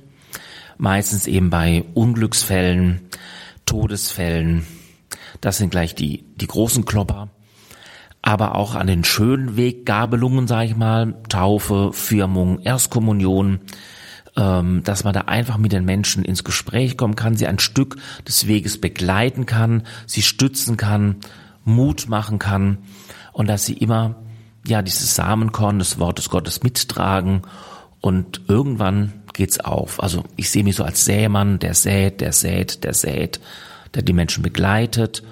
meistens 0.82 1.28
eben 1.28 1.52
bei 1.52 1.84
Unglücksfällen, 1.94 3.02
Todesfällen. 3.66 4.66
Das 5.40 5.58
sind 5.58 5.70
gleich 5.70 5.94
die, 5.94 6.26
die 6.36 6.48
großen 6.48 6.86
Klopper. 6.86 7.30
Aber 8.24 8.56
auch 8.56 8.74
an 8.76 8.88
den 8.88 9.04
schönen 9.04 9.58
Weggabelungen, 9.58 10.48
sage 10.48 10.70
ich 10.70 10.76
mal, 10.76 11.16
Taufe, 11.30 11.92
Firmung, 11.94 12.60
Erstkommunion, 12.62 13.60
ähm, 14.36 14.82
dass 14.84 15.04
man 15.04 15.14
da 15.14 15.22
einfach 15.22 15.58
mit 15.58 15.72
den 15.72 15.86
Menschen 15.86 16.26
ins 16.26 16.44
Gespräch 16.44 16.98
kommen 16.98 17.16
kann, 17.16 17.36
sie 17.36 17.48
ein 17.48 17.60
Stück 17.60 17.98
des 18.28 18.48
Weges 18.48 18.82
begleiten 18.82 19.46
kann, 19.46 19.84
sie 20.08 20.24
stützen 20.24 20.78
kann, 20.78 21.18
Mut 21.64 22.10
machen 22.10 22.40
kann 22.40 22.80
und 23.34 23.48
dass 23.48 23.66
sie 23.66 23.74
immer 23.74 24.16
ja 24.66 24.82
dieses 24.82 25.16
Samenkorn 25.16 25.80
des 25.80 26.00
Wortes 26.00 26.30
Gottes 26.30 26.64
mittragen 26.64 27.44
und 28.00 28.42
irgendwann 28.48 29.21
geht's 29.34 29.60
auf. 29.60 30.02
Also 30.02 30.24
ich 30.36 30.50
sehe 30.50 30.64
mich 30.64 30.76
so 30.76 30.84
als 30.84 31.06
Sämann, 31.06 31.60
der 31.60 31.74
sät, 31.74 32.22
der 32.22 32.34
sät, 32.34 32.84
der 32.84 32.94
sät, 32.94 33.40
der 33.94 34.02
die 34.02 34.14
Menschen 34.14 34.44
begleitet. 34.44 35.24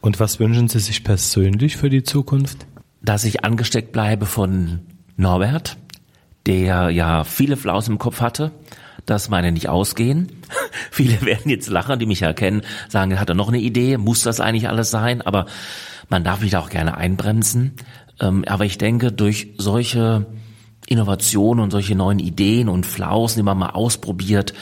Und 0.00 0.20
was 0.20 0.38
wünschen 0.38 0.68
Sie 0.68 0.78
sich 0.78 1.04
persönlich 1.04 1.76
für 1.76 1.90
die 1.90 2.02
Zukunft? 2.02 2.66
Dass 3.02 3.24
ich 3.24 3.44
angesteckt 3.44 3.92
bleibe 3.92 4.26
von 4.26 4.80
Norbert, 5.16 5.76
der 6.46 6.90
ja 6.90 7.24
viele 7.24 7.56
Flausen 7.56 7.94
im 7.94 7.98
Kopf 7.98 8.20
hatte, 8.20 8.52
dass 9.06 9.28
meine 9.28 9.52
nicht 9.52 9.68
ausgehen. 9.68 10.28
viele 10.90 11.20
werden 11.22 11.50
jetzt 11.50 11.68
lachen, 11.68 11.98
die 11.98 12.06
mich 12.06 12.20
ja 12.20 12.32
kennen, 12.32 12.62
sagen, 12.88 13.18
hat 13.18 13.28
er 13.28 13.34
noch 13.34 13.48
eine 13.48 13.58
Idee, 13.58 13.96
muss 13.96 14.22
das 14.22 14.40
eigentlich 14.40 14.68
alles 14.68 14.90
sein? 14.90 15.22
Aber 15.22 15.46
man 16.08 16.24
darf 16.24 16.40
mich 16.40 16.52
da 16.52 16.60
auch 16.60 16.70
gerne 16.70 16.96
einbremsen. 16.96 17.74
Ähm, 18.20 18.44
aber 18.46 18.64
ich 18.64 18.78
denke, 18.78 19.12
durch 19.12 19.54
solche 19.58 20.26
Innovationen 20.88 21.62
und 21.62 21.70
solche 21.70 21.94
neuen 21.94 22.18
Ideen 22.18 22.68
und 22.68 22.86
Flausen, 22.86 23.40
die 23.40 23.44
man 23.44 23.58
mal 23.58 23.70
ausprobiert, 23.70 24.54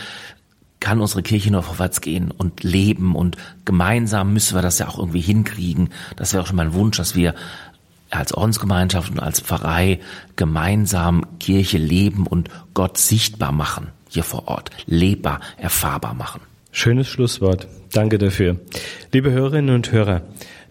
kann 0.80 1.00
unsere 1.00 1.22
Kirche 1.22 1.50
nur 1.50 1.62
vorwärts 1.62 2.00
gehen 2.00 2.30
und 2.30 2.62
leben 2.62 3.14
und 3.14 3.36
gemeinsam 3.64 4.32
müssen 4.32 4.54
wir 4.56 4.62
das 4.62 4.78
ja 4.78 4.88
auch 4.88 4.98
irgendwie 4.98 5.20
hinkriegen. 5.20 5.90
Das 6.16 6.32
wäre 6.32 6.42
auch 6.42 6.46
schon 6.46 6.56
mein 6.56 6.74
Wunsch, 6.74 6.96
dass 6.98 7.14
wir 7.14 7.34
als 8.10 8.32
Ordensgemeinschaft 8.32 9.10
und 9.10 9.20
als 9.20 9.40
Pfarrei 9.40 10.00
gemeinsam 10.36 11.24
Kirche 11.40 11.78
leben 11.78 12.26
und 12.26 12.50
Gott 12.74 12.98
sichtbar 12.98 13.52
machen 13.52 13.88
hier 14.16 14.24
vor 14.24 14.48
Ort, 14.48 14.70
lebbar, 14.86 15.40
erfahrbar 15.58 16.14
machen. 16.14 16.40
Schönes 16.72 17.08
Schlusswort. 17.08 17.68
Danke 17.92 18.18
dafür. 18.18 18.56
Liebe 19.12 19.30
Hörerinnen 19.30 19.74
und 19.74 19.92
Hörer, 19.92 20.22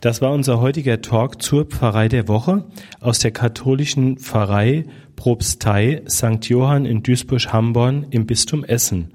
das 0.01 0.21
war 0.21 0.31
unser 0.31 0.59
heutiger 0.59 1.01
Talk 1.01 1.41
zur 1.41 1.65
Pfarrei 1.65 2.07
der 2.07 2.27
Woche 2.27 2.65
aus 2.99 3.19
der 3.19 3.31
katholischen 3.31 4.17
Pfarrei 4.17 4.85
Propstei 5.15 6.01
St. 6.07 6.45
Johann 6.49 6.85
in 6.85 7.01
Duisburg-Hamborn 7.01 8.07
im 8.11 8.25
Bistum 8.25 8.63
Essen. 8.63 9.13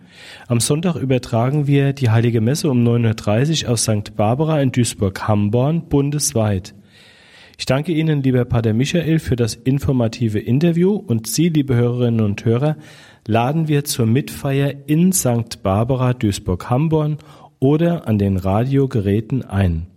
Am 0.49 0.61
Sonntag 0.61 0.97
übertragen 0.97 1.67
wir 1.67 1.93
die 1.93 2.11
Heilige 2.11 2.41
Messe 2.41 2.71
um 2.71 2.83
9.30 2.87 3.65
Uhr 3.65 3.71
aus 3.71 3.83
St. 3.83 4.17
Barbara 4.17 4.61
in 4.61 4.73
Duisburg-Hamborn 4.73 5.89
bundesweit. 5.89 6.75
Ich 7.59 7.67
danke 7.67 7.93
Ihnen, 7.93 8.23
lieber 8.23 8.47
Pater 8.47 8.73
Michael, 8.73 9.19
für 9.19 9.37
das 9.37 9.55
informative 9.55 10.39
Interview 10.39 10.95
und 10.95 11.27
Sie, 11.27 11.51
liebe 11.51 11.75
Hörerinnen 11.75 12.25
und 12.25 12.45
Hörer, 12.45 12.77
laden 13.27 13.69
wir 13.69 13.85
zur 13.85 14.07
Mitfeier 14.07 14.73
in 14.87 15.13
St. 15.13 15.63
Barbara 15.63 16.15
Duisburg-Hamborn 16.15 17.19
oder 17.59 18.09
an 18.09 18.19
den 18.19 18.39
Radiogeräten 18.39 19.45
ein. 19.45 19.90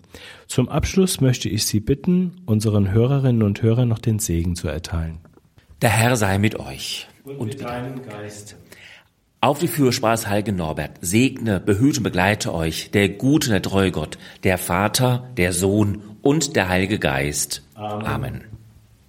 Zum 0.47 0.69
Abschluss 0.69 1.21
möchte 1.21 1.49
ich 1.49 1.65
Sie 1.65 1.79
bitten, 1.79 2.41
unseren 2.45 2.91
Hörerinnen 2.91 3.43
und 3.43 3.61
Hörern 3.61 3.89
noch 3.89 3.99
den 3.99 4.19
Segen 4.19 4.55
zu 4.55 4.67
erteilen. 4.67 5.19
Der 5.81 5.89
Herr 5.89 6.15
sei 6.15 6.37
mit 6.37 6.59
euch. 6.59 7.07
Und, 7.23 7.37
und 7.37 7.47
mit 7.47 7.61
deinem 7.61 8.01
Geist. 8.03 8.55
Auf 9.41 9.59
die 9.59 9.67
Fürsprache 9.67 10.15
des 10.15 10.27
heiligen 10.27 10.55
Norbert, 10.55 10.91
segne, 11.01 11.59
behüte 11.59 11.99
und 11.99 12.03
begleite 12.03 12.53
euch 12.53 12.91
der 12.91 13.09
gute, 13.09 13.49
der 13.49 13.61
treue 13.61 13.91
Gott, 13.91 14.17
der 14.43 14.57
Vater, 14.57 15.29
der 15.35 15.51
Sohn 15.51 16.01
und 16.21 16.55
der 16.55 16.69
Heilige 16.69 16.97
Geist. 16.97 17.61
Amen. 17.75 18.05
Amen. 18.05 18.41